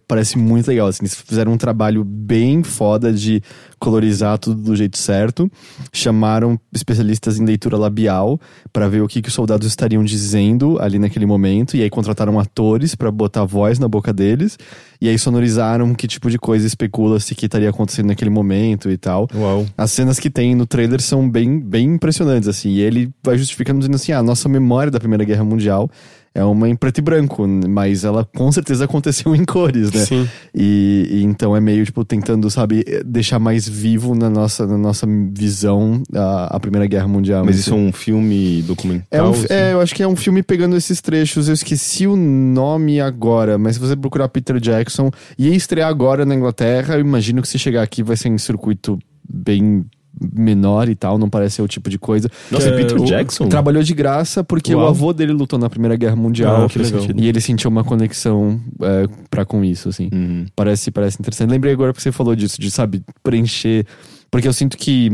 [0.08, 0.86] parece muito legal.
[0.86, 3.42] Assim, eles fizeram um trabalho bem foda de
[3.78, 5.50] colorizar tudo do jeito certo.
[5.92, 8.40] Chamaram especialistas em leitura labial
[8.72, 11.76] para ver o que, que os soldados estariam dizendo ali naquele momento.
[11.76, 14.58] E aí contrataram atores para botar voz na boca deles.
[15.02, 19.28] E aí sonorizaram que tipo de coisa especula-se que estaria acontecendo naquele momento e tal.
[19.34, 19.66] Uau.
[19.76, 22.70] As cenas que tem no trailer são bem, bem impressionantes, assim.
[22.70, 25.90] E ele vai justificando dizendo assim: ah, a nossa memória da Primeira Guerra Mundial
[26.34, 30.04] é uma em preto e branco, mas ela com certeza aconteceu em cores, né?
[30.04, 30.28] Sim.
[30.52, 35.06] E, e então é meio, tipo, tentando, sabe, deixar mais vivo na nossa, na nossa
[35.32, 37.44] visão a, a Primeira Guerra Mundial.
[37.44, 39.06] Mas isso é um filme documental?
[39.12, 39.46] É, um, assim?
[39.48, 41.46] é, eu acho que é um filme pegando esses trechos.
[41.46, 46.34] Eu esqueci o nome agora, mas se você procurar Peter Jackson, ia estrear agora na
[46.34, 46.94] Inglaterra.
[46.94, 48.98] Eu imagino que se chegar aqui vai ser em circuito
[49.28, 49.84] bem
[50.32, 52.28] menor e tal, não parece ser o tipo de coisa.
[52.50, 53.48] Nossa, é É, Peter o- Jackson?
[53.48, 54.84] Trabalhou de graça porque Uau.
[54.84, 56.78] o avô dele lutou na Primeira Guerra Mundial Ah, que
[57.16, 60.08] e ele sentiu uma conexão é, para com isso, assim.
[60.12, 60.46] Uhum.
[60.54, 61.50] Parece, parece interessante.
[61.50, 63.86] Lembrei agora porque você falou disso, de, sabe, preencher.
[64.30, 65.10] Porque eu sinto que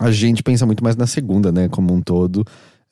[0.00, 2.44] a gente pensa muito mais na segunda, né, como um todo.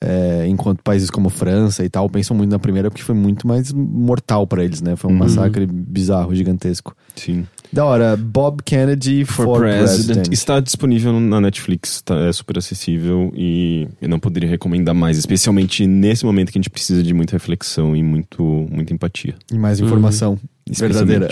[0.03, 3.71] é, enquanto países como França e tal pensam muito na primeira porque foi muito mais
[3.71, 4.95] mortal pra eles, né?
[4.95, 5.19] Foi um Uhum.
[5.19, 6.95] massacre bizarro, gigantesco.
[7.15, 7.45] Sim.
[7.71, 10.05] Da hora, Bob Kennedy for, For, President.
[10.05, 10.33] President.
[10.33, 15.87] Está disponível na Netflix, tá, é super acessível e eu não poderia recomendar mais, especialmente
[15.87, 19.35] nesse momento que a gente precisa de muita reflexão e muito, muita empatia.
[19.51, 20.37] E mais informação
[20.69, 21.29] verdadeira.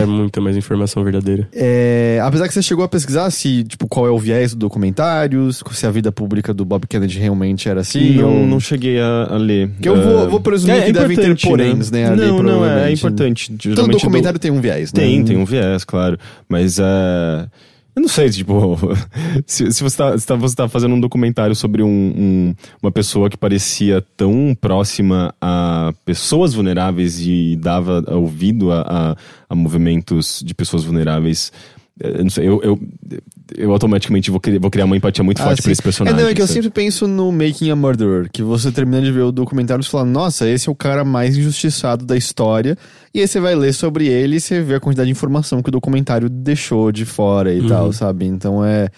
[0.00, 1.48] É muita mais informação verdadeira.
[1.52, 5.50] É, apesar que você chegou a pesquisar se, tipo, qual é o viés do documentário,
[5.52, 8.14] se a vida pública do Bob Kennedy realmente era assim.
[8.16, 8.46] não, ou...
[8.46, 9.70] não cheguei a, a ler.
[9.80, 12.64] Que eu vou- É, vou presumir que devem ter importante, poréns, né, ali, não, não,
[12.64, 12.98] é, é provavelmente.
[12.98, 13.50] importante.
[13.52, 15.00] Todo Geralmente documentário tem um viés, né?
[15.00, 16.18] Tem, tem um viés, claro.
[16.48, 17.46] Mas é.
[17.96, 18.76] Eu não sei, tipo,
[19.46, 22.90] se, se você, tá, se tá- você tá fazendo um documentário sobre um, um- uma
[22.90, 29.16] pessoa que parecia tão próxima a pessoas vulneráveis e dava ouvido a, a,
[29.48, 31.52] a movimentos de pessoas vulneráveis,
[32.00, 32.80] eu não sei, eu, eu,
[33.56, 35.62] eu automaticamente vou, criar- vou criar uma empatia muito Ah, forte sim.
[35.64, 36.18] pra esse personagem.
[36.18, 39.10] É, não, é que eu sempre penso no Making a Murderer, que você termina de
[39.12, 42.76] ver o documentário e fala, nossa, esse é o cara mais injustiçado da história.
[43.14, 45.68] E aí você vai ler sobre ele e você vê a quantidade de informação que
[45.68, 47.68] o documentário deixou de fora e Uhum.
[47.68, 48.26] tal, sabe?
[48.26, 48.88] Então é.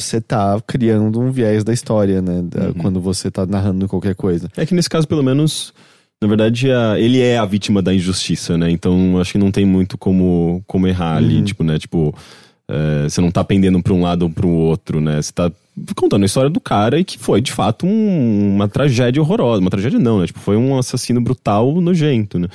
[0.00, 2.42] Você tá criando um viés da história, né?
[2.42, 2.72] Da- Uhum.
[2.74, 4.48] Quando você tá narrando qualquer coisa.
[4.56, 5.72] É que nesse caso, pelo menos,
[6.20, 8.68] na verdade, a- ele é a vítima da injustiça, né?
[8.70, 11.44] Então acho que não tem muito como, como errar ali, Uhum.
[11.44, 11.78] tipo, né?
[11.78, 12.12] Tipo,
[12.72, 15.20] é, você não tá pendendo pra um lado ou pro outro, né?
[15.20, 15.50] Você tá
[15.96, 19.60] contando a história do cara e que foi, de fato, um- uma tragédia horrorosa.
[19.60, 20.26] Uma tragédia não, né?
[20.26, 22.48] Tipo, foi um assassino brutal, nojento, né?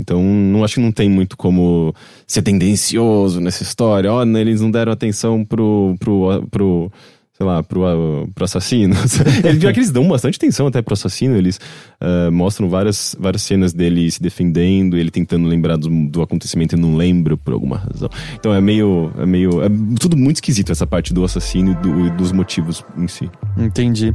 [0.00, 1.92] Então, não acho que não tem muito como
[2.26, 4.12] ser tendencioso nessa história.
[4.12, 6.92] Ó, né, eles não deram atenção pro, pro, pro
[7.38, 8.96] sei lá, pro, pro assassino.
[9.44, 11.58] eles, pior que eles dão bastante atenção até pro assassino, eles
[12.02, 16.78] uh, mostram várias, várias cenas dele se defendendo, ele tentando lembrar do, do acontecimento e
[16.78, 18.10] não lembra por alguma razão.
[18.34, 19.68] Então é meio, é meio, é
[20.00, 23.30] tudo muito esquisito essa parte do assassino e, do- e dos motivos em si.
[23.56, 24.12] Entendi.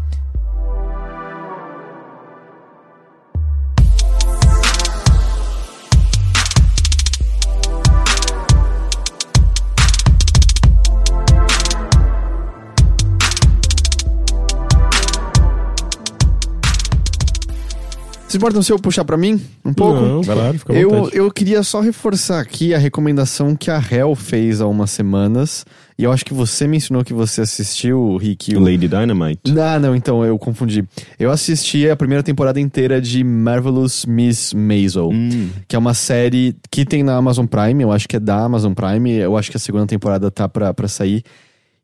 [18.34, 20.01] Vocês importam se eu puxar pra mim um pouco?
[20.01, 24.15] Não, claro, fica à Eu, eu queria só reforçar aqui a recomendação que a Hell
[24.15, 25.64] fez há umas semanas.
[25.99, 28.55] E eu acho que você mencionou que você assistiu, Rick.
[28.55, 29.41] o- Lady Dynamite.
[29.60, 30.84] Ah, não, então eu confundi.
[31.19, 35.49] Eu assisti a primeira temporada inteira de Marvelous Miss Maisel, Hum.
[35.68, 38.73] que é uma série que tem na Amazon Prime, eu acho que é da Amazon
[38.73, 41.22] Prime, eu acho que a segunda temporada tá pra, pra sair.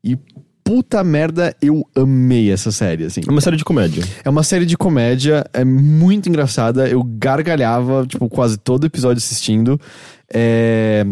[0.04, 0.18] E
[0.70, 3.22] puta merda, eu amei essa série, assim.
[3.28, 4.04] É uma série de comédia.
[4.24, 6.88] É uma série de comédia, é muito engraçada.
[6.88, 9.82] Eu gargalhava, tipo, quase todo episódio assistindo.
[10.32, 11.04] É.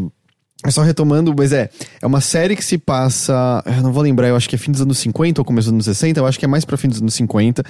[0.64, 1.72] é Só retomando, mas é.
[2.00, 3.64] É uma série que se passa.
[3.66, 5.74] Eu não vou lembrar, eu acho que é fim dos anos 50 ou começo dos
[5.74, 6.20] anos 60.
[6.20, 7.64] Eu acho que é mais pra fim dos anos 50.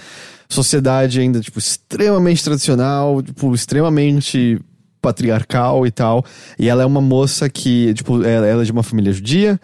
[0.50, 4.60] Sociedade ainda, tipo, extremamente tradicional, tipo, extremamente
[5.02, 6.26] patriarcal e tal.
[6.60, 9.58] E ela é uma moça que, tipo, ela ela é de uma família judia.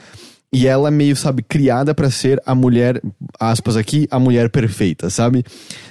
[0.53, 3.01] E ela é meio, sabe, criada pra ser a mulher,
[3.39, 5.43] aspas aqui, a mulher perfeita, sabe?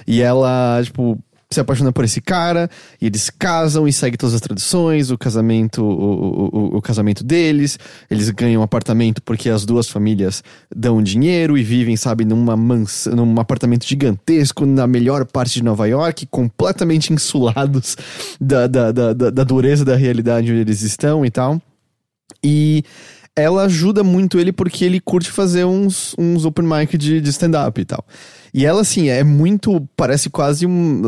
[0.07, 1.19] E ela, tipo,
[1.51, 2.69] se apaixona por esse cara,
[2.99, 7.77] e eles casam e segue todas as tradições, o casamento, o, o, o- casamento deles,
[8.09, 10.41] eles ganham um apartamento porque as duas famílias
[10.73, 15.85] dão dinheiro e vivem, sabe, numa mansão, num apartamento gigantesco na melhor parte de Nova
[15.87, 17.97] York, completamente insulados
[18.39, 21.61] da, da, da, da, da dureza da realidade onde eles estão e tal.
[22.43, 22.83] E
[23.35, 27.79] ela ajuda muito ele porque ele curte fazer uns, uns open mic de, de stand-up
[27.79, 28.05] e tal.
[28.53, 29.87] E ela, assim, é muito.
[29.95, 31.01] Parece quase um.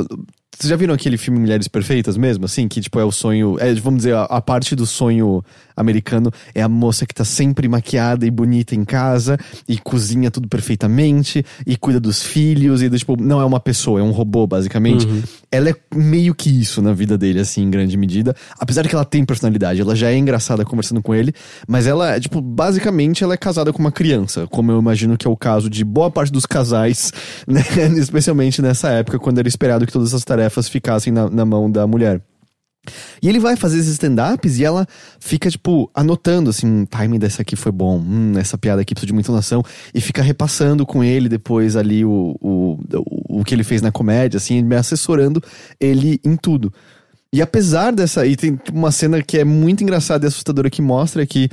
[0.58, 2.46] Vocês já viram aquele filme Mulheres Perfeitas mesmo?
[2.46, 3.58] Assim, que tipo é o sonho.
[3.60, 5.44] É, vamos dizer, a, a parte do sonho
[5.76, 9.38] americano é a moça que tá sempre maquiada e bonita em casa
[9.68, 14.04] e cozinha tudo perfeitamente e cuida dos filhos e tipo, não é uma pessoa, é
[14.04, 15.06] um robô basicamente.
[15.06, 15.22] Uhum.
[15.52, 18.96] Ela é meio que isso na vida dele assim, em grande medida, apesar de que
[18.96, 21.34] ela tem personalidade, ela já é engraçada conversando com ele,
[21.68, 25.30] mas ela, tipo, basicamente ela é casada com uma criança, como eu imagino que é
[25.30, 27.12] o caso de boa parte dos casais,
[27.48, 27.62] né?
[27.98, 31.86] especialmente nessa época quando era esperado que todas essas tarefas ficassem na, na mão da
[31.88, 32.22] mulher.
[33.22, 34.88] E ele vai fazer esses stand-ups e ela
[35.20, 39.08] fica, tipo, anotando, assim, o timing dessa aqui foi bom, hum, essa piada aqui precisa
[39.08, 39.64] de muita entonação,
[39.94, 43.92] e fica repassando com ele depois ali o, o, o, o que ele fez na
[43.92, 45.42] comédia, assim, me assessorando
[45.80, 46.72] ele em tudo.
[47.36, 48.26] E apesar dessa.
[48.26, 51.50] E tem uma cena que é muito engraçada e assustadora que mostra que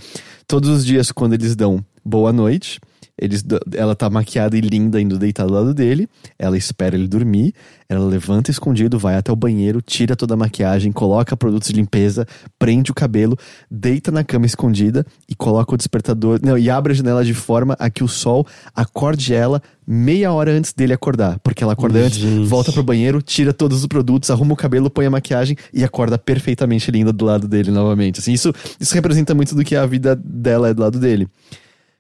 [0.46, 2.78] todos os dias, quando eles dão boa noite,
[3.18, 3.44] eles,
[3.74, 6.08] ela tá maquiada e linda indo deitada do lado dele.
[6.38, 7.54] Ela espera ele dormir.
[7.88, 12.26] Ela levanta escondido, vai até o banheiro, tira toda a maquiagem, coloca produtos de limpeza,
[12.58, 13.36] prende o cabelo,
[13.70, 16.40] deita na cama escondida e coloca o despertador.
[16.42, 20.52] Não, e abre a janela de forma a que o sol acorde ela meia hora
[20.52, 21.38] antes dele acordar.
[21.40, 22.46] Porque ela acorda antes, Gente.
[22.46, 26.16] volta pro banheiro, tira todos os produtos, arruma o cabelo, põe a maquiagem e acorda
[26.16, 28.20] perfeitamente linda do lado dele novamente.
[28.20, 31.28] Assim, isso, isso representa muito do que a vida dela é do lado dele.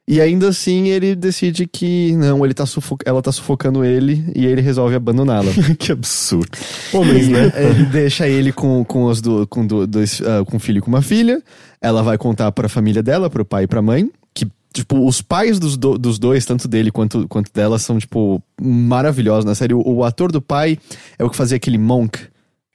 [0.06, 2.64] E ainda assim ele decide que não, ele tá
[3.06, 5.50] ela tá sufocando ele e ele resolve abandoná-la.
[5.78, 6.50] que absurdo.
[6.92, 7.52] Homens, né?
[7.56, 10.88] ele deixa ele com, com do, com do- dois, ah, com um filho e com
[10.88, 11.40] uma filha.
[11.80, 15.60] Ela vai contar pra família dela, pro pai e pra mãe, que tipo os pais
[15.60, 19.72] dos, do- dos dois, tanto dele quanto, quanto dela, são tipo maravilhosos na série.
[19.74, 20.78] O, o ator do pai
[21.16, 22.18] é o que fazia aquele Monk.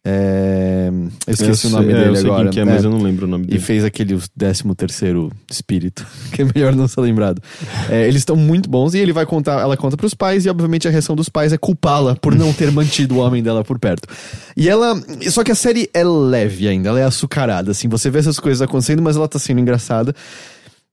[0.09, 0.89] É,
[1.27, 2.43] eu esqueci Eu o nome é, dele eu sei agora.
[2.43, 2.65] Quem que é, É.
[2.65, 3.59] mas eu não lembro o nome E dele.
[3.59, 7.41] fez aquele 13 terceiro espírito, que é melhor não ser lembrado.
[7.89, 10.88] É, eles estão muito bons e ele vai contar, ela conta pros pais e obviamente
[10.88, 14.07] a reação dos pais é culpá-la por não ter mantido o homem dela por perto.
[14.55, 14.95] E ela,
[15.29, 18.61] só que a série é leve ainda, ela é açucarada, assim, você vê essas coisas
[18.61, 20.15] acontecendo, mas ela tá sendo engraçada.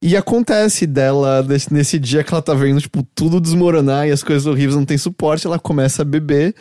[0.03, 4.23] E acontece dela, nesse, nesse dia que ela tá vendo, tipo, tudo desmoronar e as
[4.23, 6.55] coisas horríveis não tem suporte, ela começa a beber.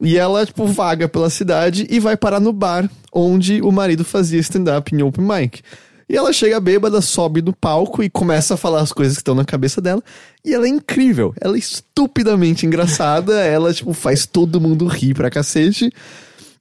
[0.00, 4.40] E ela, tipo, vaga pela cidade e vai parar no bar onde o marido fazia
[4.40, 5.62] stand-up em open mic.
[6.08, 9.34] E ela chega bêbada, sobe no palco e começa a falar as coisas que estão
[9.34, 10.02] na cabeça dela.
[10.44, 11.32] E ela é incrível.
[11.40, 13.40] Ela é estupidamente engraçada.
[13.40, 15.90] Ela, tipo, faz todo mundo rir pra cacete.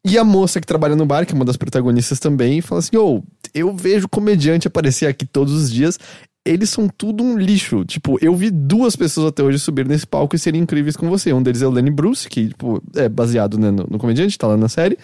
[0.06, 2.96] E a moça que trabalha no bar, que é uma das protagonistas também, fala assim:
[2.98, 3.24] Ô,
[3.54, 6.00] eu vejo comediante aparecer aqui todos os dias.
[6.46, 7.86] Eles são tudo um lixo.
[7.86, 11.32] Tipo, eu vi duas pessoas até hoje subir nesse palco e serem incríveis com você.
[11.32, 14.48] Um deles é o Lenny Bruce, que, tipo, é baseado né, no, no comediante, tá
[14.48, 14.98] lá na série.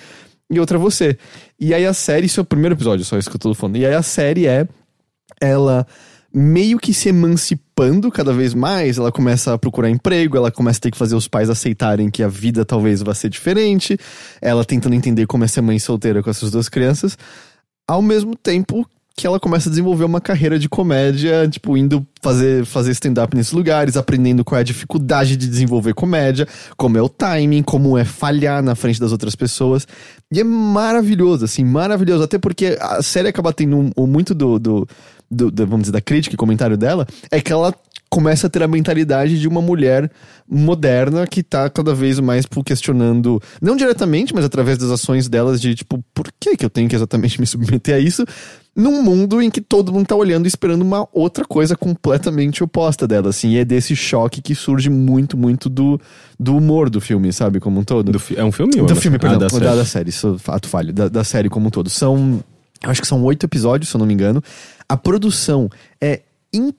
[0.51, 1.17] E outra é você.
[1.59, 3.77] E aí a série, isso é o primeiro episódio, só isso que eu tô falando.
[3.77, 4.67] E aí a série é
[5.39, 5.85] ela
[6.33, 10.81] meio que se emancipando cada vez mais, ela começa a procurar emprego, ela começa a
[10.81, 13.97] ter que fazer os pais aceitarem que a vida talvez vá ser diferente,
[14.41, 17.17] ela tentando entender como é ser mãe solteira com essas duas crianças,
[17.87, 18.87] ao mesmo tempo
[19.19, 23.51] que ela começa a desenvolver uma carreira de comédia, tipo, indo fazer, fazer stand-up nesses
[23.51, 26.47] lugares, aprendendo qual é a dificuldade de desenvolver comédia,
[26.77, 29.85] como é o timing, como é falhar na frente das outras pessoas.
[30.31, 32.23] E é maravilhoso, assim, maravilhoso.
[32.23, 34.87] Até porque a série acaba tendo um- um muito do, do,
[35.29, 37.73] do- do- vamos dizer, da crítica e comentário dela, é que ela
[38.09, 40.09] começa a ter a mentalidade de uma mulher
[40.49, 45.61] moderna que tá cada vez mais tipo, questionando, não diretamente, mas através das ações delas
[45.61, 48.25] de tipo, por que que eu tenho que exatamente me submeter a isso?
[48.79, 53.05] Num mundo em que todo mundo tá olhando e esperando uma outra coisa completamente oposta
[53.07, 55.99] dela, assim, e é desse choque que surge muito, muito do,
[56.39, 58.11] do humor do filme, sabe, como um todo.
[58.11, 58.71] Do fi- é um filme?
[58.75, 59.39] Do uma- filme, Ah, perdão.
[59.39, 59.65] da da, série.
[59.65, 60.93] da, série, isso é fato falho.
[60.93, 61.89] Da, da série como um todo.
[61.89, 62.41] São.
[62.81, 64.41] Acho que são oito episódios, se eu não me engano.
[64.87, 65.69] A produção
[65.99, 66.21] é
[66.53, 66.75] incrível,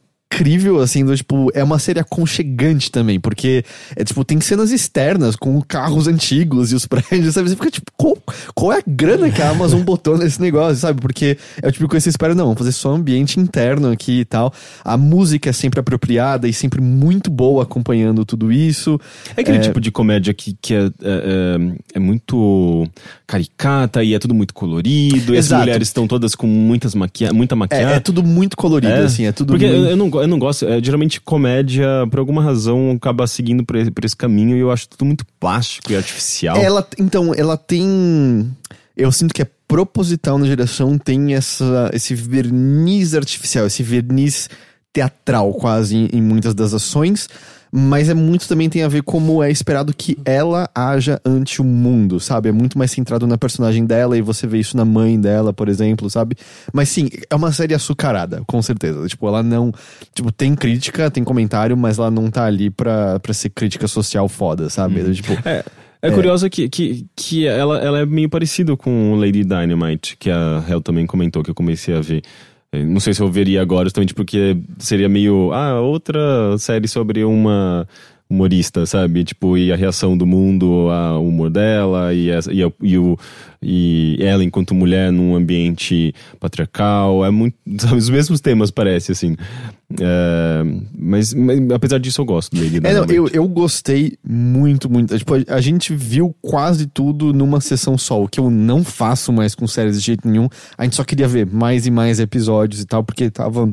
[0.82, 3.64] assim, do, tipo, é uma série aconchegante também, porque
[3.96, 7.48] é tipo, tem cenas externas com carros antigos e os prédios, sabe?
[7.48, 8.16] Você fica tipo, qual,
[8.54, 11.00] qual é a grana que a Amazon botou nesse negócio, sabe?
[11.00, 14.24] Porque é o tipo que você espera, não, vamos fazer só ambiente interno aqui e
[14.24, 14.52] tal.
[14.84, 18.98] A música é sempre apropriada e sempre muito boa acompanhando tudo isso.
[19.36, 22.86] É aquele tipo de comédia que, que é, é, é- é muito
[23.26, 25.34] caricata e é tudo muito colorido.
[25.34, 25.62] E as Exato.
[25.62, 27.94] mulheres estão todas com muitas maquia muita É, maquiagem.
[27.94, 29.84] é tudo muito colorido, assim, é tudo Porque muito...
[29.84, 30.66] eu, eu não, go- eu não gosto.
[30.66, 34.70] é, geralmente comédia, por alguma razão, acaba seguindo por esse, por esse caminho e eu
[34.70, 36.56] acho tudo muito plástico e artificial.
[36.56, 38.50] Ela, então, ela tem.
[38.96, 44.50] Eu sinto que é proposital na direção, tem essa, esse verniz artificial, esse verniz
[44.92, 47.28] teatral quase em, em muitas das ações.
[47.72, 51.64] Mas é muito também tem a ver como é esperado que ela haja ante o
[51.64, 52.48] mundo, sabe?
[52.48, 55.68] É muito mais centrado na personagem dela e você vê isso na mãe dela, por
[55.68, 56.36] exemplo, sabe?
[56.72, 59.06] Mas sim, é uma série açucarada, com certeza.
[59.06, 59.72] Tipo, ela não.
[60.12, 64.28] Tipo, tem crítica, tem comentário, mas ela não tá ali pra, pra ser crítica social
[64.28, 65.00] foda, sabe?
[65.14, 65.64] Tipo, É,
[66.02, 70.64] é, curioso que, que, que ela, ela é meio parecida com Lady Dynamite, que a
[70.68, 72.22] Hel também comentou, que eu comecei a ver.
[72.72, 75.52] Não sei se eu veria agora, justamente porque seria meio.
[75.52, 77.86] Ah, outra série sobre uma
[78.30, 79.24] humorista, sabe?
[79.24, 83.18] Tipo, e a reação do mundo ao humor dela, e, essa- e, a- e o,
[83.60, 87.24] e ela enquanto mulher num ambiente patriarcal.
[87.26, 87.56] É muito.
[87.78, 89.36] Sabe, os mesmos temas, parece, assim.
[90.00, 90.62] É,
[90.96, 92.78] mas, mas apesar disso, eu gosto dele.
[92.84, 95.18] É, não, eu, eu gostei muito, muito.
[95.18, 99.32] Tipo, a- a gente viu quase tudo numa sessão só, o que eu não faço
[99.32, 100.48] mais com séries de jeito nenhum.
[100.78, 103.68] A gente só queria ver mais e mais episódios e tal, porque tava.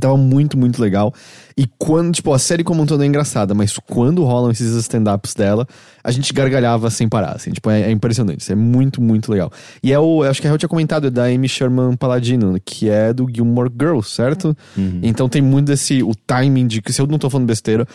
[0.00, 1.12] Tava muito, muito legal.
[1.56, 5.34] E quando, tipo, a série como um todo é engraçada, mas quando rolam esses stand-ups
[5.34, 5.66] dela,
[6.02, 7.50] a gente gargalhava sem parar, assim.
[7.50, 8.50] Tipo, é, é impressionante.
[8.50, 9.50] É muito, muito legal.
[9.82, 12.58] E é o, eu acho que a Raul tinha comentado, é da Amy Sherman Paladino,
[12.64, 14.56] que é do Gilmore Girls, certo?
[15.02, 17.86] Então tem muito desse, o timing de, se eu não tô falando besteira,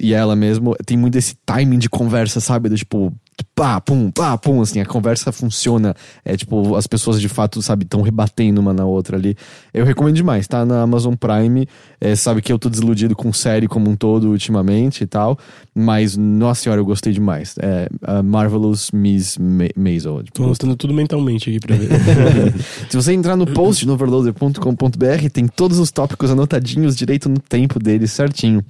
[0.00, 2.68] e ela mesmo, tem muito desse timing de conversa, sabe?
[2.68, 3.12] Do tipo,
[3.54, 5.94] pá, pum, pá, pum, assim, a conversa funciona.
[6.22, 9.34] É tipo, as pessoas de fato, sabe, estão rebatendo uma na outra ali.
[9.72, 11.66] Eu recomendo demais, tá na Amazon Prime.
[11.98, 15.38] É, sabe que eu tô desiludido com série como um todo ultimamente e tal.
[15.74, 17.54] Mas, nossa senhora, eu gostei demais.
[17.60, 17.88] É
[18.22, 20.22] Marvelous Miss Ma Maisel.
[20.22, 21.88] Tipo, Tô anotando tudo mentalmente aqui pra ver.
[22.90, 27.78] se você entrar no post no overloader.com.br, tem todos os tópicos anotadinhos direito no tempo
[27.78, 28.64] deles, certinho.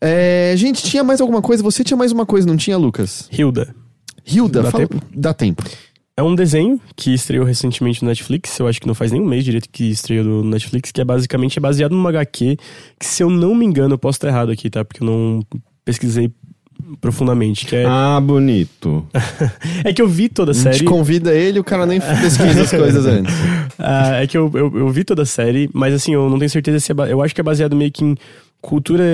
[0.00, 1.62] É, gente, tinha mais alguma coisa?
[1.62, 3.28] Você tinha mais uma coisa, não tinha, Lucas?
[3.32, 3.74] Hilda.
[4.26, 5.06] Hilda, Dá fala- tempo?
[5.14, 5.64] Dá tempo.
[6.18, 8.58] É um desenho que estreou recentemente no Netflix.
[8.58, 11.04] Eu acho que não faz nem um mês direito que estreou no Netflix, que é
[11.04, 12.56] basicamente baseado numa HQ,
[12.98, 14.82] que se eu não me engano, eu posso estar errado aqui, tá?
[14.82, 15.42] Porque eu não
[15.84, 16.30] pesquisei
[17.02, 17.66] profundamente.
[17.66, 19.06] Que é, Ah, bonito.
[19.84, 20.84] é que eu vi toda a A gente série.
[20.86, 23.34] convida ele, o cara nem pesquisa as coisas antes.
[23.78, 26.50] Ah, é que eu, eu, eu vi toda a série, mas assim, eu não tenho
[26.50, 26.94] certeza se é.
[26.94, 28.16] ba- Eu acho que é baseado meio que em
[28.62, 29.04] cultura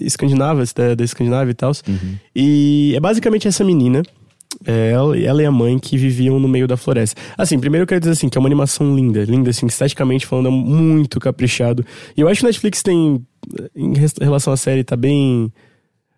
[0.00, 1.72] escandinava, da, da Escandinávia e tal.
[2.36, 4.02] E é basicamente essa menina.
[4.66, 7.20] É, ela, ela e a mãe que viviam no meio da floresta.
[7.36, 10.48] Assim, primeiro eu quero dizer assim, que é uma animação linda, linda, assim, esteticamente falando,
[10.48, 11.84] é muito caprichado.
[12.16, 13.24] E eu acho que o Netflix tem,
[13.74, 15.52] em relação à série, tá bem.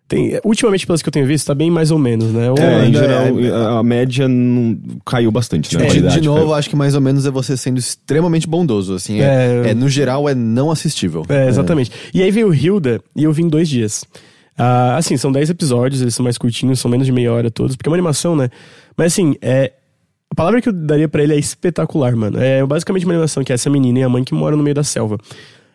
[0.09, 2.49] Tem, ultimamente, pelas que eu tenho visto, tá bem mais ou menos, né?
[2.49, 5.81] Ou- É, em geral, é- a- média não, caiu bastante, né?
[5.83, 8.93] É, de, qualidade, de novo, acho que mais ou menos é você sendo extremamente bondoso,
[8.95, 9.19] assim.
[9.19, 9.69] É, É.
[9.71, 11.25] é, no geral, é não assistível.
[11.27, 11.91] É, exatamente.
[12.13, 14.05] E aí veio o Hilda e eu vi em dois dias.
[14.57, 17.75] Ah, assim, são 10 episódios, eles são mais curtinhos, são menos de meia hora todos,
[17.75, 18.49] porque é uma animação, né?
[18.95, 19.73] Mas assim, é.
[20.29, 22.37] A palavra que eu daria pra ele é espetacular, mano.
[22.37, 24.75] É basicamente uma animação que é essa menina e a mãe que moram no meio
[24.75, 25.17] da selva.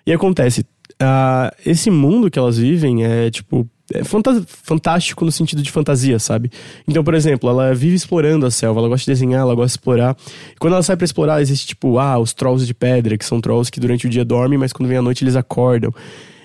[0.07, 0.67] E acontece,
[1.01, 3.69] ah, esse mundo que elas vivem é tipo.
[3.95, 6.51] É fantástico no sentido de fantasia, sabe?
[6.89, 9.73] Então, por exemplo, ela vive explorando a selva, ela gosta de desenhar, ela gosta de
[9.73, 10.17] explorar.
[10.55, 13.39] E quando ela sai pra explorar, existe tipo, ah, os trolls de pedra, que são
[13.39, 15.93] trolls que durante o dia dormem, mas quando vem a noite eles acordam.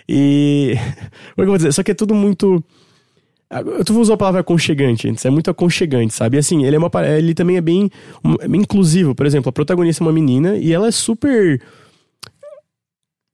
[0.07, 0.75] E.
[1.35, 1.71] Como é que eu vou dizer?
[1.73, 2.63] Só que é tudo muito.
[3.49, 6.35] Eu tu usou a palavra aconchegante é muito aconchegante, sabe?
[6.35, 7.89] E assim, ele é uma ele também é bem,
[8.41, 9.15] é bem inclusivo.
[9.15, 11.61] Por exemplo, a protagonista é uma menina e ela é super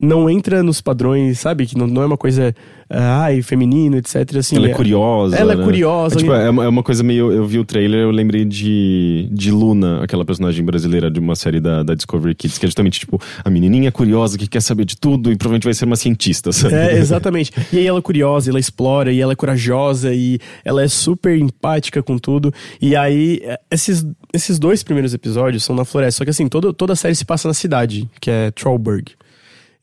[0.00, 1.66] não entra nos padrões, sabe?
[1.66, 2.54] Que não, não é uma coisa
[2.90, 4.36] ah, ai, feminina, etc.
[4.36, 5.36] Assim, Ela é curiosa.
[5.36, 5.64] Ela é né?
[5.64, 6.16] curiosa.
[6.16, 7.32] É, tipo, é uma é uma coisa meio.
[7.32, 11.60] Eu vi o trailer, eu lembrei de, de Luna, aquela personagem brasileira de uma série
[11.60, 14.96] da, da Discovery Kids, que é justamente, tipo, a menininha curiosa que quer saber de
[14.96, 16.74] tudo e provavelmente vai ser uma cientista, sabe?
[16.74, 17.52] É, exatamente.
[17.72, 21.36] E aí ela é curiosa, ela explora, e ela é corajosa, e ela é super
[21.38, 22.52] empática com tudo.
[22.80, 26.18] E aí, é, esses, esses dois primeiros episódios são na floresta.
[26.18, 29.12] Só que assim, todo, toda a série se passa na cidade, que é Trollberg.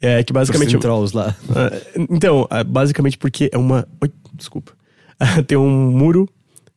[0.01, 0.71] É, que basicamente...
[0.71, 1.35] Tem trolls lá.
[1.55, 1.71] Ah,
[2.09, 3.87] então, ah, basicamente porque é uma.
[4.01, 4.71] Oi, desculpa.
[5.47, 6.27] Tem um muro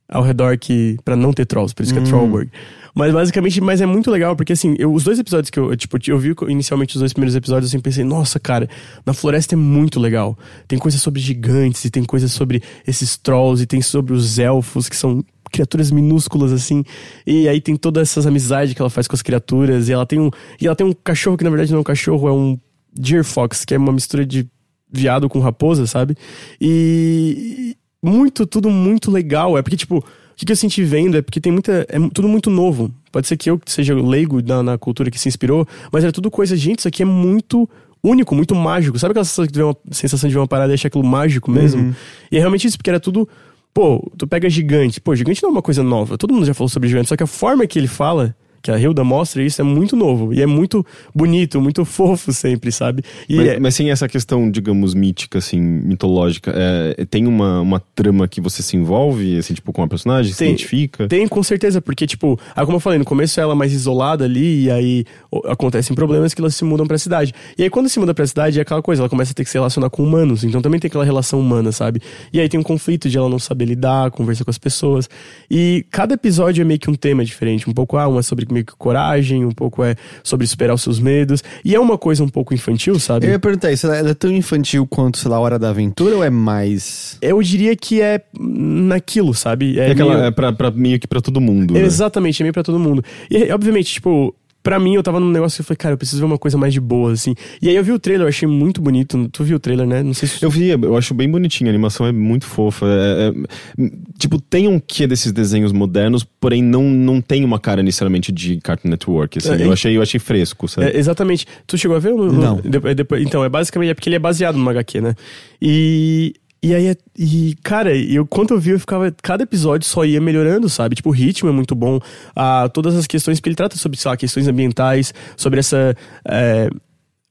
[0.08, 0.98] ao redor que.
[1.04, 2.50] pra não ter trolls, por isso que é Trollberg.
[2.94, 5.76] Mas basicamente, mas é muito legal, porque assim, eu- os dois episódios que eu, eu,
[5.76, 8.68] tipo, eu vi inicialmente os dois primeiros episódios, assim, pensei, nossa, cara,
[9.04, 10.38] na floresta é muito legal.
[10.68, 14.88] Tem coisa sobre gigantes, e tem coisa sobre esses trolls, e tem sobre os elfos,
[14.88, 16.84] que são criaturas minúsculas assim.
[17.26, 20.20] E aí tem todas essas amizades que ela faz com as criaturas, e ela tem
[20.20, 20.30] um,
[20.60, 22.56] e ela tem um cachorro que na verdade não é um cachorro, é um
[22.94, 24.48] Deer Fox, que é uma mistura de
[24.90, 26.16] viado com raposa, sabe?
[26.60, 29.58] E muito, tudo muito legal.
[29.58, 30.04] É porque, tipo, o
[30.36, 31.86] que eu senti vendo é porque tem muita.
[31.88, 32.94] É tudo muito novo.
[33.10, 36.30] Pode ser que eu seja leigo na, na cultura que se inspirou, mas era tudo
[36.30, 37.68] coisa, gente, isso aqui é muito
[38.02, 38.98] único, muito mágico.
[38.98, 41.50] Sabe aquela sensação de ver uma, sensação de ver uma parada e achar aquilo mágico
[41.50, 41.94] mesmo?
[42.30, 43.28] E é realmente isso, porque era tudo.
[43.72, 45.00] Pô, tu pega gigante.
[45.00, 46.18] Pô, gigante não é uma coisa nova.
[46.18, 48.36] Todo mundo já falou sobre gigante, só que a forma que ele fala.
[48.64, 50.32] Que a Hilda mostra isso é muito novo.
[50.32, 50.84] E é muito
[51.14, 53.02] bonito, muito fofo sempre, sabe?
[53.28, 57.78] E Mas, é- mas sem essa questão, digamos, mítica, assim, mitológica, é, tem uma, uma
[57.94, 61.06] trama que você se envolve, assim, tipo, com a personagem, se Tem- identifica?
[61.06, 64.24] Tem, com certeza, porque, tipo, ah, como eu falei, no começo ela é mais isolada
[64.24, 65.04] ali, e aí
[65.44, 67.34] acontecem problemas que elas se mudam pra cidade.
[67.58, 69.50] E aí, quando se muda pra cidade, é aquela coisa, ela começa a ter que
[69.50, 72.00] se relacionar com humanos, então também tem aquela relação humana, sabe?
[72.32, 75.06] E aí tem um conflito de ela não saber lidar, conversar com as pessoas.
[75.50, 78.46] E cada episódio é meio que um tema diferente, um pouco, ah, um é sobre
[78.54, 81.42] meio que coragem, um pouco é sobre superar os seus medos.
[81.64, 83.26] E é uma coisa um pouco infantil, sabe?
[83.26, 86.24] Eu ia perguntar isso, ela é tão infantil quanto, sei lá, Hora da Aventura ou
[86.24, 87.18] é mais.
[87.20, 89.78] Eu diria que é naquilo, sabe?
[89.78, 91.74] É, aquela, meio- é pra, pra meio que pra todo mundo.
[91.74, 91.80] né?
[91.82, 93.04] Exatamente, é meio pra todo mundo.
[93.30, 94.34] E, obviamente, tipo,
[94.64, 96.58] pra mim, eu tava num negócio que eu falei, cara, eu preciso ver uma coisa
[96.58, 97.34] mais de boa, assim.
[97.62, 99.28] E aí eu vi o trailer, eu achei muito bonito.
[99.28, 100.02] Tu viu o trailer, né?
[100.02, 100.42] Não sei se.
[100.42, 102.86] Eu vi, eu acho bem bonitinho, a animação é muito fofa.
[102.86, 107.82] é- é- tipo, tem um quê desses desenhos modernos, porém não, não tem uma cara
[107.82, 109.38] necessariamente de Cartoon Network.
[109.38, 109.50] Assim.
[109.52, 110.88] É, eu, e- achei, eu achei fresco, sabe?
[110.88, 111.46] É, exatamente.
[111.66, 112.10] Tu chegou a ver?
[112.14, 112.60] No, no- Não.
[112.94, 115.14] depois- então, é basicamente é porque ele é baseado numa HQ, né?
[115.60, 116.34] E.
[116.64, 119.14] E aí, e, cara, eu, quando eu vi, eu ficava.
[119.22, 120.94] Cada episódio só ia melhorando, sabe?
[120.94, 122.00] Tipo, o ritmo é muito bom.
[122.34, 125.94] Ah, todas as questões, porque ele trata sobre, sei lá, questões ambientais, sobre essa.
[126.26, 126.70] é,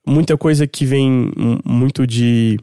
[0.06, 1.32] muita coisa que vem
[1.66, 2.60] muito de.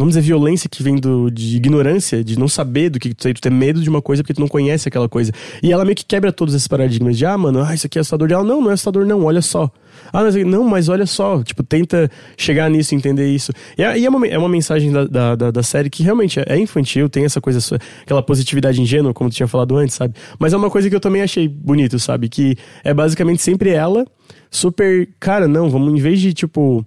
[0.00, 3.34] Vamos dizer, violência que vem do, de ignorância, de não saber do que tu tem,
[3.34, 5.30] tu ter medo de uma coisa porque tu não conhece aquela coisa.
[5.62, 8.00] E ela meio que quebra todos esses paradigmas de, ah, mano, ah, isso aqui é
[8.00, 8.30] assustador.
[8.30, 9.70] E ela, não, não é assustador, não, olha só.
[10.10, 13.52] Ah, mas, não, mas olha só, tipo, tenta chegar nisso, entender isso.
[13.76, 16.40] E é, e é uma, é uma mensagem da, da, da- da série que realmente
[16.46, 20.14] é infantil, tem essa coisa, aquela positividade ingênua, como tu tinha falado antes, sabe?
[20.38, 22.30] Mas é uma coisa que eu também achei bonito, sabe?
[22.30, 24.06] Que é basicamente sempre ela,
[24.50, 26.86] super, cara, não, vamos, em vez de, tipo,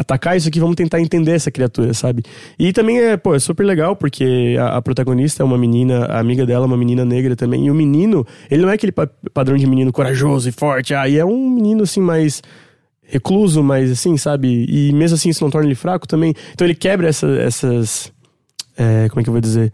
[0.00, 2.22] atacar isso aqui, vamos tentar entender essa criatura, sabe?
[2.58, 6.20] E também é, pô, é super legal, porque a, a protagonista é uma menina, a
[6.20, 9.08] amiga dela é uma menina negra também, e o menino, ele não é aquele pa-
[9.34, 12.42] padrão de menino corajoso e forte, ah, e é um menino, assim, mais
[13.02, 14.66] recluso, mais assim, sabe?
[14.68, 16.34] E mesmo assim isso não torna ele fraco também.
[16.52, 18.12] Então ele quebra essa- essas...
[18.76, 19.72] é, como é que eu vou dizer?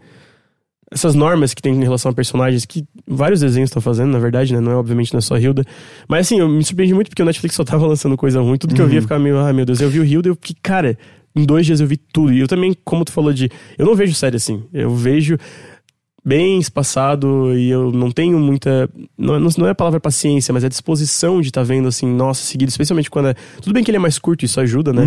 [0.95, 4.53] Essas normas que tem em relação a personagens que vários desenhos estão fazendo, na verdade,
[4.53, 4.61] né?
[4.61, 5.65] Não é, obviamente, não é só Hilda.
[6.07, 8.57] Mas assim, eu me surpreendi muito porque o Netflix só tava lançando coisa ruim.
[8.57, 10.35] Tudo que eu via ficava meio, ah, meu Deus, eu vi o Hilda e eu
[10.35, 10.97] fiquei, cara,
[11.35, 12.31] em dois dias eu vi tudo.
[12.31, 13.49] E eu também, como tu falou de.
[13.77, 14.63] Eu não vejo série assim.
[14.73, 15.37] Eu vejo
[16.25, 18.89] bem espaçado e eu não tenho muita.
[19.15, 22.07] Não, não não é a palavra paciência, mas é a disposição de estar vendo assim,
[22.07, 23.35] nossa, seguido, especialmente quando é.
[23.61, 25.03] Tudo bem que ele é mais curto, isso ajuda, né?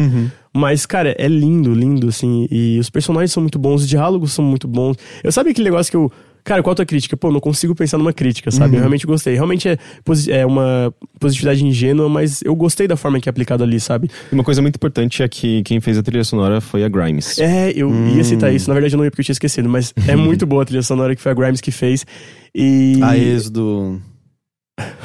[0.55, 2.47] Mas, cara, é lindo, lindo, assim.
[2.51, 4.97] E os personagens são muito bons, os diálogos são muito bons.
[5.23, 6.11] Eu sabe aquele negócio que eu.
[6.49, 7.15] Cara, qual a tua crítica?
[7.17, 8.77] Pô, não consigo pensar numa crítica, sabe?
[8.77, 9.35] Eu realmente gostei.
[9.35, 13.63] Realmente é, posi- é uma positividade ingênua, mas eu gostei da forma que é aplicado
[13.63, 14.11] ali, sabe?
[14.33, 17.39] Uma coisa muito importante é que quem fez a trilha sonora foi a Grimes.
[17.39, 18.67] É, eu ia citar isso.
[18.69, 20.83] Na verdade, eu não ia porque eu tinha esquecido, mas é muito boa a trilha
[20.83, 22.07] sonora que foi a Grimes que fez.
[22.55, 22.99] E.
[23.03, 24.01] A êxodo.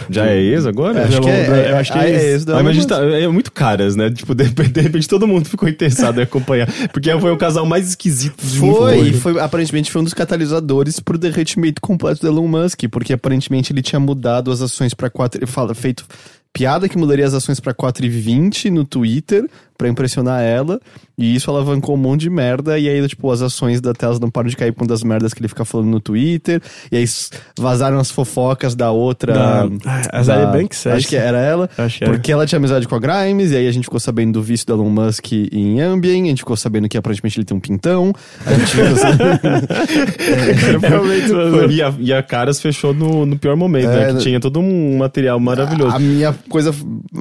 [0.09, 1.03] Já é ex agora?
[1.05, 2.35] Acho que é, eu acho que é.
[2.49, 4.09] Ah, mas a gente tá- é muito caras, né?
[4.11, 6.67] Tipo, de, de repente todo mundo ficou interessado em acompanhar.
[6.91, 10.99] Porque foi o casal mais esquisito de Foi, e foi, aparentemente foi um dos catalisadores
[10.99, 15.39] pro derretimento completo do Elon Musk, porque aparentemente ele tinha mudado as ações pra 4,
[15.39, 16.05] ele fala, feito
[16.51, 19.49] piada que mudaria as ações pra 4,20 no Twitter
[19.83, 20.79] pra impressionar ela,
[21.17, 24.29] e isso alavancou um monte de merda, e aí, tipo, as ações da Tesla não
[24.29, 27.05] param de cair por uma das merdas que ele fica falando no Twitter, e aí
[27.59, 29.33] vazaram as fofocas da outra...
[29.33, 32.13] Da- Ah, a Azaria Banks, é Acho que era ela, Acho que era.
[32.13, 34.65] porque ela tinha amizade com a Grimes, e aí a gente ficou sabendo do vício
[34.67, 38.13] do Elon Musk em Ambien, a gente ficou sabendo que aparentemente ele tem um pintão,
[38.45, 40.79] a gente ficou sabendo...
[41.51, 44.07] Foi- E a, e a Caras fechou no, no pior momento, É, né?
[44.07, 44.19] Que né?
[44.19, 45.95] tinha todo um material maravilhoso.
[45.95, 46.71] A minha coisa.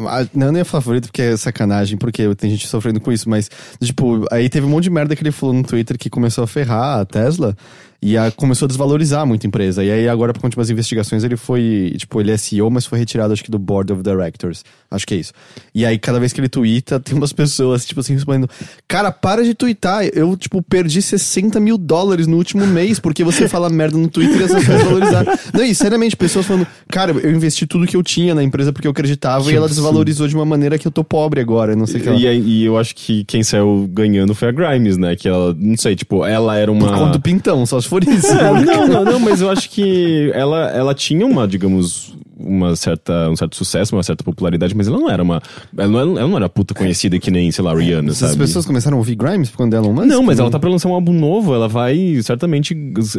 [0.08, 3.50] a- não, nem a favorita, porque é sacanagem, porque tem gente sofrendo com isso, mas,
[3.82, 6.46] tipo, aí teve um monte de merda que ele falou no Twitter que começou a
[6.46, 7.56] ferrar a Tesla
[8.00, 9.84] e a- começou a desvalorizar muito a empresa.
[9.84, 11.94] E aí, agora, por conta de umas investigações, ele foi.
[11.96, 14.64] Tipo, ele é CEO, mas foi retirado, acho que, do Board of Directors.
[14.94, 15.32] Acho que é isso.
[15.74, 18.48] E aí, cada vez que ele twitta, tem umas pessoas, tipo assim, respondendo:
[18.86, 20.04] Cara, para de twittar.
[20.12, 24.40] Eu, tipo, perdi 60 mil dólares no último mês porque você fala merda no Twitter
[24.40, 25.32] e as ações desvalorizaram.
[25.52, 28.86] Não, e seriamente, pessoas falando: Cara, eu investi tudo que eu tinha na empresa porque
[28.86, 29.82] eu acreditava Que e ela absurdo.
[29.82, 31.74] desvalorizou de uma maneira que eu tô pobre agora.
[31.74, 32.16] Não sei o que lá.
[32.16, 35.16] E, e eu acho que quem saiu ganhando foi a Grimes, né?
[35.16, 36.88] Que ela, não sei, tipo, ela era uma.
[36.88, 38.32] Por conta do pintão, só se for isso.
[38.42, 43.28] É, não, não, não, mas eu acho que ela, ela tinha uma, digamos, uma certa,
[43.30, 45.40] um certo sucesso, uma certa popularidade, mas ela não era uma.
[45.76, 48.38] Ela não era, ela não era puta conhecida que nem, sei lá, Rihanna, Essas sabe?
[48.40, 50.06] pessoas começaram a ouvir Grimes quando Elon Musk?
[50.06, 52.74] Não, mas ela tá pra lançar um álbum novo, ela vai certamente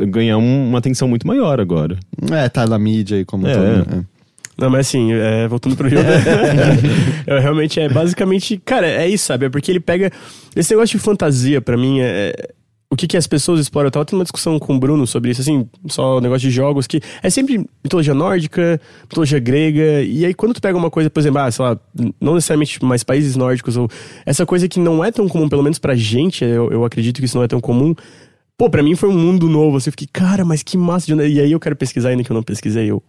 [0.08, 1.98] ganhar um- uma atenção muito maior agora.
[2.32, 3.54] É, tá na mídia aí como É.
[3.54, 3.96] todo.
[4.00, 4.14] é.
[4.56, 5.98] Não, mas assim, é, voltando pro Rio,
[7.28, 9.48] é, realmente é basicamente, cara, é isso, sabe?
[9.48, 10.12] É porque ele pega
[10.56, 12.34] esse negócio de fantasia pra mim é
[12.94, 13.88] o que, que as pessoas exploram.
[13.88, 16.86] Eu tava tendo uma discussão com o Bruno sobre isso, assim, só negócio de jogos
[16.86, 21.20] que é sempre mitologia nórdica, mitologia grega, e aí quando tu pega uma coisa, por
[21.20, 21.80] exemplo, ah, sei lá,
[22.22, 23.90] não necessariamente mais países nórdicos, ou
[24.26, 27.26] essa coisa que não é tão comum, pelo menos pra gente, eu, eu acredito que
[27.26, 27.96] isso não é tão comum.
[28.56, 31.14] Pô, pra mim foi um mundo novo, assim, eu fiquei, cara, mas que massa de
[31.16, 31.28] onde...
[31.28, 33.02] E aí eu quero pesquisar ainda que eu não pesquisei, eu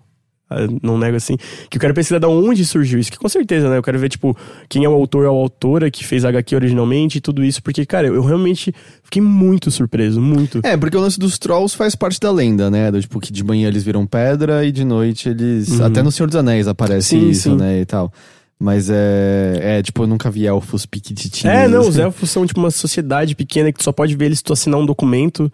[0.83, 1.37] não nego assim,
[1.71, 3.79] que eu quero pesquisar de onde surgiu isso, que com certeza, né?
[3.79, 4.37] Eu quero ver, tipo,
[4.69, 7.63] quem é o autor ou a autora que fez a HQ originalmente e tudo isso,
[7.63, 10.61] porque, cara, eu realmente fiquei muito surpreso, muito.
[10.63, 12.91] É, porque o lance dos trolls faz parte da lenda, né?
[12.91, 15.81] Do, tipo, que de manhã eles viram pedra e de noite eles.
[15.81, 17.23] Até no Senhor dos Anéis aparece Uhum.
[17.23, 17.57] Sim, isso, sim.
[17.57, 17.81] né?
[17.81, 18.13] E tal.
[18.59, 19.59] Mas é.
[19.61, 21.55] É, tipo, eu nunca vi elfos piquititinhos.
[21.55, 22.03] É, não, os assim.
[22.03, 24.79] elfos são tipo uma sociedade pequena que tu só pode ver eles se tu assinar
[24.79, 25.53] um documento.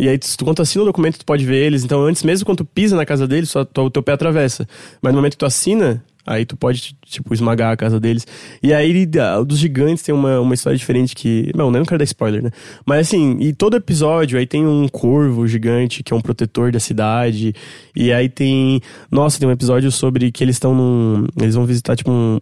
[0.00, 1.84] E aí, tu, quando tu assina o documento, tu pode ver eles.
[1.84, 4.66] Então, antes mesmo, quando tu pisa na casa deles, só tu- o teu pé atravessa.
[5.02, 8.26] Mas no momento que tu assina, aí tu pode, tipo, esmagar a casa deles.
[8.62, 9.06] E aí,
[9.46, 11.52] dos gigantes tem uma, uma história diferente que.
[11.54, 12.50] Não, não quero dar spoiler, né?
[12.86, 16.80] Mas assim, e todo episódio aí tem um corvo gigante que é um protetor da
[16.80, 17.54] cidade.
[17.94, 18.80] E aí tem.
[19.10, 21.26] Nossa, tem um episódio sobre que eles estão num.
[21.38, 22.38] Eles vão visitar, tipo, um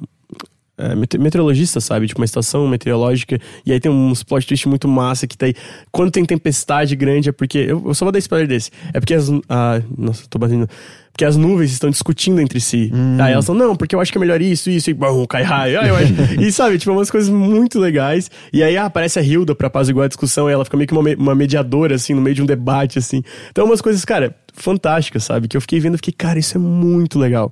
[0.79, 2.07] é, mete- meteorologista, sabe?
[2.07, 3.39] Tipo, uma estação meteorológica.
[3.67, 5.55] E aí tem uns plot twist muito massa que tá aí.
[5.91, 7.59] Quando tem tempestade grande é porque.
[7.59, 8.71] Eu, eu só vou dar spoiler desse.
[8.95, 9.29] É porque as.
[9.49, 10.69] Ah, nossa, tô batendo.
[11.13, 12.93] Porque as nuvens estão discutindo entre si.
[13.21, 15.43] Aí elas falam, não, porque eu acho que é melhor isso, isso, e bom, cai
[15.43, 15.81] raio.
[15.81, 16.13] Ah, eu acho.
[16.41, 18.31] e sabe, tipo, umas coisas muito legais.
[18.53, 20.95] E aí ah, aparece a Hilda pra apaziguar a discussão e ela fica meio que
[20.95, 23.25] uma, uma mediadora, assim, no meio de um debate, assim.
[23.51, 25.49] Então, umas coisas, cara, fantásticas, sabe?
[25.49, 27.51] Que eu fiquei vendo e fiquei, cara, isso é muito legal.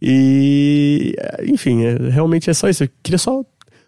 [0.00, 1.14] E,
[1.46, 2.84] enfim, é- realmente é só isso.
[2.84, 3.44] Eu queria só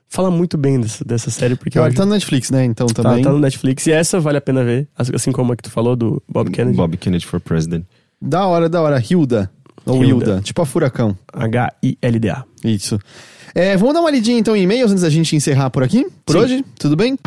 [0.08, 2.64] falar muito bem dessa, dessa série, porque Tá, acho tá no Netflix, né?
[2.64, 3.22] Então tá, também.
[3.22, 3.86] tá no Netflix.
[3.86, 6.76] E essa vale a pena ver, assim como a que tu falou do Bob Kennedy.
[6.76, 7.84] Bob Kennedy for President.
[8.20, 8.98] Da hora, da hora.
[9.00, 9.50] Hilda.
[9.86, 10.26] Ou Hilda.
[10.30, 10.40] Hilda.
[10.42, 11.16] Tipo a Furacão.
[11.32, 12.44] H-I-L-D-A.
[12.64, 12.98] Isso.
[13.54, 16.06] É, vamos dar uma lidinha então em e-mails antes da gente encerrar por aqui?
[16.24, 16.38] Por Sim.
[16.38, 16.64] hoje?
[16.78, 17.18] Tudo bem?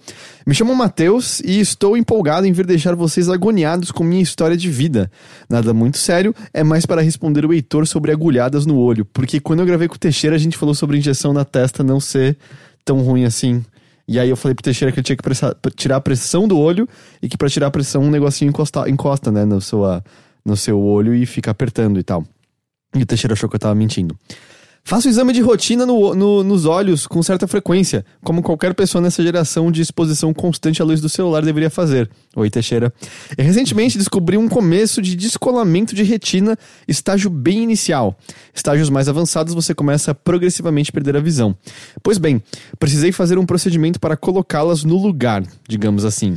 [0.45, 4.69] Me chamo Matheus e estou empolgado em vir deixar vocês agoniados com minha história de
[4.69, 5.09] vida.
[5.49, 9.61] Nada muito sério, é mais para responder o Heitor sobre agulhadas no olho, porque quando
[9.61, 12.37] eu gravei com o Teixeira a gente falou sobre injeção na testa não ser
[12.85, 13.63] tão ruim assim.
[14.07, 15.23] E aí eu falei pro Teixeira que ele tinha que
[15.75, 16.87] tirar a pressão do olho
[17.21, 20.03] e que pra tirar a pressão um negocinho encosta, encosta né, no seu, ah,
[20.45, 22.23] no seu olho e fica apertando e tal.
[22.95, 24.17] E o Teixeira achou que eu tava mentindo.
[24.85, 29.23] Faço exame de rotina no- no- nos olhos com certa frequência, como qualquer pessoa nessa
[29.23, 32.09] geração de exposição constante à luz do celular deveria fazer.
[32.35, 32.93] Oi, Teixeira.
[33.39, 38.19] Recentemente descobri um começo de descolamento de retina, estágio bem inicial.
[38.53, 41.55] Estágios mais avançados você começa a progressivamente perder a visão.
[42.03, 42.43] Pois bem,
[42.77, 46.35] precisei fazer um procedimento para colocá-las no lugar, digamos assim.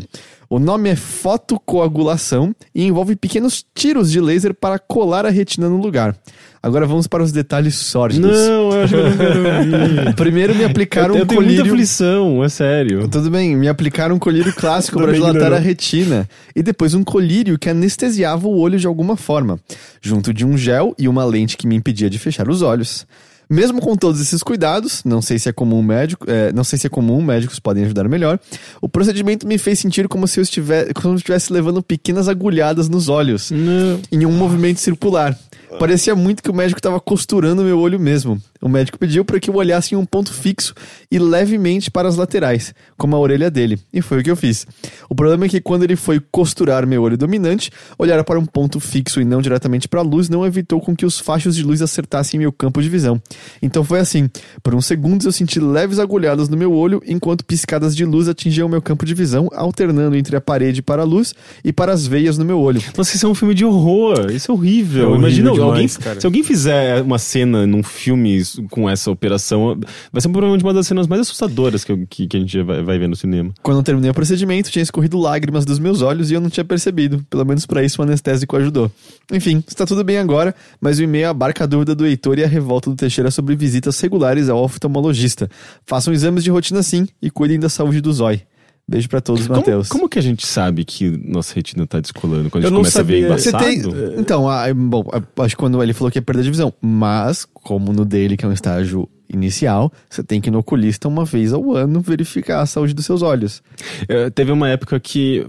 [0.48, 5.76] O nome é fotocoagulação e envolve pequenos tiros de laser para colar a retina no
[5.76, 6.16] lugar.
[6.62, 8.30] Agora vamos para os detalhes sórdidos.
[8.30, 10.14] Não, eu acho que eu não quero.
[10.16, 11.72] Primeiro me aplicaram eu, eu um tenho muita colírio.
[11.74, 13.08] aflição, é sério.
[13.08, 17.58] Tudo bem, me aplicaram um colírio clássico para dilatar a retina e depois um colírio
[17.58, 19.58] que anestesiava o olho de alguma forma,
[20.00, 23.06] junto de um gel e uma lente que me impedia de fechar os olhos.
[23.48, 26.86] Mesmo com todos esses cuidados, não sei se é comum médico, é, não sei se
[26.86, 28.40] é comum, médicos podem ajudar melhor.
[28.80, 32.28] O procedimento me fez sentir como se eu estivesse, como se eu estivesse levando pequenas
[32.28, 34.00] agulhadas nos olhos Não.
[34.10, 35.38] em um movimento circular.
[35.78, 38.40] Parecia muito que o médico estava costurando meu olho mesmo.
[38.60, 40.74] O médico pediu para que eu olhasse em um ponto fixo
[41.10, 44.66] e levemente para as laterais, como a orelha dele, e foi o que eu fiz.
[45.08, 48.80] O problema é que quando ele foi costurar meu olho dominante, olhar para um ponto
[48.80, 51.82] fixo e não diretamente para a luz não evitou com que os fachos de luz
[51.82, 53.20] acertassem meu campo de visão.
[53.60, 54.30] Então foi assim:
[54.62, 58.68] por uns segundos eu senti leves agulhadas no meu olho, enquanto piscadas de luz atingiam
[58.68, 62.38] meu campo de visão, alternando entre a parede para a luz e para as veias
[62.38, 62.80] no meu olho.
[62.96, 64.30] Nossa, isso é um filme de horror.
[64.30, 65.02] Isso é horrível.
[65.02, 66.04] É horrível Imagina demais, alguém.
[66.04, 66.20] cara.
[66.20, 69.78] Se alguém fizer uma cena num filme com essa operação,
[70.12, 72.98] vai ser provavelmente uma das cenas mais assustadoras que, que, que a gente vai, vai
[72.98, 73.52] ver no cinema.
[73.62, 76.64] Quando eu terminei o procedimento, tinha escorrido lágrimas dos meus olhos e eu não tinha
[76.64, 77.24] percebido.
[77.28, 78.90] Pelo menos pra isso o anestésico ajudou.
[79.32, 82.48] Enfim, está tudo bem agora, mas o e-mail abarca a dúvida do Heitor e a
[82.48, 85.50] revolta do Teixeira sobre visitas regulares ao oftalmologista.
[85.84, 88.40] Façam exames de rotina sim e cuidem da saúde do zóio.
[88.88, 89.88] Beijo pra todos, Como, Matheus.
[89.88, 92.48] como que a gente sabe que nossa retina tá descolando?
[92.48, 93.36] Quando a Eu gente não começa a ver sabia.
[93.38, 93.92] Você embaçado?
[94.12, 94.20] tem.
[94.20, 96.72] Então, ah, bom, ah, acho que quando ele falou que é perda de visão.
[96.80, 101.08] Mas, como no dele, que é um estágio inicial, você tem que ir no oculista
[101.08, 103.60] uma vez ao ano verificar a saúde dos seus olhos.
[104.06, 105.44] É, teve uma época que,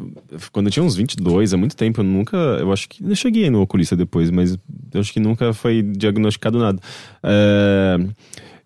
[0.52, 2.36] quando eu tinha uns 22, há muito tempo, eu nunca.
[2.36, 3.04] Eu acho que.
[3.08, 4.58] Eu cheguei no oculista depois, mas
[4.92, 6.80] eu acho que nunca foi diagnosticado nada.
[7.22, 8.00] É,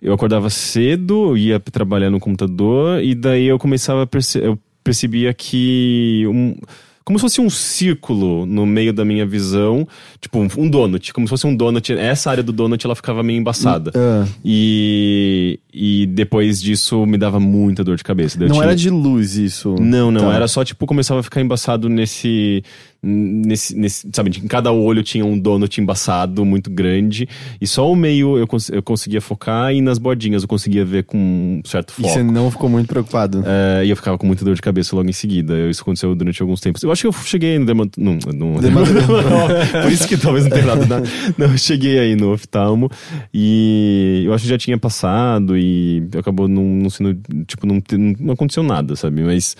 [0.01, 4.47] eu acordava cedo, ia trabalhar no computador, e daí eu começava a perceber.
[4.47, 6.25] Eu percebia que.
[6.27, 6.55] Um,
[7.03, 9.87] como se fosse um círculo no meio da minha visão,
[10.19, 11.91] tipo um, um donut, como se fosse um donut.
[11.93, 13.91] Essa área do donut ela ficava meio embaçada.
[13.95, 14.27] Ah.
[14.45, 18.37] E, e depois disso me dava muita dor de cabeça.
[18.37, 19.75] Daí não tinha- era de luz isso.
[19.79, 20.33] Não, não, Tá.
[20.35, 22.63] era só tipo começava a ficar embaçado nesse
[23.03, 27.27] nesse, nesse sabe, em cada olho tinha um donut embaçado muito grande
[27.59, 31.05] e só o meio eu, cons eu conseguia focar e nas bordinhas eu conseguia ver
[31.05, 32.09] com um certo E foco.
[32.13, 33.43] você não ficou muito preocupado.
[33.43, 35.67] É, e eu ficava com muita dor de cabeça logo em seguida.
[35.67, 36.83] Isso aconteceu durante alguns tempos.
[36.83, 37.89] Eu acho que eu cheguei no dermat...
[37.97, 38.59] Não, no...
[39.81, 40.85] Por isso que talvez não tenha nada.
[40.85, 41.01] na-
[41.39, 42.87] Não, eu cheguei aí no oftalmo
[43.33, 47.13] e eu acho que já tinha passado e acabou não, não sendo.
[47.45, 47.81] Tipo, não,
[48.19, 49.23] não aconteceu nada, sabe?
[49.23, 49.55] Mas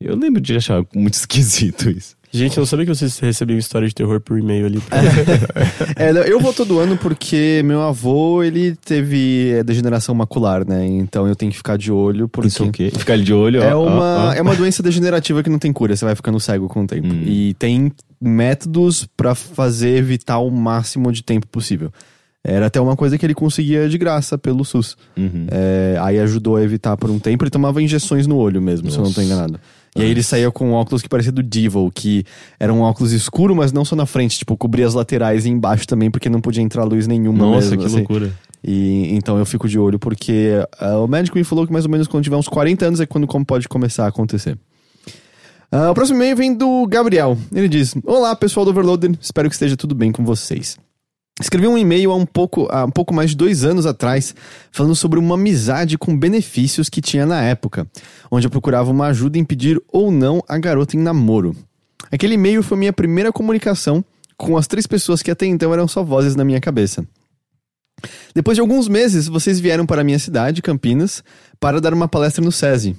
[0.00, 2.16] eu lembro de achar muito esquisito isso.
[2.32, 4.82] Gente, eu não sabia que vocês recebiam história de terror por e-mail ali.
[5.96, 10.84] É, eu vou todo ano porque meu avô, ele teve é, degeneração macular, né?
[10.84, 12.48] Então eu tenho que ficar de olho porque...
[12.48, 12.90] Isso é o quê?
[12.90, 14.32] Ficar de olho, É ó, uma, ó.
[14.34, 17.08] é uma doença degenerativa que não tem cura, você vai ficando cego com o tempo.
[17.08, 17.22] Hum.
[17.24, 17.90] E tem
[18.20, 21.90] métodos pra fazer evitar o máximo de tempo possível.
[22.48, 24.96] Era até uma coisa que ele conseguia de graça pelo SUS.
[25.16, 25.48] Uhum.
[25.50, 27.42] É, aí ajudou a evitar por um tempo.
[27.42, 29.32] Ele tomava injeções no olho mesmo, se eu não tô Nossa.
[29.34, 29.60] enganado.
[29.96, 32.24] E aí ele saía com um óculos que parecia do Devil, que
[32.60, 35.88] era um óculos escuro, mas não só na frente, tipo, cobria as laterais e embaixo
[35.88, 37.96] também, porque não podia entrar luz nenhuma Nossa, mesmo, que assim.
[37.96, 38.32] loucura.
[38.62, 41.90] E então eu fico de olho porque ah, o médico me falou que mais ou
[41.90, 44.56] menos quando tiver uns 40 anos é quando como pode começar a acontecer.
[45.72, 47.36] Ah, o próximo e-mail vem do Gabriel.
[47.52, 50.76] Ele diz: Olá, pessoal do Overloader, espero que esteja tudo bem com vocês.
[51.38, 54.34] Escrevi um e-mail há um pouco, há um pouco mais de dois anos atrás,
[54.72, 57.86] falando sobre uma amizade com benefícios que tinha na época,
[58.30, 61.54] onde eu procurava uma ajuda em pedir ou não a garota em namoro.
[62.10, 64.02] Aquele e-mail foi minha primeira comunicação
[64.36, 67.06] com as três pessoas que até então eram só vozes na minha cabeça.
[68.34, 71.22] Depois de alguns meses, vocês vieram para a minha cidade, Campinas,
[71.60, 72.96] para dar uma palestra no SESI.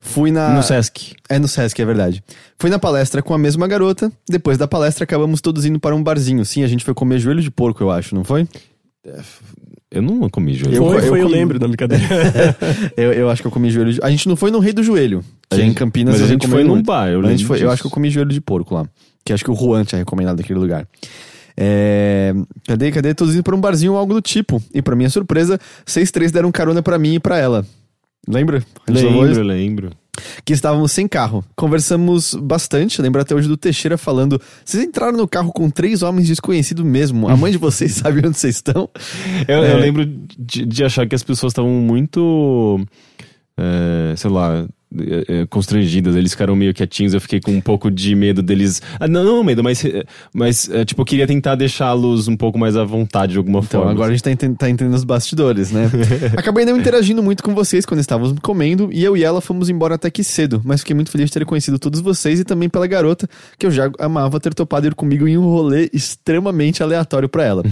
[0.00, 0.50] Fui na.
[0.54, 1.14] No Sesc.
[1.28, 2.22] É no Sesc, é verdade.
[2.58, 4.10] Fui na palestra com a mesma garota.
[4.28, 6.44] Depois da palestra, acabamos todos indo para um barzinho.
[6.44, 8.46] Sim, a gente foi comer joelho de porco, eu acho, não foi?
[9.90, 10.76] Eu não comi joelho.
[10.76, 12.04] Eu- foi, foi, eu comi- lembro, não, brincadeira.
[12.96, 14.00] Eu, eu acho que eu comi joelho de...
[14.02, 15.24] A gente não foi no Rei do Joelho.
[15.50, 17.46] A gente em Campinas Mas a eu gente foi num bar, eu A gente lembro
[17.46, 18.86] foi, eu acho que eu comi joelho de porco lá.
[19.24, 20.86] Que acho que o Juan tinha recomendado aquele lugar.
[21.56, 22.34] É...
[22.66, 23.14] Cadê, cadê?
[23.14, 24.62] Todos indo para um barzinho ou algo do tipo.
[24.74, 27.64] E pra minha surpresa, vocês três deram carona pra mim e pra ela.
[28.28, 28.62] Lembra?
[28.86, 29.90] Lembro, lembro.
[30.44, 31.44] que estávamos sem carro.
[31.56, 36.28] Conversamos bastante, lembro até hoje do Teixeira falando: vocês entraram no carro com três homens
[36.28, 37.28] desconhecidos mesmo.
[37.28, 38.88] A mãe de vocês sabe onde vocês estão?
[39.46, 39.72] Eu, É.
[39.72, 40.04] eu lembro
[40.38, 42.80] de, de achar que as pessoas estavam muito.
[43.56, 44.66] é, sei lá.
[44.96, 48.80] É, é, constrangidas, eles ficaram meio quietinhos, eu fiquei com um pouco de medo deles.
[48.98, 52.76] Ah, não, não medo, mas, é, mas tipo, eu queria tentar deixá-los um pouco mais
[52.76, 53.90] à vontade de alguma Então, forma.
[53.90, 55.90] agora a gente tá, tá entendendo os bastidores, né?
[56.36, 59.96] Acabei não interagindo muito com vocês quando estávamos comendo, e eu e ela fomos embora
[59.96, 62.86] até que cedo, mas fiquei muito feliz de ter conhecido todos vocês e também pela
[62.86, 63.28] garota,
[63.58, 67.62] que eu já amava ter topado ir comigo em um rolê extremamente aleatório pra ela.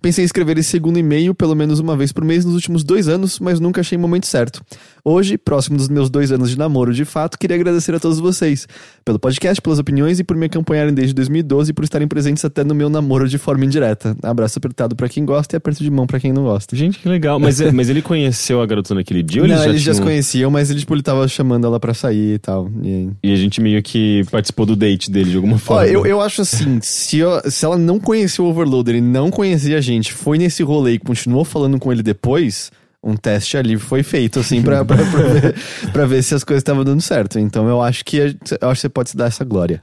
[0.00, 3.08] Pensei em escrever esse segundo e-mail pelo menos uma vez por mês nos últimos dois
[3.08, 4.62] anos, mas nunca achei o momento certo.
[5.06, 8.66] Hoje, próximo dos meus dois anos de namoro de fato, queria agradecer a todos vocês
[9.04, 12.64] pelo podcast, pelas opiniões e por me acompanharem desde 2012 e por estarem presentes até
[12.64, 14.16] no meu namoro de forma indireta.
[14.22, 16.74] Abraço apertado pra quem gosta e aperto de mão pra quem não gosta.
[16.74, 17.38] Gente, que legal.
[17.38, 19.92] Mas, é- mas ele conheceu a garota naquele dia ou não, eles já eles já
[19.92, 22.70] se conheciam, mas ele, tipo, ele tava chamando ela pra sair e tal.
[22.82, 23.10] E...
[23.22, 25.86] E a gente meio que participou do date dele de alguma Ó, forma.
[25.86, 29.76] eu, eu acho assim, se, eu- se ela não conheceu o Overloader e não conhecia
[29.76, 32.72] a gente, foi nesse rolê e continuou falando com ele depois,
[33.04, 35.54] um teste ali foi feito, assim, pra, pra, pra ver,
[35.92, 37.38] pra ver se as coisas estavam dando certo.
[37.38, 39.82] Então eu acho que eu acho que você pode se dar essa glória.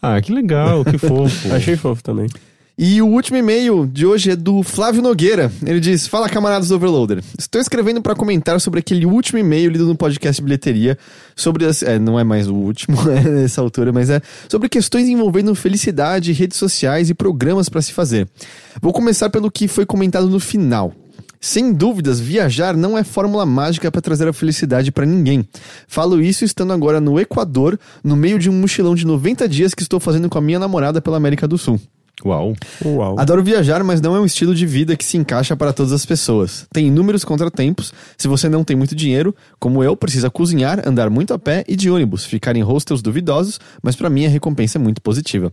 [0.00, 1.54] Ah, que legal, que fofo.
[1.54, 2.28] Achei fofo também.
[2.78, 5.52] E o último e-mail de hoje é do Flávio Nogueira.
[5.64, 7.22] Ele diz: Fala camaradas do Overloader.
[7.38, 10.96] Estou escrevendo para comentar sobre aquele último e-mail lido no podcast Bilheteria.
[11.36, 11.82] Sobre as.
[11.82, 16.56] É, não é mais o último nessa altura, mas é sobre questões envolvendo felicidade, redes
[16.56, 18.26] sociais e programas para se fazer.
[18.80, 20.94] Vou começar pelo que foi comentado no final.
[21.44, 25.44] Sem dúvidas, viajar não é fórmula mágica para trazer a felicidade para ninguém.
[25.88, 29.82] Falo isso estando agora no Equador, no meio de um mochilão de 90 dias que
[29.82, 31.80] estou fazendo com a minha namorada pela América do Sul.
[32.24, 32.54] Uau.
[32.84, 33.18] Uau.
[33.18, 36.06] Adoro viajar, mas não é um estilo de vida que se encaixa para todas as
[36.06, 36.64] pessoas.
[36.72, 37.92] Tem inúmeros contratempos.
[38.16, 41.74] Se você não tem muito dinheiro, como eu, precisa cozinhar, andar muito a pé e
[41.74, 45.52] de ônibus, ficar em hostels duvidosos, mas para mim a recompensa é muito positiva.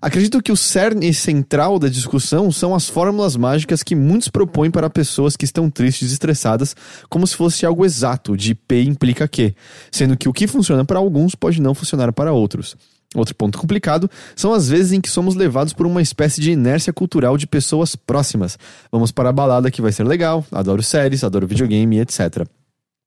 [0.00, 4.88] Acredito que o cerne central da discussão são as fórmulas mágicas que muitos propõem para
[4.88, 6.76] pessoas que estão tristes e estressadas,
[7.08, 9.54] como se fosse algo exato, de P implica Q,
[9.90, 12.76] sendo que o que funciona para alguns pode não funcionar para outros.
[13.14, 16.92] Outro ponto complicado são as vezes em que somos levados por uma espécie de inércia
[16.92, 18.58] cultural de pessoas próximas.
[18.92, 22.46] Vamos para a balada que vai ser legal, adoro séries, adoro videogame, etc.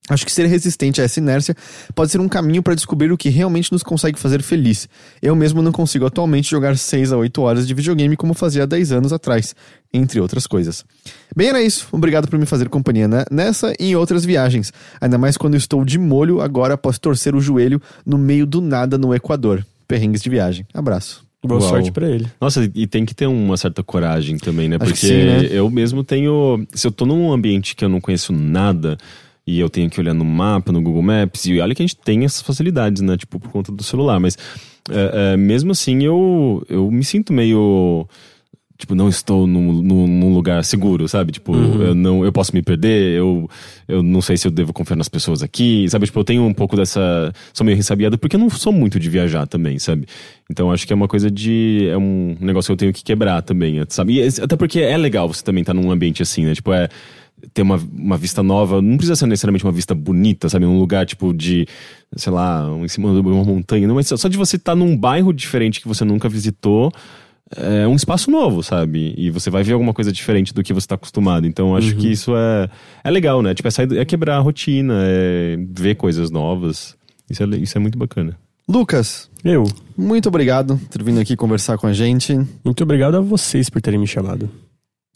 [0.09, 1.55] Acho que ser resistente a essa inércia
[1.93, 4.89] pode ser um caminho para descobrir o que realmente nos consegue fazer feliz.
[5.21, 8.91] Eu mesmo não consigo atualmente jogar 6 a 8 horas de videogame como fazia 10
[8.93, 9.55] anos atrás,
[9.93, 10.83] entre outras coisas.
[11.35, 11.87] Bem, era isso.
[11.91, 14.73] Obrigado por me fazer companhia nessa e em outras viagens.
[14.99, 18.97] Ainda mais quando estou de molho agora após torcer o joelho no meio do nada
[18.97, 19.65] no Equador.
[19.87, 20.65] Perrengues de viagem.
[20.73, 21.23] Abraço.
[21.43, 21.69] Boa Uau.
[21.69, 22.27] sorte pra ele.
[22.39, 24.77] Nossa, e tem que ter uma certa coragem também, né?
[24.79, 25.47] Acho que Porque sim, né?
[25.51, 26.65] eu mesmo tenho.
[26.73, 28.97] Se eu tô num ambiente que eu não conheço nada
[29.45, 31.97] e eu tenho que olhar no mapa, no Google Maps, e olha que a gente
[31.97, 33.17] tem essas facilidades, né?
[33.17, 34.37] Tipo, por conta do celular, mas
[34.89, 38.07] é, é, mesmo assim eu, eu me sinto meio.
[38.77, 41.31] Tipo, não estou num, num, num lugar seguro, sabe?
[41.31, 43.47] Tipo, eu, não, eu posso me perder, eu,
[43.87, 46.07] eu não sei se eu devo confiar nas pessoas aqui, sabe?
[46.07, 47.31] Tipo, eu tenho um pouco dessa.
[47.53, 50.07] Sou meio ressabiado porque eu não sou muito de viajar também, sabe?
[50.49, 51.89] Então acho que é uma coisa de.
[51.91, 54.19] É um negócio que eu tenho que quebrar também, sabe?
[54.19, 56.55] E, até porque é legal você também estar num ambiente assim, né?
[56.55, 56.89] Tipo, é
[57.53, 60.65] ter uma, uma vista nova, não precisa ser necessariamente uma vista bonita, sabe?
[60.65, 61.67] Um lugar tipo de,
[62.15, 65.33] sei lá, em cima de uma montanha, não, mas só de você estar num bairro
[65.33, 66.91] diferente que você nunca visitou,
[67.55, 69.13] é um espaço novo, sabe?
[69.17, 71.45] E você vai ver alguma coisa diferente do que você está acostumado.
[71.45, 72.69] Então acho que isso é,
[73.03, 73.53] é legal, né?
[73.53, 76.95] Tipo, é, sair, é quebrar a rotina, é ver coisas novas.
[77.29, 78.37] Isso é, isso é muito bacana.
[78.67, 79.65] Lucas, Eu.
[79.97, 82.39] muito obrigado por ter vindo aqui conversar com a gente.
[82.63, 84.49] Muito obrigado a vocês por terem me chamado.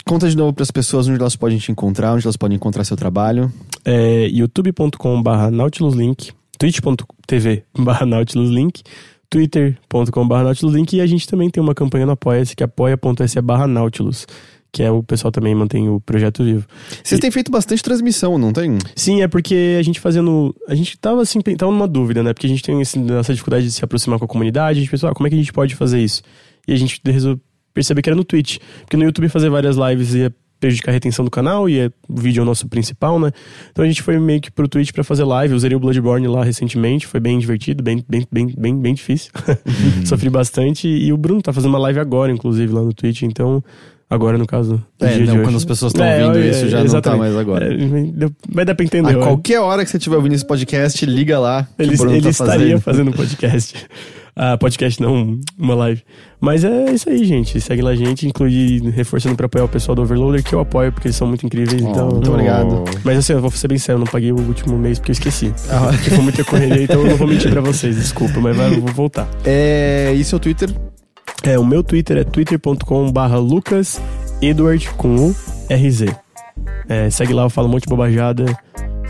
[0.07, 2.83] Conta de novo para as pessoas onde elas podem te encontrar, onde elas podem encontrar
[2.83, 3.51] seu trabalho.
[3.83, 7.63] É youtube.com.br nautiluslink, twitch.tv
[8.05, 8.83] nautiluslink,
[9.27, 13.65] twitter.com.br nautiluslink e a gente também tem uma campanha no Apoia-se que é apoia.se barra
[13.65, 14.27] nautilus,
[14.71, 16.67] que é o pessoal também mantém o projeto vivo.
[17.03, 18.77] Vocês têm feito bastante transmissão, não tem?
[18.95, 20.55] Sim, é porque a gente fazendo.
[20.67, 22.31] A gente tava assim, tava numa dúvida, né?
[22.31, 24.77] Porque a gente tem essa dificuldade de se aproximar com a comunidade.
[24.77, 26.21] A gente pensou, ah, como é que a gente pode fazer isso?
[26.67, 27.41] E a gente resolveu
[27.75, 28.57] perceber que era no Twitch.
[28.81, 32.19] Porque no YouTube fazer várias lives ia prejudicar a retenção do canal e é, o
[32.19, 33.29] vídeo é o nosso principal, né?
[33.71, 35.51] Então a gente foi meio que pro Twitch pra fazer live.
[35.51, 39.31] Eu usei o Bloodborne lá recentemente, foi bem divertido, bem, bem, bem, bem, bem difícil.
[40.05, 40.87] Sofri bastante.
[40.87, 43.63] E o Bruno tá fazendo uma live agora, inclusive, lá no Twitch, então.
[44.07, 44.81] Agora, no caso.
[44.99, 47.73] É, não, quando as pessoas estão É, ouvindo é, isso, já não tá mais agora.
[47.73, 47.77] É,
[48.47, 49.09] vai dar pra entender.
[49.09, 51.67] A qualquer hora que você estiver ouvindo esse podcast, liga lá.
[51.75, 53.11] que Ele, ele tá estaria fazendo.
[53.11, 53.73] podcast.
[54.37, 56.03] Ah, podcast não, uma live.
[56.41, 57.61] Mas é isso aí, gente.
[57.61, 60.91] Segue lá a gente, inclusive reforçando pra apoiar o pessoal do Overloader, que eu apoio
[60.91, 61.81] porque eles são muito incríveis.
[61.81, 62.83] Oh, então, muito obrigado.
[63.03, 65.13] Mas assim, eu vou ser bem sério, eu não paguei o último mês porque eu
[65.13, 65.53] esqueci.
[65.69, 65.87] Ah.
[65.89, 68.81] Porque foi muita correria, então eu não vou mentir pra vocês, desculpa, mas vai, eu
[68.81, 69.25] vou voltar.
[69.45, 70.69] É, e seu Twitter?
[71.43, 74.01] É, o meu Twitter é twitter.com/barra Lucas
[74.41, 75.33] Edward com
[75.69, 76.13] RZ.
[76.89, 78.45] É, segue lá, eu falo um monte de bobajada,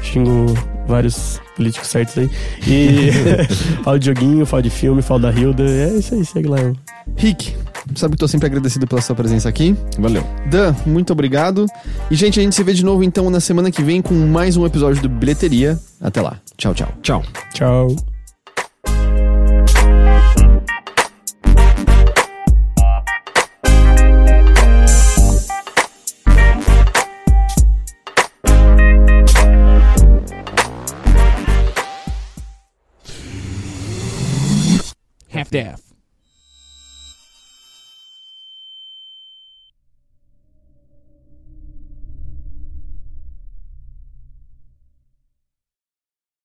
[0.06, 0.54] xingo
[0.88, 2.30] vários políticos certos aí.
[2.68, 3.12] E
[3.84, 5.64] falo de joguinho, falo de filme, falo da Hilda.
[5.64, 6.60] É isso aí, segue lá.
[6.60, 6.76] eu.
[7.16, 7.56] Rick,
[7.96, 9.76] sabe que tô sempre agradecido pela sua presença aqui.
[9.98, 10.26] Valeu.
[10.48, 11.66] Dan, muito obrigado.
[12.10, 14.58] E, gente, a gente se vê de novo então na semana que vem com mais
[14.58, 15.80] um episódio do Bilheteria.
[16.02, 16.38] Até lá.
[16.58, 16.90] Tchau, tchau.
[17.02, 17.24] Tchau.
[17.54, 18.15] Tchau.
[35.56, 35.95] staff.